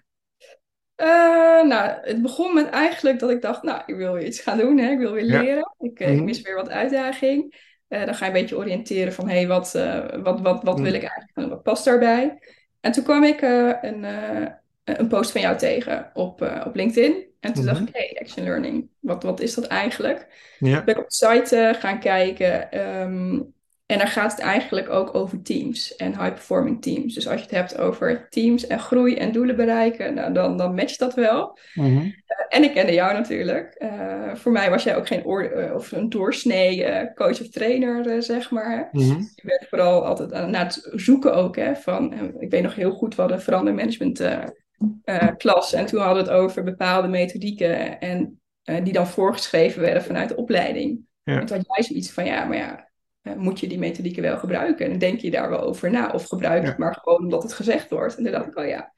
Eh, 0.95 1.63
nou, 1.63 1.97
het 2.01 2.21
begon 2.21 2.53
met 2.53 2.69
eigenlijk 2.69 3.19
dat 3.19 3.29
ik 3.29 3.41
dacht, 3.41 3.63
nou, 3.63 3.81
ik 3.85 3.95
wil 3.95 4.13
weer 4.13 4.25
iets 4.25 4.39
gaan 4.39 4.57
doen, 4.57 4.77
hè? 4.77 4.91
ik 4.91 4.97
wil 4.97 5.11
weer 5.11 5.25
Ja. 5.25 5.41
leren. 5.41 5.75
Ik, 5.79 5.99
eh, 5.99 6.09
ik 6.09 6.15
Mhm. 6.15 6.23
mis 6.25 6.41
weer 6.41 6.55
wat 6.55 6.69
uitdaging. 6.69 7.71
Eh, 7.93 8.05
dan 8.05 8.15
ga 8.15 8.25
je 8.25 8.31
een 8.31 8.39
beetje 8.41 8.57
oriënteren 8.57 9.13
van, 9.13 9.27
hé, 9.29 9.35
hey, 9.35 9.47
wat, 9.47 9.75
eh, 9.75 10.05
wat, 10.23 10.41
wat, 10.41 10.63
wat 10.63 10.75
Mhm. 10.75 10.83
wil 10.83 10.93
ik 10.93 11.01
eigenlijk 11.03 11.31
en 11.35 11.49
wat 11.49 11.63
past 11.63 11.85
daarbij? 11.85 12.39
En 12.79 12.91
toen 12.91 13.03
kwam 13.03 13.23
ik 13.23 13.41
eh, 13.41 13.71
een, 13.81 14.03
een 14.83 15.07
post 15.07 15.31
van 15.31 15.41
jou 15.41 15.57
tegen 15.57 16.11
op, 16.13 16.41
op 16.65 16.75
LinkedIn. 16.75 17.25
En 17.39 17.53
toen 17.53 17.65
dacht 17.65 17.79
Mhm. 17.79 17.87
ik, 17.87 17.95
hey, 17.95 18.17
Action 18.21 18.43
Learning, 18.43 18.89
wat, 18.99 19.23
wat 19.23 19.39
is 19.39 19.53
dat 19.53 19.67
eigenlijk? 19.67 20.27
Ja. 20.57 20.83
ben 20.83 20.95
ik 20.95 21.01
op 21.01 21.09
de 21.09 21.15
site 21.15 21.75
gaan 21.79 21.99
kijken. 21.99 22.71
ehm, 22.71 23.39
en 23.85 23.97
daar 23.97 24.07
gaat 24.07 24.31
het 24.31 24.39
eigenlijk 24.39 24.89
ook 24.89 25.15
over 25.15 25.41
teams 25.41 25.95
en 25.95 26.07
high-performing 26.07 26.81
teams. 26.81 27.13
Dus 27.13 27.27
als 27.27 27.35
je 27.35 27.45
het 27.45 27.55
hebt 27.55 27.77
over 27.77 28.27
teams 28.29 28.67
en 28.67 28.79
groei 28.79 29.15
en 29.15 29.31
doelen 29.31 29.55
bereiken, 29.55 30.13
nou, 30.13 30.33
dan, 30.33 30.57
dan 30.57 30.75
matcht 30.75 30.99
dat 30.99 31.13
wel. 31.13 31.57
Mhm. 31.73 31.97
Eh, 31.97 32.45
en 32.49 32.63
ik 32.63 32.73
kende 32.73 32.93
jou 32.93 33.13
natuurlijk. 33.13 33.73
Eh, 33.73 34.35
voor 34.35 34.51
mij 34.51 34.69
was 34.69 34.83
jij 34.83 34.97
ook 34.97 35.07
geen 35.07 35.25
oor, 35.25 35.43
eh, 35.43 35.75
of 35.75 35.91
een 35.91 36.09
doorsnee 36.09 36.85
coach 37.13 37.41
of 37.41 37.49
trainer, 37.49 38.23
zeg 38.23 38.51
maar. 38.51 38.89
Mhm. 38.91 39.19
Je 39.35 39.41
bent 39.43 39.67
vooral 39.69 40.05
altijd 40.05 40.33
aan, 40.33 40.49
naar 40.49 40.65
het 40.65 40.89
zoeken 40.91 41.33
ook. 41.33 41.55
Hè, 41.55 41.75
van, 41.75 42.13
ik 42.39 42.49
weet 42.49 42.63
nog 42.63 42.75
heel 42.75 42.91
goed, 42.91 43.15
hadden 43.15 43.37
een 43.37 43.43
verandermanagement 43.43 44.23
klas. 45.37 45.73
En 45.73 45.85
toen 45.85 46.01
hadden 46.01 46.23
we 46.23 46.29
het 46.29 46.39
over 46.39 46.63
bepaalde 46.63 47.07
methodieken. 47.07 47.99
En 47.99 48.41
die 48.83 48.93
dan 48.93 49.07
voorgeschreven 49.07 49.81
werden 49.81 50.03
vanuit 50.03 50.29
de 50.29 50.35
opleiding. 50.35 50.99
Ja. 51.23 51.39
En 51.39 51.45
toen 51.45 51.57
had 51.57 51.75
jij 51.75 51.83
zoiets 51.83 52.11
van, 52.11 52.25
ja, 52.25 52.45
maar 52.45 52.57
ja, 52.57 52.91
moet 53.37 53.59
je 53.59 53.67
die 53.67 53.77
methodieken 53.79 54.21
wel 54.21 54.37
gebruiken? 54.37 54.91
En 54.91 54.97
denk 54.97 55.19
je 55.19 55.31
daar 55.31 55.49
wel 55.49 55.61
over 55.61 55.91
na? 55.91 56.11
Of 56.11 56.27
gebruik 56.27 56.61
je 56.61 56.67
het 56.67 56.77
maar 56.77 56.97
gewoon 57.01 57.19
omdat 57.19 57.43
het 57.43 57.53
gezegd 57.53 57.89
wordt? 57.89 58.15
En 58.17 58.23
toen 58.23 58.31
dacht 58.31 58.47
ik, 58.47 58.57
oh 58.57 58.67
ja. 58.67 58.93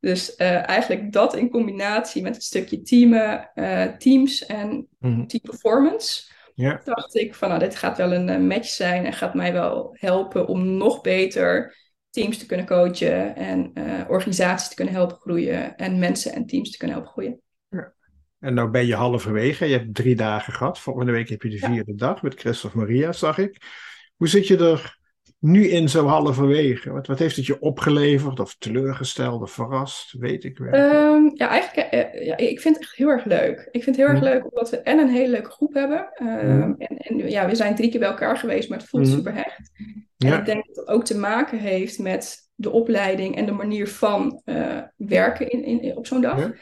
Dus 0.00 0.34
eh, 0.34 0.68
eigenlijk 0.68 1.12
dat 1.12 1.36
in 1.36 1.50
combinatie 1.50 2.22
met 2.22 2.34
het 2.34 2.44
stukje 2.44 2.82
teamen, 2.82 3.50
eh, 3.54 3.84
teams 3.84 4.46
en 4.46 4.88
Mhm. 4.98 5.26
team 5.26 5.42
performance 5.42 6.32
Ja. 6.54 6.80
dacht 6.84 7.14
ik 7.16 7.34
van 7.34 7.48
nou, 7.48 7.60
dit 7.60 7.76
gaat 7.76 7.96
wel 7.96 8.12
een 8.12 8.28
eh, 8.28 8.38
match 8.38 8.68
zijn 8.68 9.04
en 9.04 9.12
gaat 9.12 9.34
mij 9.34 9.52
wel 9.52 9.96
helpen 9.98 10.46
om 10.46 10.76
nog 10.76 11.00
beter 11.00 11.76
teams 12.10 12.38
te 12.38 12.46
kunnen 12.46 12.66
coachen 12.66 13.36
en 13.36 13.70
eh, 13.74 14.08
organisaties 14.08 14.68
te 14.68 14.74
kunnen 14.74 14.94
helpen 14.94 15.16
groeien 15.16 15.76
en 15.76 15.98
mensen 15.98 16.32
en 16.32 16.46
teams 16.46 16.70
te 16.70 16.78
kunnen 16.78 16.96
helpen 16.96 17.12
groeien. 17.12 17.40
En 18.44 18.54
nou 18.54 18.70
ben 18.70 18.86
je 18.86 18.94
halverwege. 18.94 19.66
Je 19.66 19.76
hebt 19.78 19.94
drie 19.94 20.16
dagen 20.16 20.52
gehad. 20.52 20.78
Volgende 20.80 21.12
week 21.12 21.28
heb 21.28 21.42
je 21.42 21.48
de 21.48 21.58
Ja. 21.58 21.68
vierde 21.72 21.94
dag 21.94 22.22
met 22.22 22.40
Christophe 22.40 22.78
Maria, 22.78 23.12
zag 23.12 23.38
ik. 23.38 23.56
Hoe 24.16 24.28
zit 24.28 24.46
je 24.46 24.56
er 24.56 24.98
nu 25.38 25.66
in 25.68 25.88
zo 25.88 26.06
halverwege? 26.06 26.92
Wat, 26.92 27.06
wat 27.06 27.18
heeft 27.18 27.36
het 27.36 27.46
je 27.46 27.60
opgeleverd? 27.60 28.40
Of 28.40 28.56
teleurgesteld 28.58 29.42
of 29.42 29.50
verrast? 29.52 30.12
Weet 30.12 30.44
ik 30.44 30.58
wel. 30.58 30.72
Ehm, 30.72 31.30
ja, 31.34 31.48
eigenlijk, 31.48 31.88
eh, 31.92 32.26
ja, 32.26 32.36
ik 32.36 32.60
vind 32.60 32.74
het 32.74 32.84
echt 32.84 32.94
heel 32.96 33.08
erg 33.08 33.24
leuk. 33.24 33.68
Ik 33.70 33.82
vind 33.82 33.96
het 33.96 34.06
heel 34.06 34.14
erg 34.14 34.22
leuk 34.24 34.44
omdat 34.50 34.70
we 34.70 34.76
en 34.76 34.98
een 34.98 35.08
hele 35.08 35.30
leuke 35.30 35.50
groep 35.50 35.74
hebben. 35.74 36.08
Ehm, 36.14 36.72
en, 36.78 36.96
en 36.98 37.28
ja, 37.28 37.48
we 37.48 37.54
zijn 37.54 37.74
drie 37.74 37.90
keer 37.90 38.00
bij 38.00 38.08
elkaar 38.08 38.36
geweest, 38.38 38.68
maar 38.68 38.78
het 38.78 38.88
voelt 38.88 39.06
Mhm. 39.06 39.14
super 39.14 39.34
hecht. 39.34 39.70
En 40.18 40.32
ik 40.38 40.44
denk 40.44 40.66
dat 40.66 40.76
het 40.76 40.88
ook 40.88 41.04
te 41.04 41.18
maken 41.18 41.58
heeft 41.58 41.98
met 41.98 42.42
de 42.54 42.70
opleiding 42.70 43.36
en 43.36 43.46
de 43.46 43.52
manier 43.52 43.88
van 43.88 44.40
eh, 44.44 44.78
werken 44.96 45.50
in, 45.50 45.64
in, 45.82 45.96
op 45.96 46.06
zo'n 46.06 46.20
dag. 46.20 46.38
Ja. 46.38 46.52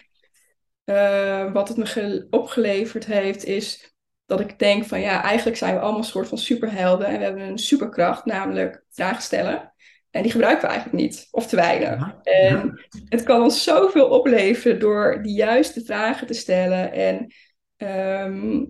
Eh, 0.84 1.52
wat 1.52 1.68
het 1.68 1.76
me 1.76 1.86
ge- 1.86 2.26
opgeleverd 2.30 3.06
heeft, 3.06 3.44
is 3.44 3.94
dat 4.26 4.40
ik 4.40 4.58
denk 4.58 4.84
van 4.84 5.00
ja, 5.00 5.22
eigenlijk 5.22 5.56
zijn 5.56 5.74
we 5.74 5.80
allemaal 5.80 5.98
een 5.98 6.04
soort 6.04 6.28
van 6.28 6.38
superhelden 6.38 7.06
en 7.06 7.18
we 7.18 7.24
hebben 7.24 7.42
een 7.42 7.58
superkracht, 7.58 8.24
namelijk 8.24 8.84
vragen 8.90 9.22
stellen. 9.22 9.72
En 10.10 10.22
die 10.22 10.30
gebruiken 10.30 10.62
we 10.62 10.72
eigenlijk 10.74 11.02
niet, 11.02 11.28
of 11.30 11.46
te 11.46 11.56
weinig. 11.56 12.14
En 12.22 12.80
het 13.08 13.22
kan 13.22 13.42
ons 13.42 13.64
zoveel 13.64 14.08
opleveren 14.08 14.78
door 14.78 15.22
die 15.22 15.34
juiste 15.34 15.84
vragen 15.84 16.26
te 16.26 16.34
stellen. 16.34 16.92
En, 16.92 17.32
ehm, 17.76 18.64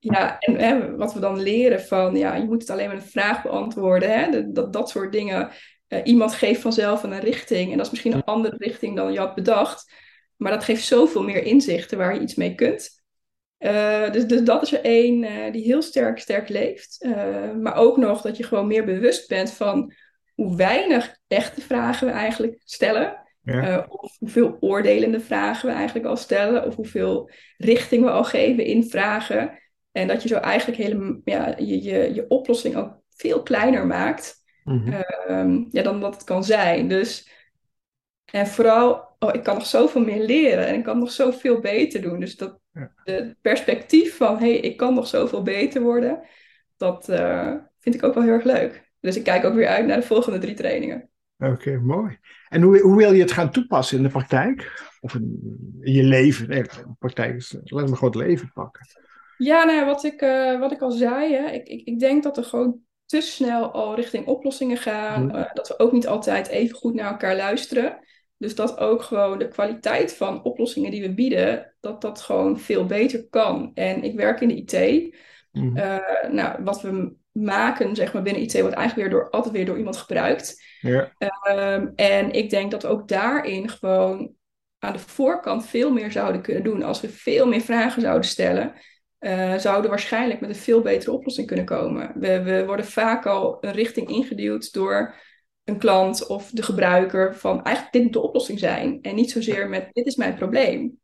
ja, 0.00 0.38
en 0.38 0.58
hè, 0.58 0.96
wat 0.96 1.14
we 1.14 1.20
dan 1.20 1.42
leren 1.42 1.80
van, 1.80 2.16
ja, 2.16 2.34
je 2.34 2.44
moet 2.44 2.60
het 2.60 2.70
alleen 2.70 2.88
met 2.88 3.02
een 3.02 3.08
vraag 3.08 3.42
beantwoorden. 3.42 4.10
Hè? 4.18 4.30
Dat, 4.30 4.54
dat, 4.54 4.72
dat 4.72 4.90
soort 4.90 5.12
dingen 5.12 5.50
iemand 6.04 6.34
geeft 6.34 6.60
vanzelf 6.60 7.02
een 7.02 7.20
richting 7.20 7.70
en 7.70 7.76
dat 7.76 7.86
is 7.86 7.92
misschien 7.92 8.12
een 8.12 8.24
andere 8.24 8.56
richting 8.58 8.96
dan 8.96 9.12
je 9.12 9.18
had 9.18 9.34
bedacht. 9.34 9.92
Maar 10.36 10.52
dat 10.52 10.64
geeft 10.64 10.84
zoveel 10.84 11.22
meer 11.22 11.42
inzichten 11.42 11.98
waar 11.98 12.14
je 12.14 12.20
iets 12.20 12.34
mee 12.34 12.54
kunt. 12.54 12.96
Uh, 13.58 14.10
dus, 14.10 14.26
dus 14.26 14.42
dat 14.42 14.62
is 14.62 14.72
er 14.72 14.80
één 14.80 15.22
uh, 15.22 15.52
die 15.52 15.64
heel 15.64 15.82
sterk, 15.82 16.18
sterk 16.18 16.48
leeft. 16.48 16.96
Uh, 17.00 17.52
maar 17.54 17.76
ook 17.76 17.96
nog 17.96 18.20
dat 18.20 18.36
je 18.36 18.42
gewoon 18.42 18.66
meer 18.66 18.84
bewust 18.84 19.28
bent 19.28 19.50
van 19.50 19.92
hoe 20.34 20.56
weinig 20.56 21.16
echte 21.28 21.60
vragen 21.60 22.06
we 22.06 22.12
eigenlijk 22.12 22.56
stellen. 22.64 23.24
Ja. 23.42 23.86
of 23.88 24.16
hoeveel 24.18 24.56
oordelende 24.60 25.20
vragen 25.20 25.68
we 25.68 25.74
eigenlijk 25.74 26.06
al 26.06 26.16
stellen. 26.16 26.66
Of 26.66 26.74
hoeveel 26.74 27.30
richting 27.56 28.04
we 28.04 28.10
al 28.10 28.24
geven 28.24 28.64
in 28.64 28.84
vragen. 28.84 29.58
En 29.92 30.06
dat 30.06 30.22
je 30.22 30.28
zo 30.28 30.36
eigenlijk 30.36 30.78
hele, 30.82 31.20
ja, 31.24 31.54
je, 31.58 31.82
je, 31.82 32.14
je 32.14 32.28
oplossing 32.28 32.76
ook 32.76 33.00
veel 33.10 33.42
kleiner 33.42 33.86
maakt. 33.86 34.44
Mm 34.64 34.84
-hmm. 35.26 35.66
ja, 35.70 35.82
dan 35.82 36.00
dat 36.00 36.14
het 36.14 36.24
kan 36.24 36.44
zijn. 36.44 36.88
Dus, 36.88 37.30
en 38.32 38.46
vooral, 38.46 39.05
oh, 39.18 39.34
ik 39.34 39.42
kan 39.42 39.54
nog 39.54 39.66
zoveel 39.66 40.04
meer 40.04 40.24
leren. 40.24 40.66
En 40.66 40.74
ik 40.74 40.84
kan 40.84 40.98
nog 40.98 41.10
zoveel 41.10 41.60
beter 41.60 42.02
doen. 42.02 42.20
Dus 42.20 42.36
dat, 42.36 42.58
het 43.04 43.36
perspectief 43.40 44.16
van, 44.16 44.38
hé, 44.38 44.50
hey, 44.50 44.56
ik 44.56 44.76
kan 44.76 44.94
nog 44.94 45.06
zoveel 45.06 45.42
beter 45.42 45.82
worden, 45.82 46.20
dat 46.76 47.08
uh, 47.08 47.54
vind 47.80 47.94
ik 47.94 48.02
ook 48.02 48.14
wel 48.14 48.22
heel 48.22 48.32
erg 48.32 48.44
leuk. 48.44 48.90
Dus 49.00 49.16
ik 49.16 49.24
kijk 49.24 49.44
ook 49.44 49.54
weer 49.54 49.68
uit 49.68 49.86
naar 49.86 50.00
de 50.00 50.06
volgende 50.06 50.38
drie 50.38 50.54
trainingen. 50.54 51.10
Oké, 51.38 51.78
mooi. 51.78 52.18
En 52.48 52.62
hoe, 52.62 52.80
hoe 52.80 52.96
wil 52.96 53.12
je 53.12 53.22
het 53.22 53.32
gaan 53.32 53.50
toepassen 53.50 53.96
in 53.96 54.02
de 54.02 54.08
praktijk? 54.08 54.82
Of 55.00 55.14
in, 55.14 55.40
in 55.80 55.92
je 55.92 56.02
leven? 56.02 56.48
Nee, 56.48 56.62
de 56.62 56.94
praktijk 56.98 57.34
is, 57.34 57.56
laat 57.64 57.88
me 57.88 57.96
gewoon 57.96 58.18
het 58.18 58.26
leven 58.26 58.50
pakken. 58.54 58.86
Ja, 59.38 59.64
nou, 59.64 59.84
wat, 59.84 60.04
ik, 60.04 60.22
uh, 60.22 60.58
wat 60.60 60.72
ik 60.72 60.80
al 60.80 60.90
zei, 60.90 61.34
hè, 61.34 61.50
ik, 61.50 61.68
ik, 61.68 61.86
ik 61.86 61.98
denk 61.98 62.22
dat 62.22 62.36
er 62.36 62.44
gewoon 62.44 62.78
te 63.06 63.20
snel 63.20 63.70
al 63.70 63.94
richting 63.94 64.26
oplossingen 64.26 64.76
gaan. 64.76 65.22
Mm. 65.22 65.34
Uh, 65.34 65.52
dat 65.52 65.68
we 65.68 65.78
ook 65.78 65.92
niet 65.92 66.06
altijd 66.06 66.48
even 66.48 66.76
goed 66.76 66.94
naar 66.94 67.10
elkaar 67.10 67.36
luisteren. 67.36 67.98
Dus 68.38 68.54
dat 68.54 68.78
ook 68.78 69.02
gewoon 69.02 69.38
de 69.38 69.48
kwaliteit 69.48 70.14
van 70.14 70.42
oplossingen 70.42 70.90
die 70.90 71.02
we 71.02 71.14
bieden, 71.14 71.74
dat 71.80 72.00
dat 72.00 72.20
gewoon 72.20 72.58
veel 72.58 72.86
beter 72.86 73.26
kan. 73.28 73.70
En 73.74 74.02
ik 74.02 74.14
werk 74.14 74.40
in 74.40 74.48
de 74.48 74.54
IT. 74.54 75.14
Mm 75.52 75.74
nou, 76.30 76.64
wat 76.64 76.82
we 76.82 77.14
maken, 77.32 77.94
zeg 77.96 78.12
maar, 78.12 78.22
binnen 78.22 78.42
IT 78.42 78.60
wordt 78.60 78.76
eigenlijk 78.76 79.08
weer 79.08 79.18
door, 79.18 79.30
altijd 79.30 79.54
weer 79.54 79.66
door 79.66 79.78
iemand 79.78 79.96
gebruikt. 79.96 80.62
Ja. 80.80 81.12
Um, 81.50 81.92
en 81.94 82.30
ik 82.30 82.50
denk 82.50 82.70
dat 82.70 82.82
we 82.82 82.88
ook 82.88 83.08
daarin 83.08 83.68
gewoon 83.68 84.34
aan 84.78 84.92
de 84.92 84.98
voorkant 84.98 85.66
veel 85.66 85.92
meer 85.92 86.12
zouden 86.12 86.42
kunnen 86.42 86.64
doen. 86.64 86.82
Als 86.82 87.00
we 87.00 87.08
veel 87.08 87.46
meer 87.46 87.60
vragen 87.60 88.02
zouden 88.02 88.28
stellen, 88.28 88.72
uh, 89.20 89.54
zouden 89.54 89.82
we 89.82 89.88
waarschijnlijk 89.88 90.40
met 90.40 90.50
een 90.50 90.56
veel 90.56 90.80
betere 90.80 91.12
oplossing 91.12 91.46
kunnen 91.46 91.64
komen. 91.64 92.12
We, 92.14 92.42
we 92.42 92.66
worden 92.66 92.86
vaak 92.86 93.26
al 93.26 93.58
een 93.60 93.72
richting 93.72 94.08
ingeduwd 94.08 94.72
door 94.72 95.14
een 95.66 95.78
klant 95.78 96.26
of 96.26 96.50
de 96.50 96.62
gebruiker 96.62 97.36
van 97.36 97.62
eigenlijk 97.62 97.92
dit 97.92 98.02
moet 98.02 98.12
de 98.12 98.22
oplossing 98.22 98.58
zijn. 98.58 98.98
En 99.02 99.14
niet 99.14 99.30
zozeer 99.30 99.68
met 99.68 99.88
dit 99.92 100.06
is 100.06 100.16
mijn 100.16 100.34
probleem. 100.34 100.98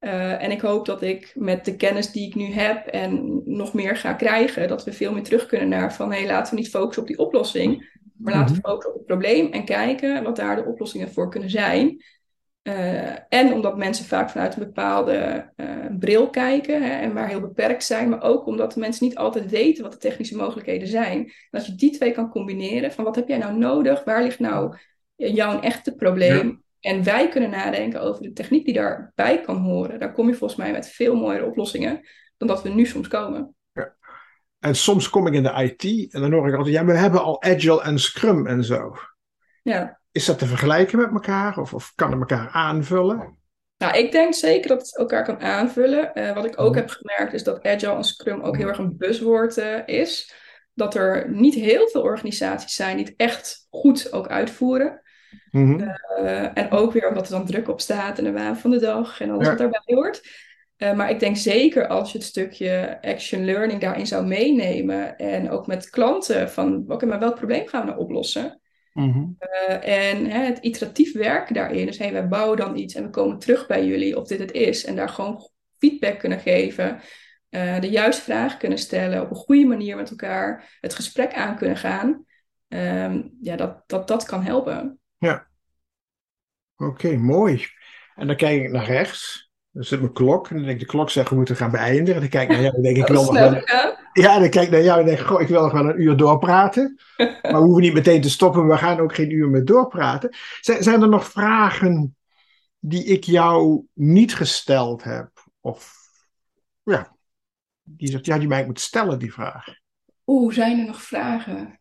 Uh, 0.00 0.42
en 0.42 0.50
ik 0.50 0.60
hoop 0.60 0.86
dat 0.86 1.02
ik 1.02 1.32
met 1.34 1.64
de 1.64 1.76
kennis 1.76 2.12
die 2.12 2.26
ik 2.26 2.34
nu 2.34 2.44
heb 2.44 2.86
en 2.86 3.42
nog 3.44 3.74
meer 3.74 3.96
ga 3.96 4.12
krijgen, 4.12 4.68
dat 4.68 4.84
we 4.84 4.92
veel 4.92 5.12
meer 5.12 5.22
terug 5.22 5.46
kunnen 5.46 5.68
naar 5.68 5.94
van 5.94 6.12
hé, 6.12 6.18
hey, 6.18 6.26
laten 6.26 6.54
we 6.54 6.60
niet 6.60 6.70
focussen 6.70 7.02
op 7.02 7.08
die 7.08 7.18
oplossing, 7.18 8.00
maar 8.18 8.32
laten 8.32 8.54
we 8.54 8.60
mhm. 8.60 8.70
focussen 8.70 8.92
op 8.92 8.98
het 8.98 9.06
probleem 9.06 9.52
en 9.52 9.64
kijken 9.64 10.22
wat 10.22 10.36
daar 10.36 10.56
de 10.56 10.64
oplossingen 10.64 11.12
voor 11.12 11.30
kunnen 11.30 11.50
zijn. 11.50 12.02
Uh, 12.68 13.10
en 13.28 13.52
omdat 13.52 13.76
mensen 13.76 14.04
vaak 14.04 14.30
vanuit 14.30 14.56
een 14.56 14.64
bepaalde 14.64 15.50
uh, 15.56 15.66
bril 15.98 16.30
kijken 16.30 16.82
hè, 16.82 17.00
en 17.00 17.12
maar 17.12 17.28
heel 17.28 17.40
beperkt 17.40 17.84
zijn, 17.84 18.08
maar 18.08 18.22
ook 18.22 18.46
omdat 18.46 18.76
mensen 18.76 19.06
niet 19.06 19.16
altijd 19.16 19.50
weten 19.50 19.82
wat 19.82 19.92
de 19.92 19.98
technische 19.98 20.36
mogelijkheden 20.36 20.88
zijn. 20.88 21.18
En 21.18 21.58
als 21.58 21.66
je 21.66 21.74
die 21.74 21.90
twee 21.90 22.12
kan 22.12 22.30
combineren, 22.30 22.92
van 22.92 23.04
wat 23.04 23.16
heb 23.16 23.28
jij 23.28 23.38
nou 23.38 23.58
nodig, 23.58 24.04
waar 24.04 24.22
ligt 24.22 24.38
nou 24.38 24.76
jouw 25.16 25.60
echte 25.60 25.94
probleem? 25.94 26.62
En 26.80 27.04
wij 27.04 27.28
kunnen 27.28 27.50
nadenken 27.50 28.00
over 28.00 28.22
de 28.22 28.32
techniek 28.32 28.64
die 28.64 28.74
daarbij 28.74 29.40
kan 29.40 29.56
horen. 29.56 29.98
Daar 29.98 30.12
kom 30.12 30.28
je 30.28 30.34
volgens 30.34 30.60
mij 30.60 30.72
met 30.72 30.88
veel 30.88 31.16
mooiere 31.16 31.46
oplossingen 31.46 32.00
dan 32.36 32.48
dat 32.48 32.62
we 32.62 32.68
nu 32.68 32.86
soms 32.86 33.08
komen. 33.08 33.54
Ja. 33.72 33.94
En 34.58 34.74
soms 34.74 35.10
kom 35.10 35.26
ik 35.26 35.34
in 35.34 35.42
de 35.42 35.74
IT 35.78 36.12
en 36.12 36.20
dan 36.20 36.32
hoor 36.32 36.48
ik 36.48 36.54
altijd, 36.54 36.74
ja, 36.74 36.84
we 36.84 36.92
hebben 36.92 37.22
al 37.22 37.42
Agile 37.42 37.82
en 37.82 37.98
Scrum 37.98 38.46
en 38.46 38.64
zo. 38.64 38.94
Ja. 39.62 40.00
Is 40.14 40.24
dat 40.24 40.38
te 40.38 40.46
vergelijken 40.46 40.98
met 40.98 41.10
elkaar 41.12 41.58
of, 41.58 41.74
of 41.74 41.92
kan 41.94 42.10
het 42.10 42.20
elkaar 42.20 42.48
aanvullen? 42.48 43.38
Nou, 43.78 43.98
ik 43.98 44.12
denk 44.12 44.34
zeker 44.34 44.68
dat 44.68 44.80
het 44.80 44.96
elkaar 44.96 45.24
kan 45.24 45.40
aanvullen. 45.40 46.10
Uh, 46.14 46.34
wat 46.34 46.44
ik 46.44 46.60
ook 46.60 46.70
mhm. 46.70 46.78
heb 46.78 46.88
gemerkt 46.90 47.32
is 47.32 47.42
dat 47.42 47.62
Agile 47.62 47.94
en 47.94 48.04
Scrum 48.04 48.40
ook 48.40 48.56
heel 48.56 48.68
erg 48.68 48.78
een 48.78 48.96
buzzwoord 48.96 49.56
uh, 49.56 49.78
is. 49.86 50.34
Dat 50.74 50.94
er 50.94 51.30
niet 51.30 51.54
heel 51.54 51.88
veel 51.88 52.02
organisaties 52.02 52.74
zijn 52.74 52.96
die 52.96 53.04
het 53.04 53.14
echt 53.16 53.66
goed 53.70 54.12
ook 54.12 54.28
uitvoeren. 54.28 55.02
Mm 55.50 55.66
-hmm. 55.66 55.94
uh, 56.18 56.58
en 56.58 56.70
ook 56.70 56.92
weer 56.92 57.08
omdat 57.08 57.24
er 57.24 57.32
dan 57.32 57.46
druk 57.46 57.68
op 57.68 57.80
staat 57.80 58.18
en 58.18 58.24
de 58.24 58.32
waan 58.32 58.58
van 58.58 58.70
de 58.70 58.80
dag 58.80 59.20
en 59.20 59.30
alles 59.30 59.48
wat 59.48 59.58
daarbij 59.58 59.82
hoort. 59.84 60.20
maar 60.78 61.10
ik 61.10 61.20
denk 61.20 61.36
zeker 61.36 61.86
als 61.86 62.12
je 62.12 62.18
het 62.18 62.26
stukje 62.26 62.98
action 63.00 63.44
learning 63.44 63.80
daarin 63.80 64.06
zou 64.06 64.26
meenemen 64.26 65.16
en 65.16 65.50
ook 65.50 65.66
met 65.66 65.90
klanten 65.90 66.50
van 66.50 66.82
oké, 66.82 66.92
okay, 66.92 67.08
maar 67.08 67.18
welk 67.18 67.34
probleem 67.34 67.68
gaan 67.68 67.80
we 67.80 67.86
nou 67.86 68.00
oplossen? 68.00 68.58
Mm 68.94 69.36
en 69.80 70.26
hè, 70.26 70.44
het 70.44 70.58
iteratief 70.58 71.12
werken 71.12 71.54
daarin. 71.54 71.86
Dus 71.86 71.98
hey, 71.98 72.12
wij 72.12 72.28
bouwen 72.28 72.56
dan 72.56 72.76
iets 72.76 72.94
en 72.94 73.02
we 73.02 73.10
komen 73.10 73.38
terug 73.38 73.66
bij 73.66 73.86
jullie 73.86 74.18
of 74.18 74.26
dit 74.26 74.38
het 74.38 74.52
is. 74.52 74.84
En 74.84 74.96
daar 74.96 75.08
gewoon 75.08 75.48
feedback 75.78 76.18
kunnen 76.18 76.38
geven. 76.38 77.00
Uh, 77.50 77.80
de 77.80 77.88
juiste 77.90 78.22
vragen 78.22 78.58
kunnen 78.58 78.78
stellen. 78.78 79.22
Op 79.22 79.30
een 79.30 79.36
goede 79.36 79.64
manier 79.64 79.96
met 79.96 80.10
elkaar 80.10 80.78
het 80.80 80.94
gesprek 80.94 81.32
aan 81.32 81.56
kunnen 81.56 81.76
gaan. 81.76 82.24
Um, 82.68 83.36
ja, 83.40 83.56
dat, 83.56 83.82
dat, 83.86 84.08
dat 84.08 84.24
kan 84.24 84.42
helpen. 84.42 84.98
Ja. 85.18 85.46
Oké, 86.76 87.16
mooi. 87.16 87.66
En 88.14 88.26
dan 88.26 88.36
kijk 88.36 88.62
ik 88.62 88.70
naar 88.70 88.86
rechts. 88.86 89.50
Dan 89.70 89.84
zit 89.84 90.00
mijn 90.00 90.12
klok. 90.12 90.48
En 90.48 90.56
dan 90.56 90.64
denk 90.64 90.80
ik, 90.80 90.86
de 90.86 90.92
klok 90.92 91.10
zegt, 91.10 91.28
we 91.30 91.36
moeten 91.36 91.56
gaan 91.56 91.70
beëindigen. 91.70 92.14
En 92.14 92.20
dan 92.20 92.28
kijk 92.28 92.42
ik 92.42 92.54
naar 92.54 92.62
jou 92.62 92.76
en 92.76 92.82
denk 92.82 92.96
ik, 92.96 93.06
wil 93.06 93.24
nog 93.24 93.32
wel... 93.32 94.02
Ja, 94.14 94.38
dan 94.38 94.50
kijk 94.50 94.64
ik 94.64 94.70
naar 94.70 94.82
jou 94.82 95.00
en 95.00 95.06
denk 95.06 95.18
ik, 95.18 95.26
goh, 95.26 95.40
ik 95.40 95.48
wil 95.48 95.62
nog 95.62 95.72
wel 95.72 95.88
een 95.88 96.00
uur 96.00 96.16
doorpraten. 96.16 97.00
maar 97.16 97.40
we 97.42 97.56
hoeven 97.56 97.82
niet 97.82 97.94
meteen 97.94 98.20
te 98.20 98.30
stoppen. 98.30 98.68
We 98.68 98.76
gaan 98.76 99.00
ook 99.00 99.14
geen 99.14 99.30
uur 99.30 99.48
meer 99.48 99.64
doorpraten. 99.64 100.36
Zijn, 100.60 100.82
zijn 100.82 101.02
er 101.02 101.08
nog 101.08 101.26
vragen 101.26 102.16
die 102.78 103.04
ik 103.04 103.24
jou 103.24 103.86
niet 103.92 104.34
gesteld 104.34 105.02
heb? 105.02 105.30
Of, 105.60 105.94
ja, 106.82 107.16
die 107.82 108.08
zegt, 108.08 108.26
ja, 108.26 108.38
die 108.38 108.48
mij 108.48 108.66
moet 108.66 108.80
stellen, 108.80 109.18
die 109.18 109.32
vraag. 109.32 109.66
Oeh, 110.26 110.54
zijn 110.54 110.78
er 110.78 110.86
nog 110.86 111.02
vragen? 111.02 111.80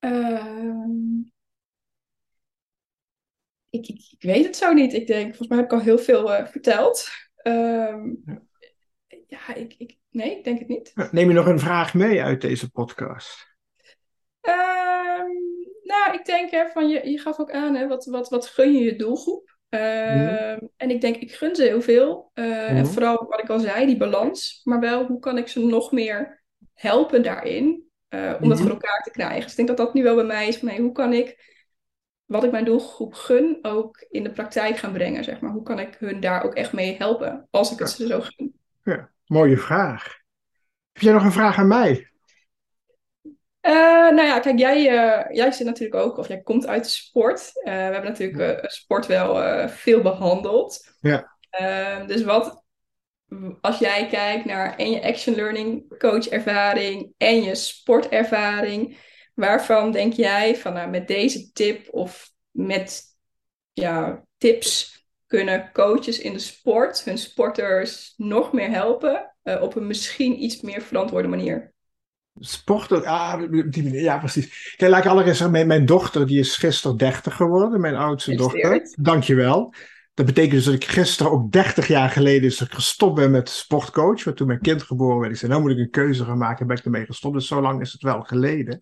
Uh 0.00 1.28
ik, 3.70 3.88
ik, 3.88 4.08
ik, 4.10 4.22
weet 4.22 4.44
het 4.44 4.56
zo 4.56 4.72
niet. 4.72 4.92
Ik 4.92 5.06
denk, 5.06 5.26
volgens 5.26 5.48
mij 5.48 5.56
heb 5.56 5.66
ik 5.66 5.72
al 5.72 5.80
heel 5.80 5.98
veel 5.98 6.38
uh, 6.38 6.46
verteld. 6.46 7.08
Ja, 7.42 8.00
ja 9.26 9.54
ik, 9.54 9.74
ik, 9.78 9.98
nee, 10.10 10.36
ik 10.36 10.44
denk 10.44 10.58
het 10.58 10.68
niet. 10.68 10.92
Neem 11.10 11.28
je 11.28 11.34
nog 11.34 11.46
een 11.46 11.58
vraag 11.58 11.94
mee 11.94 12.22
uit 12.22 12.40
deze 12.40 12.70
podcast? 12.70 13.48
Um, 14.40 15.32
nou, 15.82 16.14
ik 16.14 16.24
denk 16.24 16.50
hè, 16.50 16.68
van 16.68 16.88
je, 16.88 17.10
je 17.10 17.18
gaf 17.18 17.38
ook 17.38 17.50
aan, 17.50 17.74
hè, 17.74 17.88
wat, 17.88 18.04
wat, 18.04 18.28
wat 18.28 18.46
gun 18.46 18.72
je 18.72 18.84
je 18.84 18.96
doelgroep? 18.96 19.58
Uh, 19.70 20.14
mm. 20.14 20.70
En 20.76 20.90
ik 20.90 21.00
denk, 21.00 21.16
ik 21.16 21.34
gun 21.34 21.54
ze 21.54 21.62
heel 21.62 21.82
veel. 21.82 22.30
Uh, 22.34 22.44
mm. 22.44 22.76
En 22.76 22.86
vooral 22.86 23.26
wat 23.28 23.40
ik 23.40 23.48
al 23.48 23.58
zei, 23.58 23.86
die 23.86 23.96
balans. 23.96 24.60
Maar 24.64 24.80
wel, 24.80 25.06
hoe 25.06 25.18
kan 25.18 25.38
ik 25.38 25.48
ze 25.48 25.66
nog 25.66 25.92
meer 25.92 26.42
helpen 26.74 27.22
daarin? 27.22 27.88
Uh, 28.08 28.34
om 28.40 28.48
dat 28.48 28.60
voor 28.60 28.70
elkaar 28.70 29.02
te 29.02 29.10
krijgen. 29.10 29.40
Dus 29.40 29.50
ik 29.50 29.56
denk 29.56 29.68
dat 29.68 29.76
dat 29.76 29.94
nu 29.94 30.02
wel 30.02 30.14
bij 30.14 30.24
mij 30.24 30.48
is 30.48 30.56
van, 30.56 30.68
hey, 30.68 30.78
hoe 30.78 30.92
kan 30.92 31.12
ik 31.12 31.58
wat 32.24 32.44
ik 32.44 32.50
mijn 32.50 32.64
doelgroep 32.64 33.14
gun 33.14 33.58
ook 33.62 34.06
in 34.10 34.22
de 34.22 34.32
praktijk 34.32 34.76
gaan 34.76 34.92
brengen, 34.92 35.24
zeg 35.24 35.40
maar. 35.40 35.50
Hoe 35.50 35.62
kan 35.62 35.78
ik 35.78 35.96
hun 35.98 36.20
daar 36.20 36.44
ook 36.44 36.54
echt 36.54 36.72
mee 36.72 36.96
helpen, 36.96 37.46
als 37.50 37.72
ik 37.72 37.78
het 37.78 37.90
ze 37.90 38.06
zo 38.06 38.20
gun? 38.20 38.54
Ja, 38.82 39.10
mooie 39.30 39.56
vraag. 39.56 40.18
Heb 40.92 41.02
jij 41.02 41.12
nog 41.12 41.24
een 41.24 41.32
vraag 41.32 41.58
aan 41.58 41.68
mij? 41.68 42.10
Uh, 43.62 43.72
nou 44.10 44.22
ja, 44.22 44.40
kijk, 44.40 44.58
jij, 44.58 44.78
uh, 44.78 45.36
jij 45.36 45.52
zit 45.52 45.66
natuurlijk 45.66 46.02
ook, 46.04 46.16
of 46.16 46.28
jij 46.28 46.40
komt 46.40 46.66
uit 46.66 46.84
de 46.84 46.90
sport. 46.90 47.40
Uh, 47.40 47.64
we 47.64 47.70
hebben 47.70 48.10
natuurlijk 48.10 48.70
sport 48.70 49.06
wel 49.06 49.68
veel 49.68 50.02
behandeld. 50.02 50.94
Ja. 51.00 51.36
dus 52.06 52.22
wat, 52.22 52.64
als 53.60 53.78
jij 53.78 54.06
kijkt 54.06 54.44
naar 54.44 54.76
en 54.76 54.90
je 54.90 55.02
action 55.02 55.34
learning 55.34 55.98
coach 55.98 56.28
ervaring 56.28 57.12
en 57.16 57.42
je 57.42 57.54
sportervaring, 57.54 58.96
Waarvan 59.40 59.92
denk 59.92 60.12
jij 60.12 60.56
van 60.56 60.72
nou, 60.72 60.90
met 60.90 61.08
deze 61.08 61.52
tip 61.52 61.88
of 61.90 62.32
met 62.50 63.02
ja, 63.72 64.24
tips 64.38 64.99
kunnen 65.30 65.70
coaches 65.72 66.20
in 66.20 66.32
de 66.32 66.38
sport 66.38 67.04
hun 67.04 67.18
sporters 67.18 68.14
nog 68.16 68.52
meer 68.52 68.70
helpen 68.70 69.32
uh, 69.44 69.62
op 69.62 69.76
een 69.76 69.86
misschien 69.86 70.42
iets 70.42 70.60
meer 70.60 70.82
verantwoorde 70.82 71.28
manier? 71.28 71.72
Sporten, 72.34 73.04
ah, 73.04 73.38
die 73.50 73.82
manier, 73.82 74.02
ja 74.02 74.18
precies. 74.18 74.74
Kijk, 74.76 74.90
laat 74.90 75.04
ik 75.04 75.10
allereerst 75.10 75.36
zeggen, 75.36 75.56
mijn, 75.56 75.66
mijn 75.66 75.86
dochter 75.86 76.26
die 76.26 76.38
is 76.38 76.56
gisteren 76.56 76.96
30 76.96 77.36
geworden, 77.36 77.80
mijn 77.80 77.94
oudste 77.94 78.34
dochter. 78.34 78.94
Dankjewel. 79.00 79.74
Dat 80.14 80.26
betekent 80.26 80.54
dus 80.54 80.64
dat 80.64 80.74
ik 80.74 80.84
gisteren 80.84 81.32
ook 81.32 81.52
30 81.52 81.86
jaar 81.86 82.10
geleden 82.10 82.48
is 82.48 82.60
ik 82.60 82.72
gestopt 82.72 83.14
ben 83.14 83.30
met 83.30 83.48
sportcoach. 83.48 84.24
Want 84.24 84.36
toen 84.36 84.46
mijn 84.46 84.60
kind 84.60 84.82
geboren 84.82 85.18
werd, 85.18 85.32
ik 85.32 85.38
zei, 85.38 85.50
nou 85.50 85.62
moet 85.62 85.72
ik 85.72 85.78
een 85.78 85.90
keuze 85.90 86.24
gaan 86.24 86.38
maken, 86.38 86.66
ben 86.66 86.76
ik 86.76 86.84
ermee 86.84 87.06
gestopt. 87.06 87.34
Dus 87.34 87.46
zo 87.46 87.60
lang 87.60 87.80
is 87.80 87.92
het 87.92 88.02
wel 88.02 88.22
geleden. 88.22 88.80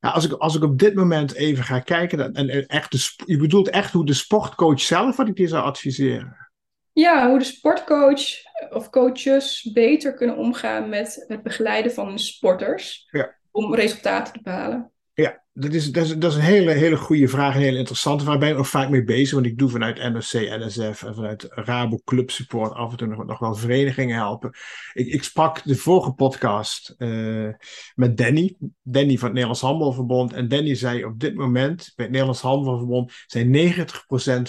Ja, 0.00 0.10
als, 0.10 0.24
ik, 0.24 0.32
als 0.32 0.56
ik 0.56 0.62
op 0.62 0.78
dit 0.78 0.94
moment 0.94 1.34
even 1.34 1.64
ga 1.64 1.78
kijken, 1.78 2.34
en, 2.34 2.66
echt 2.66 2.92
de, 2.92 3.24
je 3.32 3.38
bedoelt 3.38 3.70
echt 3.70 3.92
hoe 3.92 4.06
de 4.06 4.14
sportcoach 4.14 4.80
zelf, 4.80 5.16
wat 5.16 5.28
ik 5.28 5.36
die 5.36 5.48
zou 5.48 5.64
adviseren? 5.64 6.50
Ja, 6.92 7.28
hoe 7.28 7.38
de 7.38 7.44
sportcoach 7.44 8.22
of 8.70 8.90
coaches 8.90 9.70
beter 9.72 10.14
kunnen 10.14 10.36
omgaan 10.36 10.88
met 10.88 11.24
het 11.28 11.42
begeleiden 11.42 11.92
van 11.92 12.06
hun 12.06 12.18
sporters. 12.18 13.08
Ja. 13.10 13.34
Om 13.50 13.74
resultaten 13.74 14.32
te 14.32 14.42
behalen. 14.42 14.92
Ja, 15.20 15.42
dat 15.52 15.72
is, 15.72 15.92
dat 15.92 16.04
is, 16.04 16.18
dat 16.18 16.30
is 16.30 16.36
een 16.36 16.44
hele, 16.44 16.72
hele 16.72 16.96
goede 16.96 17.28
vraag, 17.28 17.54
een 17.54 17.60
hele 17.60 17.78
interessante 17.78 18.24
vraag. 18.24 18.38
Daar 18.38 18.46
ben 18.46 18.54
ik 18.54 18.60
ook 18.60 18.70
vaak 18.70 18.88
mee 18.88 19.04
bezig, 19.04 19.34
want 19.34 19.46
ik 19.46 19.58
doe 19.58 19.68
vanuit 19.68 19.96
NOC, 19.98 20.58
NSF 20.58 21.02
en 21.02 21.14
vanuit 21.14 21.46
Rabo 21.50 22.00
Club 22.04 22.30
Support 22.30 22.72
af 22.72 22.90
en 22.90 22.96
toe 22.96 23.06
nog, 23.06 23.26
nog 23.26 23.38
wel 23.38 23.54
verenigingen 23.54 24.16
helpen. 24.16 24.50
Ik, 24.92 25.06
ik 25.06 25.22
sprak 25.22 25.62
de 25.64 25.76
vorige 25.76 26.12
podcast 26.12 26.94
uh, 26.98 27.52
met 27.94 28.16
Danny, 28.16 28.56
Danny 28.82 29.12
van 29.12 29.24
het 29.24 29.32
Nederlands 29.32 29.60
Handbalverbond. 29.60 30.32
En 30.32 30.48
Danny 30.48 30.74
zei 30.74 31.04
op 31.04 31.20
dit 31.20 31.34
moment 31.34 31.76
bij 31.76 32.04
het 32.04 32.10
Nederlands 32.10 32.40
Handbalverbond 32.40 33.12
zijn 33.26 33.74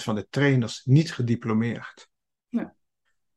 90% 0.00 0.02
van 0.02 0.14
de 0.14 0.26
trainers 0.30 0.82
niet 0.84 1.12
gediplomeerd. 1.12 2.08
Ja. 2.48 2.74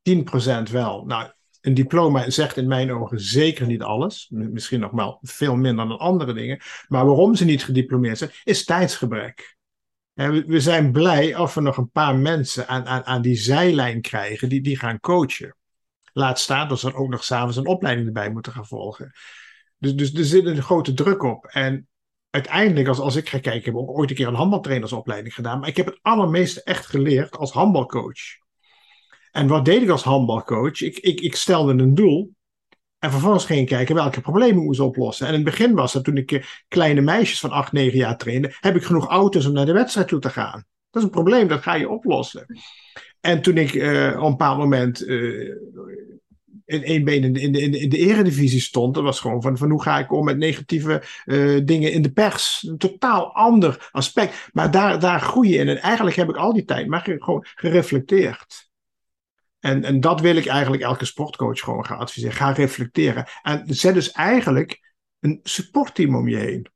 10% 0.10 0.72
wel. 0.72 1.06
Nou, 1.06 1.32
een 1.66 1.74
diploma 1.74 2.30
zegt 2.30 2.58
in 2.58 2.68
mijn 2.68 2.92
ogen 2.92 3.20
zeker 3.20 3.66
niet 3.66 3.82
alles. 3.82 4.28
Misschien 4.30 4.80
nog 4.80 4.92
wel 4.92 5.20
veel 5.22 5.56
minder 5.56 5.88
dan 5.88 6.00
andere 6.00 6.34
dingen. 6.34 6.60
Maar 6.88 7.06
waarom 7.06 7.36
ze 7.36 7.46
niet 7.46 7.64
gediplomeerd 7.64 8.18
zijn, 8.18 8.32
is 8.44 8.66
tijdsgebrek. 8.66 9.58
we 10.14 10.60
zijn 10.60 10.92
blij 10.92 11.36
of 11.36 11.54
we 11.54 11.62
nog 11.62 11.78
een 11.78 11.90
paar 11.90 12.16
mensen 12.16 12.68
aan, 12.68 12.86
aan, 12.86 13.04
aan 13.04 13.22
die 13.22 13.36
zijlijn 13.36 14.02
krijgen 14.02 14.50
die, 14.50 14.62
die 14.62 14.78
gaan 14.78 15.00
coachen. 15.00 15.56
Laat 16.14 16.40
staan 16.40 16.68
dat 16.68 16.80
ze 16.80 16.94
ook 16.94 17.10
nog 17.10 17.24
s'avonds 17.24 17.58
een 17.58 17.68
opleiding 17.68 18.08
erbij 18.08 18.30
moeten 18.30 18.52
gaan 18.52 18.68
volgen. 18.68 19.12
Dus, 19.78 19.96
dus 19.96 20.14
er 20.14 20.26
zit 20.26 20.46
een 20.46 20.62
grote 20.62 20.94
druk 20.94 21.24
op. 21.24 21.46
En 21.46 21.88
uiteindelijk, 22.30 22.88
als, 22.88 23.00
als 23.00 23.16
ik 23.16 23.30
ga 23.30 23.40
kijken, 23.40 23.74
heb 23.74 23.82
ik 23.82 23.90
ooit 23.90 24.10
een 24.10 24.16
keer 24.16 24.28
een 24.28 24.34
handbaltrainersopleiding 24.34 25.34
gedaan. 25.34 25.60
Maar 25.60 25.70
ik 25.70 25.78
heb 25.78 25.86
het 25.86 26.00
allermeeste 26.02 26.64
echt 26.64 26.86
geleerd 26.86 27.38
als 27.38 27.52
handbalcoach. 27.52 28.44
En 29.36 29.48
wat 29.48 29.66
deed 29.66 29.82
ik 29.82 29.90
als 29.90 30.04
handbalcoach? 30.04 30.82
Ik, 30.82 30.98
ik, 30.98 31.20
ik 31.22 31.36
stelde 31.36 31.84
een 31.84 31.96
doel. 31.96 32.32
En 33.00 33.12
vervolgens 33.12 33.46
ging 33.46 33.60
ik 33.60 33.68
kijken 33.68 33.96
welke 33.96 34.22
problemen 34.22 34.58
ik 34.58 34.64
moest 34.64 34.80
oplossen. 34.80 35.28
En 35.28 35.34
in 35.34 35.40
het 35.40 35.50
begin 35.50 35.74
was 35.74 35.94
dat 35.94 36.04
toen 36.04 36.18
ik 36.18 36.32
eh, 36.32 36.44
kleine 36.68 37.02
meisjes 37.02 37.40
van 37.40 37.50
8, 37.50 37.72
9 37.72 37.98
jaar 37.98 38.18
trainde, 38.18 38.56
heb 38.60 38.76
ik 38.76 38.84
genoeg 38.84 39.08
auto's 39.08 39.46
om 39.46 39.54
naar 39.54 39.66
de 39.66 39.74
wedstrijd 39.74 40.08
toe 40.08 40.20
te 40.20 40.30
gaan. 40.30 40.66
Dat 40.90 41.02
is 41.02 41.04
een 41.04 41.10
probleem, 41.10 41.48
dat 41.48 41.62
ga 41.62 41.74
je 41.74 41.90
oplossen. 41.90 42.46
En 43.20 43.42
toen 43.42 43.58
ik 43.58 43.74
uh, 43.74 44.14
op 44.18 44.24
een 44.24 44.30
bepaald 44.30 44.58
moment 44.58 45.08
uh, 45.08 45.56
in 46.66 46.84
één 46.84 47.04
been 47.04 47.24
in 47.24 47.34
de, 47.34 47.42
in, 47.42 47.52
de, 47.52 47.62
in, 47.62 47.90
de, 47.90 47.98
eredivisie 47.98 48.62
stond, 48.62 48.94
dat 48.94 49.04
was 49.04 49.20
gewoon 49.20 49.42
van, 49.42 49.58
van 49.58 49.70
hoe 49.70 49.82
ga 49.82 50.00
ik 50.00 50.12
om 50.12 50.26
met 50.26 50.38
negatieve 50.38 51.04
dingen 51.64 51.92
in 51.92 52.02
de 52.02 52.12
pers. 52.12 52.66
Een 52.70 52.78
totaal 52.78 53.36
ander 53.36 53.90
aspect. 53.92 54.50
Maar 54.54 54.72
daar, 54.72 55.00
daar 55.00 55.20
groei 55.20 55.50
je 55.50 55.58
in. 55.58 55.68
En 55.68 55.78
eigenlijk 55.78 56.16
heb 56.16 56.30
ik 56.30 56.38
al 56.38 56.54
die 56.54 56.66
tijd 56.66 56.88
maar 56.88 57.02
gewoon 57.02 57.46
gereflecteerd. 57.56 58.66
En, 59.66 59.84
en 59.84 60.00
dat 60.00 60.22
wil 60.22 60.36
ik 60.36 60.46
eigenlijk 60.46 60.84
elke 60.84 61.06
sportcoach 61.06 61.60
gewoon 61.60 61.86
gaan 61.86 61.98
adviseren. 61.98 62.36
Ga 62.36 62.52
reflecteren. 62.52 63.28
En 63.42 63.64
zet 63.66 63.94
dus 63.94 64.12
eigenlijk 64.12 64.94
een 65.20 65.40
supportteam 65.44 66.16
om 66.16 66.28
je 66.28 66.36
heen. 66.36 66.68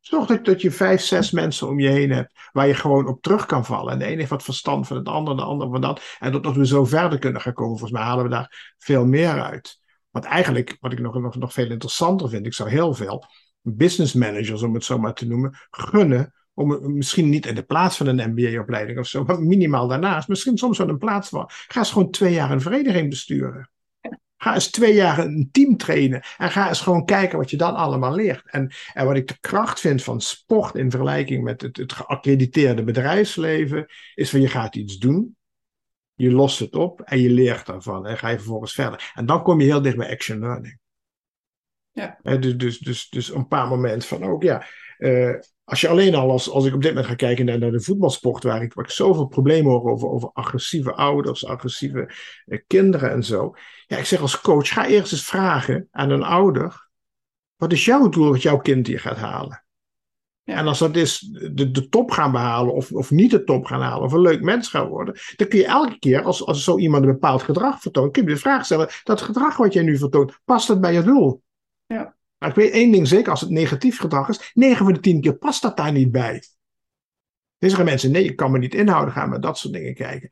Zorg 0.00 0.26
dat, 0.26 0.44
dat 0.44 0.60
je 0.62 0.70
vijf, 0.70 1.00
zes 1.00 1.30
mensen 1.30 1.68
om 1.68 1.80
je 1.80 1.88
heen 1.88 2.10
hebt 2.10 2.32
waar 2.52 2.66
je 2.66 2.74
gewoon 2.74 3.06
op 3.06 3.22
terug 3.22 3.46
kan 3.46 3.64
vallen. 3.64 3.92
En 3.92 3.98
de 3.98 4.04
ene 4.04 4.16
heeft 4.16 4.30
wat 4.30 4.42
verstand 4.42 4.86
van 4.86 4.96
het 4.96 5.08
ander, 5.08 5.36
de 5.36 5.42
ander 5.42 5.70
van 5.70 5.80
dat. 5.80 6.16
En 6.18 6.32
dat, 6.32 6.42
dat 6.42 6.56
we 6.56 6.66
zo 6.66 6.84
verder 6.84 7.18
kunnen 7.18 7.40
gaan 7.40 7.52
komen. 7.52 7.78
Volgens 7.78 7.98
mij 7.98 8.08
halen 8.08 8.24
we 8.24 8.30
daar 8.30 8.74
veel 8.78 9.06
meer 9.06 9.42
uit. 9.42 9.80
Want 10.10 10.24
eigenlijk, 10.24 10.76
wat 10.80 10.92
ik 10.92 11.00
nog, 11.00 11.20
nog, 11.20 11.36
nog 11.36 11.52
veel 11.52 11.70
interessanter 11.70 12.28
vind, 12.28 12.46
ik 12.46 12.54
zou 12.54 12.70
heel 12.70 12.94
veel 12.94 13.24
business 13.62 14.12
managers, 14.12 14.62
om 14.62 14.74
het 14.74 14.84
zo 14.84 14.98
maar 14.98 15.14
te 15.14 15.26
noemen, 15.26 15.58
gunnen 15.70 16.34
om 16.58 16.96
misschien 16.96 17.28
niet 17.28 17.46
in 17.46 17.54
de 17.54 17.62
plaats 17.62 17.96
van 17.96 18.06
een 18.06 18.30
MBA-opleiding 18.30 18.98
of 18.98 19.06
zo, 19.06 19.24
maar 19.24 19.42
minimaal 19.42 19.88
daarnaast. 19.88 20.28
Misschien 20.28 20.58
soms 20.58 20.78
wel 20.78 20.88
een 20.88 20.98
plaats 20.98 21.28
van. 21.28 21.44
Ga 21.48 21.78
eens 21.78 21.90
gewoon 21.90 22.10
twee 22.10 22.32
jaar 22.32 22.50
een 22.50 22.60
vereniging 22.60 23.08
besturen. 23.08 23.70
Ga 24.36 24.54
eens 24.54 24.70
twee 24.70 24.94
jaar 24.94 25.18
een 25.18 25.48
team 25.52 25.76
trainen. 25.76 26.22
En 26.36 26.50
ga 26.50 26.68
eens 26.68 26.80
gewoon 26.80 27.04
kijken 27.04 27.38
wat 27.38 27.50
je 27.50 27.56
dan 27.56 27.74
allemaal 27.74 28.14
leert. 28.14 28.50
En, 28.50 28.72
en 28.92 29.06
wat 29.06 29.16
ik 29.16 29.28
de 29.28 29.38
kracht 29.40 29.80
vind 29.80 30.02
van 30.02 30.20
sport 30.20 30.74
in 30.74 30.90
vergelijking 30.90 31.44
met 31.44 31.60
het, 31.60 31.76
het 31.76 31.92
geaccrediteerde 31.92 32.84
bedrijfsleven, 32.84 33.86
is 34.14 34.30
van 34.30 34.40
je 34.40 34.48
gaat 34.48 34.76
iets 34.76 34.98
doen. 34.98 35.36
Je 36.14 36.32
lost 36.32 36.58
het 36.58 36.74
op 36.74 37.00
en 37.00 37.20
je 37.20 37.30
leert 37.30 37.66
daarvan. 37.66 38.06
En 38.06 38.18
ga 38.18 38.28
je 38.28 38.36
vervolgens 38.36 38.72
verder. 38.72 39.12
En 39.14 39.26
dan 39.26 39.42
kom 39.42 39.60
je 39.60 39.66
heel 39.66 39.82
dicht 39.82 39.96
bij 39.96 40.10
action 40.10 40.38
learning. 40.38 40.78
Ja. 41.92 42.18
dus, 42.22 42.56
dus, 42.56 42.78
dus, 42.78 43.08
dus 43.08 43.34
een 43.34 43.48
paar 43.48 43.68
momenten 43.68 44.08
van 44.08 44.24
ook, 44.24 44.42
ja. 44.42 44.66
Uh, 44.98 45.34
als 45.64 45.80
je 45.80 45.88
alleen 45.88 46.14
al, 46.14 46.30
als, 46.30 46.50
als 46.50 46.64
ik 46.64 46.74
op 46.74 46.82
dit 46.82 46.90
moment 46.90 47.08
ga 47.08 47.14
kijken 47.14 47.44
naar, 47.44 47.58
naar 47.58 47.70
de 47.70 47.80
voetbalsport, 47.80 48.42
waar 48.42 48.62
ik, 48.62 48.74
waar 48.74 48.84
ik 48.84 48.90
zoveel 48.90 49.26
problemen 49.26 49.72
hoor 49.72 49.90
over, 49.90 50.08
over 50.08 50.30
agressieve 50.32 50.92
ouders, 50.92 51.46
agressieve 51.46 52.12
eh, 52.46 52.58
kinderen 52.66 53.10
en 53.10 53.24
zo. 53.24 53.54
Ja, 53.86 53.96
ik 53.96 54.04
zeg 54.04 54.20
als 54.20 54.40
coach, 54.40 54.68
ga 54.68 54.86
eerst 54.86 55.12
eens 55.12 55.24
vragen 55.24 55.88
aan 55.90 56.10
een 56.10 56.22
ouder, 56.22 56.88
wat 57.56 57.72
is 57.72 57.84
jouw 57.84 58.08
doel 58.08 58.30
wat 58.30 58.42
jouw 58.42 58.58
kind 58.58 58.86
hier 58.86 59.00
gaat 59.00 59.16
halen? 59.16 59.64
Ja. 60.42 60.54
En 60.54 60.66
als 60.66 60.78
dat 60.78 60.96
is 60.96 61.18
de, 61.52 61.70
de 61.70 61.88
top 61.88 62.10
gaan 62.10 62.32
behalen 62.32 62.74
of, 62.74 62.92
of 62.92 63.10
niet 63.10 63.30
de 63.30 63.44
top 63.44 63.64
gaan 63.64 63.80
halen 63.80 64.04
of 64.04 64.12
een 64.12 64.20
leuk 64.20 64.42
mens 64.42 64.68
gaan 64.68 64.88
worden, 64.88 65.14
dan 65.36 65.48
kun 65.48 65.58
je 65.58 65.66
elke 65.66 65.98
keer 65.98 66.22
als, 66.22 66.46
als 66.46 66.64
zo 66.64 66.78
iemand 66.78 67.04
een 67.04 67.12
bepaald 67.12 67.42
gedrag 67.42 67.80
vertoont, 67.80 68.12
kun 68.12 68.22
je 68.22 68.28
de 68.28 68.36
vraag 68.36 68.64
stellen, 68.64 68.88
dat 69.04 69.20
gedrag 69.20 69.56
wat 69.56 69.72
jij 69.72 69.82
nu 69.82 69.98
vertoont, 69.98 70.38
past 70.44 70.68
dat 70.68 70.80
bij 70.80 70.92
je 70.92 71.02
doel? 71.02 71.42
Ja. 71.86 72.16
Maar 72.38 72.48
ik 72.48 72.54
weet 72.54 72.72
één 72.72 72.90
ding 72.90 73.08
zeker, 73.08 73.30
als 73.30 73.40
het 73.40 73.50
negatief 73.50 73.98
gedrag 73.98 74.28
is, 74.28 74.50
9 74.54 74.84
van 74.84 74.92
de 74.92 75.00
10 75.00 75.20
keer 75.20 75.36
past 75.36 75.62
dat 75.62 75.76
daar 75.76 75.92
niet 75.92 76.10
bij. 76.10 76.42
Er 77.58 77.70
zijn 77.70 77.84
mensen, 77.84 78.10
nee, 78.10 78.24
ik 78.24 78.36
kan 78.36 78.50
me 78.50 78.58
niet 78.58 78.74
inhouden, 78.74 79.14
gaan 79.14 79.30
met 79.30 79.42
dat 79.42 79.58
soort 79.58 79.74
dingen 79.74 79.94
kijken. 79.94 80.30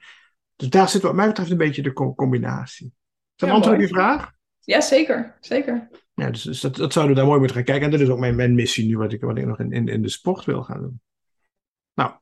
Dus 0.57 0.68
daar 0.68 0.88
zit 0.88 1.02
wat 1.02 1.14
mij 1.14 1.26
betreft 1.26 1.50
een 1.50 1.57
beetje 1.57 1.82
de 1.82 1.92
combinatie. 1.92 2.86
Is 2.86 2.92
dat 3.36 3.48
ja, 3.48 3.54
antwoord 3.54 3.76
op 3.76 3.82
je 3.82 3.88
vraag? 3.88 4.32
Ja, 4.61 4.80
zeker. 4.80 5.36
zeker. 5.40 5.88
Ja, 6.14 6.30
dus, 6.30 6.42
dus, 6.42 6.61
dat, 6.61 6.76
dat 6.76 6.92
zouden 6.92 7.14
we 7.14 7.20
daar 7.20 7.28
mooi 7.28 7.38
moeten 7.38 7.57
gaan 7.57 7.66
kijken. 7.66 7.84
En 7.84 7.90
dat 7.90 8.00
is 8.00 8.09
ook 8.09 8.18
mijn, 8.18 8.36
mijn 8.36 8.54
missie 8.54 8.86
nu, 8.86 8.98
wat 8.98 9.12
ik, 9.12 9.20
wat 9.20 9.38
ik 9.38 9.46
nog 9.46 9.59
in, 9.59 9.72
in, 9.72 9.88
in 9.88 10.02
de 10.02 10.09
sport 10.09 10.44
wil 10.44 10.62
gaan 10.62 10.80
doen. 10.80 11.00
Nou, 11.94 12.12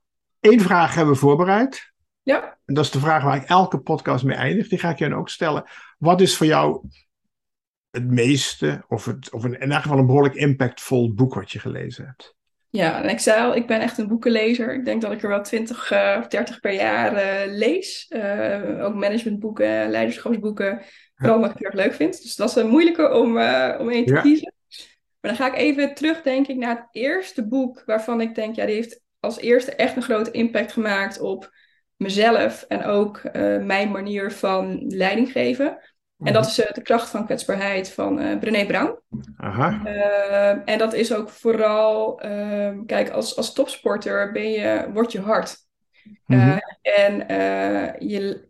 één 0.41 0.61
vraag 0.61 0.95
hebben 0.95 1.15
we 1.15 1.21
voorbereid. 1.21 1.93
Ja. 2.23 2.59
En 2.65 2.75
dat 2.75 2.85
is 2.85 2.91
de 2.91 2.99
vraag 2.99 3.23
waar 3.23 3.37
ik 3.37 3.49
elke 3.49 3.79
podcast 3.79 4.25
mee 4.25 4.37
eindig. 4.37 4.69
Die 4.69 4.79
ga 4.79 4.91
ik 4.91 4.99
je 4.99 5.15
ook 5.15 5.29
stellen. 5.29 5.65
Wat 5.99 6.21
is 6.21 6.37
voor 6.37 6.47
jou 6.47 6.89
het 7.95 8.11
meeste, 8.11 8.85
of, 8.89 9.05
het, 9.05 9.33
of 9.33 9.45
in, 9.45 9.61
in 9.61 9.73
elk 9.73 9.83
geval 9.83 9.99
een 9.99 10.07
behoorlijk 10.07 10.35
impactvol 10.35 11.15
boek 11.15 11.35
wat 11.35 11.53
je 11.53 11.59
gelezen 11.59 12.07
hebt? 12.07 12.35
Ja, 12.71 13.03
en 13.03 13.09
ik 13.09 13.19
zei 13.19 13.43
al, 13.43 13.57
ik 13.57 13.67
ben 13.67 13.81
echt 13.81 13.99
een 13.99 14.09
boekenlezer. 14.09 14.75
Ik 14.75 14.85
denk 14.85 15.03
dat 15.03 15.13
ik 15.13 15.23
er 15.23 15.29
wel 15.29 15.43
20 15.43 15.93
uh, 15.93 16.17
of 16.19 16.27
30 16.27 16.61
per 16.61 16.73
jaar 16.73 17.13
uh, 17.13 17.57
lees. 17.57 18.07
Uh, 18.09 18.85
ook 18.85 18.95
managementboeken, 18.95 19.91
leiderschapsboeken. 19.91 20.83
Vooral 21.15 21.41
wat 21.41 21.51
ik 21.51 21.59
heel 21.59 21.67
erg 21.67 21.75
leuk 21.75 21.95
vind. 21.95 22.23
Dus 22.23 22.37
dat 22.37 22.49
is 22.49 22.55
een 22.55 22.69
moeilijke 22.69 23.13
om, 23.13 23.31
om 23.81 23.91
één 23.91 24.07
te 24.07 24.15
ja. 24.15 24.21
kiezen. 24.21 24.53
Maar 25.21 25.31
dan 25.31 25.37
ga 25.37 25.47
ik 25.47 25.59
even 25.59 25.95
terug, 25.95 26.23
denk 26.23 26.47
ik, 26.47 26.57
naar 26.57 26.77
het 26.77 26.89
eerste 26.91 27.47
boek 27.47 27.83
waarvan 27.87 28.21
ik 28.21 28.35
denk, 28.35 28.57
ja, 28.57 28.67
die 28.67 28.75
heeft 28.75 29.01
als 29.21 29.39
eerste 29.39 29.75
echt 29.75 29.97
een 29.97 30.03
grote 30.03 30.31
impact 30.31 30.73
gemaakt 30.73 31.21
op 31.21 31.51
mezelf 31.97 32.65
en 32.69 32.85
ook 32.85 33.23
mijn 33.63 33.91
manier 33.91 34.33
van 34.33 34.85
leiding 34.87 35.33
geven. 35.33 35.79
En 36.19 36.33
dat 36.33 36.47
is 36.47 36.59
uh, 36.59 36.73
de 36.73 36.83
kracht 36.83 37.11
van 37.11 37.25
kwetsbaarheid 37.25 37.93
van 37.93 38.23
uh, 38.23 38.39
Brené 38.39 38.67
Brown. 38.67 38.99
Aha. 39.37 39.81
Uh, 39.85 40.49
en 40.65 40.79
dat 40.79 40.93
is 40.93 41.15
ook 41.15 41.29
vooral, 41.29 42.21
ehm, 42.21 42.85
kijk, 42.85 43.11
als, 43.11 43.37
als 43.37 43.53
topsporter 43.53 44.33
ben 44.33 44.51
je, 44.51 44.91
word 44.93 45.13
je 45.13 45.21
hard. 45.21 45.57
Mm-hmm. 46.27 46.59
En 46.83 47.17
je, 48.09 48.49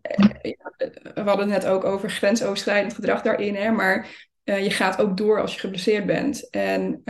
we 1.13 1.21
hadden 1.21 1.51
het 1.51 1.63
net 1.63 1.65
ook 1.65 1.83
over 1.83 2.09
grensoverschrijdend 2.09 2.93
gedrag 2.93 3.21
daarin, 3.21 3.55
hè, 3.55 3.71
maar 3.71 4.07
je 4.43 4.71
gaat 4.71 5.01
ook 5.01 5.17
door 5.17 5.41
als 5.41 5.53
je 5.53 5.59
geblesseerd 5.59 6.05
bent. 6.05 6.49
En 6.49 7.03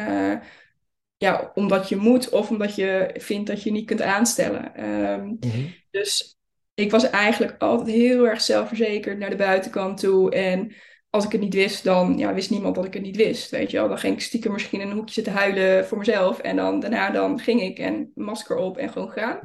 ja, 1.18 1.52
omdat 1.54 1.90
je 1.90 1.96
moet 1.96 2.30
of 2.30 2.50
omdat 2.50 2.76
je 2.76 3.16
vindt 3.18 3.48
dat 3.48 3.64
je 3.64 3.72
niet 3.72 3.86
kunt 3.86 4.02
aanstellen. 4.02 4.84
Um, 4.84 5.38
mm-hmm. 5.40 5.74
Dus 5.92 6.35
ik 6.76 6.92
was 6.92 7.10
eigenlijk 7.10 7.62
altijd 7.62 7.96
heel 7.96 8.28
erg 8.28 8.42
zelfverzekerd 8.42 9.18
naar 9.18 9.30
de 9.30 9.36
buitenkant 9.36 10.00
toe. 10.00 10.32
En 10.32 10.74
als 11.10 11.26
ik 11.26 11.32
het 11.32 11.42
niet 11.42 11.54
wist, 11.54 11.84
dan 11.84 12.18
ja, 12.18 12.34
wist 12.34 12.50
niemand 12.50 12.76
dat 12.76 12.86
ik 12.86 12.94
het 12.94 13.04
niet 13.04 13.16
wist. 13.16 13.52
Weet 13.52 13.72
je 13.72 13.78
wel? 13.78 13.88
Dan 13.88 13.98
ging 13.98 14.14
ik 14.14 14.22
stiekem 14.22 14.52
misschien 14.52 14.82
in 14.82 14.90
een 14.90 14.96
hoekje 14.96 15.14
zitten 15.14 15.34
huilen 15.34 15.86
voor 15.86 15.98
mezelf. 15.98 16.40
En 16.40 16.56
dan 16.56 16.80
daarna 16.80 17.10
dan 17.10 17.40
ging 17.40 17.62
ik 17.62 17.78
en 17.80 18.12
masker 18.16 18.56
op 18.56 18.78
en 18.78 18.90
gewoon 18.90 19.10
gaan. 19.10 19.40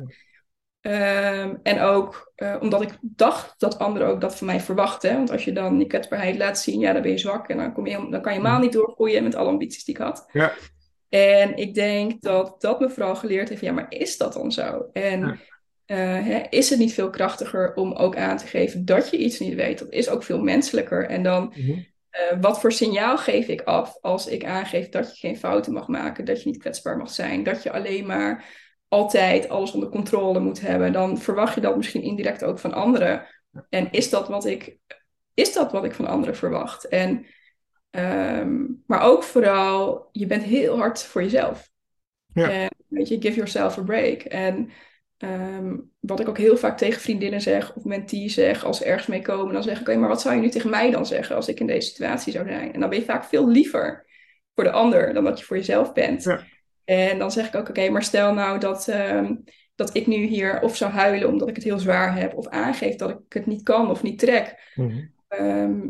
Um, 0.82 1.60
en 1.62 1.80
ook 1.80 2.32
uh, 2.36 2.56
omdat 2.60 2.82
ik 2.82 2.98
dacht 3.00 3.54
dat 3.58 3.78
anderen 3.78 4.08
ook 4.08 4.20
dat 4.20 4.36
van 4.36 4.46
mij 4.46 4.60
verwachten. 4.60 5.14
Want 5.14 5.30
als 5.30 5.44
je 5.44 5.52
dan 5.52 5.78
je 5.78 5.86
kwetsbaarheid 5.86 6.36
laat 6.36 6.58
zien, 6.58 6.80
ja, 6.80 6.92
dan 6.92 7.02
ben 7.02 7.10
je 7.10 7.18
zwak. 7.18 7.48
En 7.48 7.56
dan, 7.56 7.72
kom 7.72 7.86
je, 7.86 7.96
dan 7.96 8.22
kan 8.22 8.32
je 8.32 8.38
helemaal 8.38 8.60
niet 8.60 8.72
doorgroeien 8.72 9.22
met 9.22 9.34
alle 9.34 9.48
ambities 9.48 9.84
die 9.84 9.94
ik 9.94 10.00
had. 10.00 10.28
Ja. 10.32 10.52
En 11.08 11.56
ik 11.56 11.74
denk 11.74 12.22
dat 12.22 12.60
dat 12.60 12.80
me 12.80 12.90
vooral 12.90 13.16
geleerd 13.16 13.48
heeft, 13.48 13.60
ja, 13.60 13.72
maar 13.72 13.86
is 13.88 14.16
dat 14.16 14.32
dan 14.32 14.52
zo? 14.52 14.88
En 14.92 15.20
ja. 15.20 15.36
Uh, 15.90 15.96
hè, 15.96 16.42
is 16.48 16.70
het 16.70 16.78
niet 16.78 16.94
veel 16.94 17.10
krachtiger 17.10 17.74
om 17.74 17.92
ook 17.92 18.16
aan 18.16 18.36
te 18.36 18.46
geven 18.46 18.84
dat 18.84 19.10
je 19.10 19.16
iets 19.16 19.38
niet 19.38 19.54
weet? 19.54 19.78
Dat 19.78 19.92
is 19.92 20.08
ook 20.08 20.22
veel 20.22 20.40
menselijker. 20.40 21.06
En 21.06 21.22
dan, 21.22 21.42
mm 21.42 21.64
-hmm. 21.64 21.86
Eh, 22.10 22.36
wat 22.40 22.60
voor 22.60 22.72
signaal 22.72 23.18
geef 23.18 23.48
ik 23.48 23.62
af 23.62 23.98
als 24.00 24.26
ik 24.26 24.44
aangeef 24.44 24.88
dat 24.88 25.10
je 25.10 25.26
geen 25.26 25.36
fouten 25.36 25.72
mag 25.72 25.88
maken, 25.88 26.24
dat 26.24 26.42
je 26.42 26.48
niet 26.48 26.58
kwetsbaar 26.58 26.96
mag 26.96 27.10
zijn, 27.10 27.42
dat 27.42 27.62
je 27.62 27.72
alleen 27.72 28.06
maar 28.06 28.44
altijd 28.88 29.48
alles 29.48 29.72
onder 29.72 29.88
controle 29.88 30.40
moet 30.40 30.60
hebben? 30.60 30.92
Dan 30.92 31.18
verwacht 31.18 31.54
je 31.54 31.60
dat 31.60 31.76
misschien 31.76 32.02
indirect 32.02 32.44
ook 32.44 32.58
van 32.58 32.72
anderen. 32.72 33.26
En 33.68 33.90
is 33.90 34.10
dat 34.10 34.28
wat 34.28 34.44
ik, 34.44 34.76
is 35.34 35.52
dat 35.52 35.72
wat 35.72 35.84
ik 35.84 35.94
van 35.94 36.06
anderen 36.06 36.36
verwacht? 36.36 36.88
En, 36.88 37.26
ehm, 37.90 38.66
maar 38.86 39.02
ook 39.02 39.22
vooral, 39.22 40.08
je 40.12 40.26
bent 40.26 40.42
heel 40.42 40.78
hard 40.78 41.02
voor 41.02 41.22
jezelf. 41.22 41.70
Ja. 42.32 42.50
En 42.50 42.68
weet 42.88 43.08
je, 43.08 43.20
give 43.20 43.34
yourself 43.34 43.78
a 43.78 43.82
break. 43.82 44.22
En 44.22 44.70
Ehm, 45.20 45.76
wat 45.98 46.20
ik 46.20 46.28
ook 46.28 46.38
heel 46.38 46.56
vaak 46.56 46.78
tegen 46.78 47.00
vriendinnen 47.00 47.40
zeg 47.40 47.74
of 47.74 47.84
mentee 47.84 48.28
zeg 48.28 48.64
als 48.64 48.78
ze 48.78 48.84
ergens 48.84 49.06
mee 49.06 49.22
komen, 49.22 49.52
dan 49.52 49.62
zeg 49.62 49.80
ik: 49.80 49.88
Oké, 49.88 49.98
maar 49.98 50.08
wat 50.08 50.20
zou 50.20 50.34
je 50.34 50.40
nu 50.40 50.48
tegen 50.48 50.70
mij 50.70 50.90
dan 50.90 51.06
zeggen 51.06 51.36
als 51.36 51.48
ik 51.48 51.60
in 51.60 51.66
deze 51.66 51.88
situatie 51.88 52.32
zou 52.32 52.48
zijn? 52.48 52.72
En 52.72 52.80
dan 52.80 52.88
ben 52.88 52.98
je 52.98 53.04
vaak 53.04 53.24
veel 53.24 53.48
liever 53.48 54.06
voor 54.54 54.64
de 54.64 54.70
ander 54.70 55.14
dan 55.14 55.24
dat 55.24 55.38
je 55.38 55.44
voor 55.44 55.56
jezelf 55.56 55.92
bent. 55.92 56.22
Ja. 56.22 56.44
En 56.84 57.18
dan 57.18 57.30
zeg 57.30 57.46
ik 57.46 57.54
ook: 57.54 57.68
Oké, 57.68 57.88
maar 57.88 58.02
stel 58.02 58.34
nou 58.34 58.58
dat, 58.58 58.88
ehm, 58.88 59.34
dat 59.74 59.94
ik 59.94 60.06
nu 60.06 60.16
hier 60.16 60.60
of 60.60 60.76
zou 60.76 60.92
huilen 60.92 61.28
omdat 61.28 61.48
ik 61.48 61.54
het 61.54 61.64
heel 61.64 61.78
zwaar 61.78 62.16
heb, 62.16 62.34
of 62.34 62.48
aangeef 62.48 62.96
dat 62.96 63.10
ik 63.10 63.18
het 63.28 63.46
niet 63.46 63.62
kan 63.62 63.90
of 63.90 64.02
niet 64.02 64.18
trek. 64.18 64.72
Mhm. 64.74 65.06
Ehm, 65.28 65.88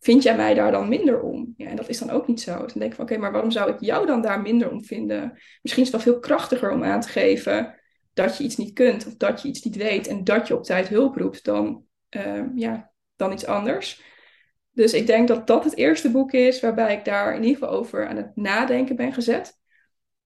vind 0.00 0.22
jij 0.22 0.36
mij 0.36 0.54
daar 0.54 0.72
dan 0.72 0.88
minder 0.88 1.20
om? 1.20 1.54
Ja, 1.56 1.66
en 1.66 1.76
dat 1.76 1.88
is 1.88 1.98
dan 1.98 2.10
ook 2.10 2.26
niet 2.26 2.40
zo. 2.40 2.56
Dan 2.56 2.66
denk 2.74 2.90
ik 2.90 2.94
van, 2.94 3.04
oké, 3.04 3.16
maar 3.16 3.32
waarom 3.32 3.50
zou 3.50 3.70
ik 3.70 3.80
jou 3.80 4.06
dan 4.06 4.22
daar 4.22 4.40
minder 4.40 4.70
om 4.70 4.84
vinden? 4.84 5.32
Misschien 5.62 5.84
is 5.84 5.92
het 5.92 6.04
wel 6.04 6.12
veel 6.12 6.20
krachtiger 6.20 6.70
om 6.70 6.84
aan 6.84 7.00
te 7.00 7.08
geven 7.08 7.75
dat 8.16 8.36
je 8.36 8.44
iets 8.44 8.56
niet 8.56 8.72
kunt 8.72 9.06
of 9.06 9.16
dat 9.16 9.42
je 9.42 9.48
iets 9.48 9.62
niet 9.62 9.76
weet 9.76 10.06
en 10.06 10.24
dat 10.24 10.48
je 10.48 10.56
op 10.56 10.64
tijd 10.64 10.88
hulp 10.88 11.16
roept 11.16 11.44
dan, 11.44 11.84
ehm, 12.08 12.48
ja, 12.54 12.92
dan 13.16 13.32
iets 13.32 13.46
anders. 13.46 14.02
Dus 14.72 14.92
ik 14.92 15.06
denk 15.06 15.28
dat 15.28 15.46
dat 15.46 15.64
het 15.64 15.76
eerste 15.76 16.10
boek 16.10 16.32
is 16.32 16.60
waarbij 16.60 16.94
ik 16.94 17.04
daar 17.04 17.34
in 17.34 17.42
ieder 17.42 17.58
geval 17.58 17.78
over 17.78 18.08
aan 18.08 18.16
het 18.16 18.36
nadenken 18.36 18.96
ben 18.96 19.12
gezet. 19.12 19.58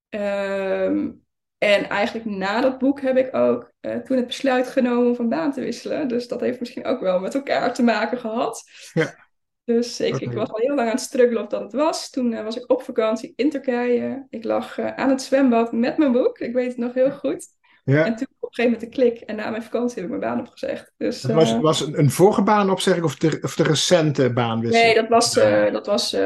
Ehm, 0.08 1.10
en 1.58 1.88
eigenlijk 1.88 2.26
na 2.26 2.60
dat 2.60 2.78
boek 2.78 3.00
heb 3.00 3.16
ik 3.16 3.34
ook 3.34 3.72
uh, 3.80 3.96
toen 3.96 4.16
het 4.16 4.26
besluit 4.26 4.68
genomen 4.68 5.16
van 5.16 5.28
baan 5.28 5.52
te 5.52 5.60
wisselen. 5.60 6.08
Dus 6.08 6.28
dat 6.28 6.40
heeft 6.40 6.60
misschien 6.60 6.84
ook 6.84 7.00
wel 7.00 7.20
met 7.20 7.34
elkaar 7.34 7.74
te 7.74 7.82
maken 7.82 8.18
gehad. 8.18 8.62
Ja. 8.92 9.28
Dus 9.64 10.00
ik, 10.00 10.16
ik, 10.16 10.32
was 10.32 10.50
al 10.50 10.58
heel 10.58 10.74
lang 10.74 10.88
aan 10.88 10.94
het 10.94 11.04
struggelen 11.04 11.42
of 11.42 11.48
dat 11.48 11.60
het 11.60 11.72
was. 11.72 12.10
Toen 12.10 12.32
uh, 12.32 12.42
was 12.42 12.56
ik 12.56 12.70
op 12.70 12.82
vakantie 12.82 13.32
in 13.36 13.50
Turkije. 13.50 14.26
Ik 14.28 14.44
lag 14.44 14.78
uh, 14.78 14.94
aan 14.94 15.08
het 15.08 15.22
zwembad 15.22 15.72
met 15.72 15.96
mijn 15.96 16.12
boek. 16.12 16.38
Ik 16.38 16.52
weet 16.52 16.68
het 16.68 16.76
nog 16.76 16.94
heel 16.94 17.10
goed. 17.10 17.58
Ja. 17.90 18.04
En 18.04 18.16
toen 18.16 18.26
op 18.40 18.48
een 18.48 18.54
gegeven 18.54 18.72
moment 18.72 18.80
de 18.80 19.02
klik. 19.02 19.20
En 19.20 19.36
na 19.36 19.50
mijn 19.50 19.62
vakantie 19.62 19.94
heb 19.94 20.04
ik 20.04 20.18
mijn 20.18 20.32
baan 20.32 20.40
opgezegd. 20.40 20.92
Dus, 20.96 21.22
het 21.22 21.32
was, 21.32 21.52
uh, 21.52 21.60
was 21.60 21.86
een, 21.86 21.98
een 21.98 22.10
vorige 22.10 22.42
baan 22.42 22.70
opzeggen 22.70 23.04
of 23.04 23.16
de, 23.16 23.38
of 23.42 23.54
de 23.56 23.62
recente 23.62 24.32
baan? 24.32 24.60
Nee, 24.60 24.94
dat 24.94 25.08
was, 25.08 25.36
uh, 25.36 25.72
dat 25.72 25.86
was 25.86 26.14
uh, 26.14 26.20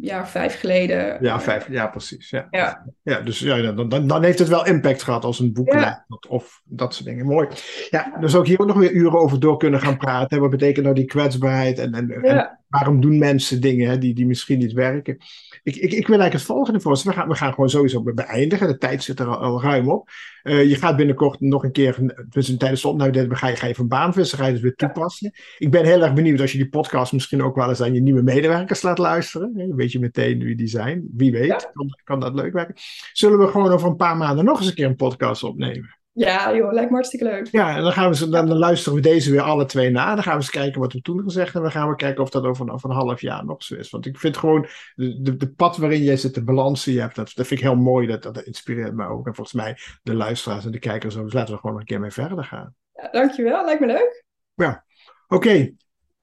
jaar 0.00 0.28
vijf 0.28 0.60
geleden. 0.60 1.18
Ja, 1.20 1.40
vijf, 1.40 1.68
ja 1.70 1.86
precies. 1.86 2.30
Ja, 2.30 2.46
ja. 2.50 2.86
ja 3.02 3.20
dus 3.20 3.38
ja, 3.38 3.72
dan, 3.72 3.88
dan, 3.88 4.06
dan 4.06 4.22
heeft 4.22 4.38
het 4.38 4.48
wel 4.48 4.66
impact 4.66 5.02
gehad 5.02 5.24
als 5.24 5.38
een 5.38 5.52
boek 5.52 5.72
ja. 5.72 6.06
of 6.28 6.62
dat 6.64 6.94
soort 6.94 7.06
dingen. 7.06 7.26
Mooi. 7.26 7.48
Ja, 7.90 8.16
dus 8.20 8.34
ook 8.34 8.46
hier 8.46 8.60
ook 8.60 8.66
nog 8.66 8.76
weer 8.76 8.92
uren 8.92 9.18
over 9.18 9.40
door 9.40 9.56
kunnen 9.56 9.80
gaan 9.80 9.96
praten. 9.96 10.40
Wat 10.40 10.50
betekent 10.50 10.84
nou 10.84 10.96
die 10.96 11.04
kwetsbaarheid 11.04 11.78
en, 11.78 11.92
en, 11.92 12.10
en 12.10 12.58
waarom 12.68 13.00
doen 13.00 13.18
mensen 13.18 13.60
dingen 13.60 13.90
hè, 13.90 13.98
die, 13.98 14.14
die 14.14 14.26
misschien 14.26 14.58
niet 14.58 14.72
werken? 14.72 15.16
Ik, 15.62 15.76
ik, 15.76 15.82
ik 15.82 16.06
wil 16.06 16.20
eigenlijk 16.20 16.32
het 16.32 16.42
volgende 16.42 16.80
voorstellen. 16.80 17.16
We 17.16 17.22
gaan, 17.22 17.32
we 17.32 17.38
gaan 17.38 17.52
gewoon 17.52 17.70
sowieso 17.70 18.02
beëindigen. 18.02 18.66
De 18.66 18.78
tijd 18.78 19.02
zit 19.02 19.20
er 19.20 19.26
al, 19.26 19.36
al 19.36 19.62
ruim 19.62 19.90
op. 19.90 20.08
Uh, 20.42 20.68
je 20.68 20.74
gaat 20.74 20.96
binnenkort 20.96 21.40
nog 21.40 21.64
een 21.64 21.72
keer, 21.72 22.14
dus 22.28 22.56
tijdens 22.56 22.82
de 22.82 22.88
opname, 22.88 23.36
ga 23.36 23.48
je, 23.48 23.56
ga 23.56 23.66
je 23.66 23.74
van 23.74 23.88
baanvissen, 23.88 24.38
ga 24.38 24.46
je 24.46 24.52
dus 24.52 24.62
weer 24.62 24.74
toepassen. 24.74 25.32
Ik 25.58 25.70
ben 25.70 25.84
heel 25.84 26.02
erg 26.02 26.12
benieuwd 26.12 26.40
als 26.40 26.52
je 26.52 26.58
die 26.58 26.68
podcast 26.68 27.12
misschien 27.12 27.42
ook 27.42 27.56
wel 27.56 27.68
eens 27.68 27.82
aan 27.82 27.94
je 27.94 28.00
nieuwe 28.00 28.22
medewerkers 28.22 28.82
laat 28.82 28.98
luisteren. 28.98 29.52
Dan 29.56 29.74
weet 29.74 29.92
je 29.92 29.98
meteen 29.98 30.38
wie 30.38 30.56
die 30.56 30.66
zijn. 30.66 31.08
Wie 31.12 31.32
weet, 31.32 31.70
kan, 31.72 31.98
kan 32.04 32.20
dat 32.20 32.34
leuk 32.34 32.52
werken. 32.52 32.74
Zullen 33.12 33.38
we 33.38 33.48
gewoon 33.48 33.72
over 33.72 33.88
een 33.88 33.96
paar 33.96 34.16
maanden 34.16 34.44
nog 34.44 34.58
eens 34.58 34.68
een 34.68 34.74
keer 34.74 34.86
een 34.86 34.96
podcast 34.96 35.42
opnemen? 35.42 36.01
Ja, 36.14 36.54
joh, 36.54 36.72
lijkt 36.72 36.88
me 36.88 36.94
hartstikke 36.94 37.24
leuk. 37.24 37.48
Ja, 37.50 37.76
en 37.76 37.82
dan, 37.82 37.92
gaan 37.92 38.12
we, 38.12 38.28
dan, 38.28 38.48
dan 38.48 38.58
luisteren 38.58 38.94
we 38.94 39.00
deze 39.00 39.30
weer 39.30 39.40
alle 39.40 39.64
twee 39.64 39.90
na. 39.90 40.14
Dan 40.14 40.22
gaan 40.22 40.32
we 40.32 40.38
eens 40.38 40.50
kijken 40.50 40.80
wat 40.80 40.92
we 40.92 41.00
toen 41.00 41.22
gezegd 41.22 41.52
hebben. 41.52 41.70
En 41.70 41.76
dan 41.76 41.82
gaan 41.82 41.90
we 41.90 41.96
kijken 41.96 42.22
of 42.22 42.30
dat 42.30 42.44
over, 42.44 42.72
over 42.72 42.90
een 42.90 42.96
half 42.96 43.20
jaar 43.20 43.44
nog 43.44 43.62
zo 43.62 43.74
is. 43.74 43.90
Want 43.90 44.06
ik 44.06 44.18
vind 44.18 44.36
gewoon 44.36 44.66
de, 44.94 45.36
de, 45.36 45.48
pad 45.48 45.76
waarin 45.76 46.02
jij 46.02 46.16
zit, 46.16 46.34
de 46.34 46.44
balans 46.44 46.84
die 46.84 46.94
je 46.94 47.00
hebt, 47.00 47.14
dat, 47.14 47.32
dat 47.34 47.46
vind 47.46 47.60
ik 47.60 47.66
heel 47.66 47.76
mooi. 47.76 48.06
Dat, 48.06 48.22
dat 48.22 48.42
inspireert 48.42 48.94
me 48.94 49.06
ook. 49.06 49.26
En 49.26 49.34
volgens 49.34 49.56
mij 49.56 49.76
de 50.02 50.14
luisteraars 50.14 50.64
en 50.64 50.70
de 50.70 50.78
kijkers 50.78 51.16
ook. 51.16 51.24
Dus 51.24 51.32
laten 51.32 51.54
we 51.54 51.60
gewoon 51.60 51.78
een 51.78 51.84
keer 51.84 52.00
mee 52.00 52.10
verder 52.10 52.44
gaan. 52.44 52.74
Ja, 52.92 53.08
dankjewel, 53.10 53.64
lijkt 53.64 53.80
me 53.80 53.86
leuk. 53.86 54.24
Ja, 54.54 54.84
oké. 55.28 55.74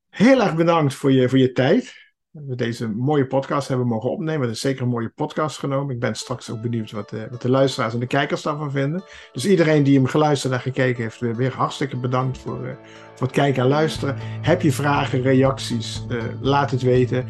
Heel 0.10 0.42
erg 0.42 0.56
bedankt 0.56 0.94
voor 0.94 1.12
je, 1.12 1.30
voor 1.30 1.38
je 1.38 1.52
tijd 1.52 1.94
we 2.32 2.56
deze 2.56 2.90
mooie 2.90 3.26
podcast 3.26 3.68
hebben 3.68 3.88
mogen 3.88 4.12
opnemen. 4.12 4.48
Het 4.48 4.56
is 4.56 4.62
zeker 4.62 4.82
een 4.82 4.90
mooie 4.90 5.12
podcast 5.16 5.58
genomen. 5.58 5.94
Ik 5.94 6.00
ben 6.00 6.16
straks 6.16 6.52
ook 6.52 6.62
benieuwd 6.62 6.92
wat 6.92 7.10
de, 7.10 7.28
wat 7.32 7.42
de 7.42 7.50
luisteraars 7.50 7.94
en 7.94 8.00
de 8.00 8.08
kijkers 8.08 8.42
daarvan 8.42 8.72
vinden. 8.72 9.04
Dus 9.32 9.46
iedereen 9.46 9.84
die 9.84 9.96
hem 9.96 10.06
geluisterd 10.06 10.54
en 10.54 10.60
gekeken 10.60 11.04
heeft, 11.04 11.20
weer, 11.20 11.54
hartstikke 11.54 11.98
bedankt 11.98 12.38
voor, 12.38 12.66
uh, 12.66 12.72
voor 13.14 13.28
het 13.28 13.36
kijken 13.36 13.64
en 13.64 13.70
luisteren. 13.70 14.16
Heb 14.42 14.62
je 14.62 14.72
vragen, 14.72 15.22
reacties, 15.22 16.06
uh, 16.10 16.24
laat 16.42 16.72
het 16.72 16.82
weten. 16.82 17.26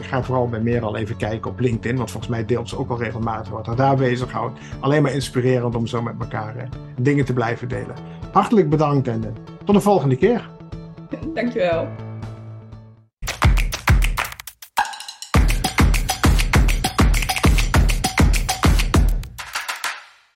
Ga 0.00 0.22
vooral 0.22 0.48
bij 0.48 0.60
meer 0.60 0.82
al 0.82 0.96
even 0.96 1.16
kijken 1.16 1.50
op 1.50 1.60
LinkedIn, 1.60 1.96
want 1.96 2.10
volgens 2.10 2.32
mij 2.32 2.44
deelt 2.44 2.68
ze 2.68 2.78
ook 2.78 2.90
al 2.90 2.98
regelmatig 2.98 3.52
wat 3.52 3.66
er 3.66 3.76
daar 3.76 3.96
bezighoudt. 3.96 4.58
Alleen 4.80 5.02
maar 5.02 5.12
inspirerend 5.12 5.74
om 5.74 5.86
zo 5.86 6.02
met 6.02 6.14
elkaar 6.20 6.68
dingen 7.00 7.24
te 7.24 7.32
blijven 7.32 7.68
delen. 7.68 7.94
Hartelijk 8.32 8.68
bedankt 8.68 9.08
en 9.08 9.34
tot 9.64 9.74
de 9.74 9.80
volgende 9.80 10.16
keer. 10.16 10.50
Dankjewel. 11.34 12.05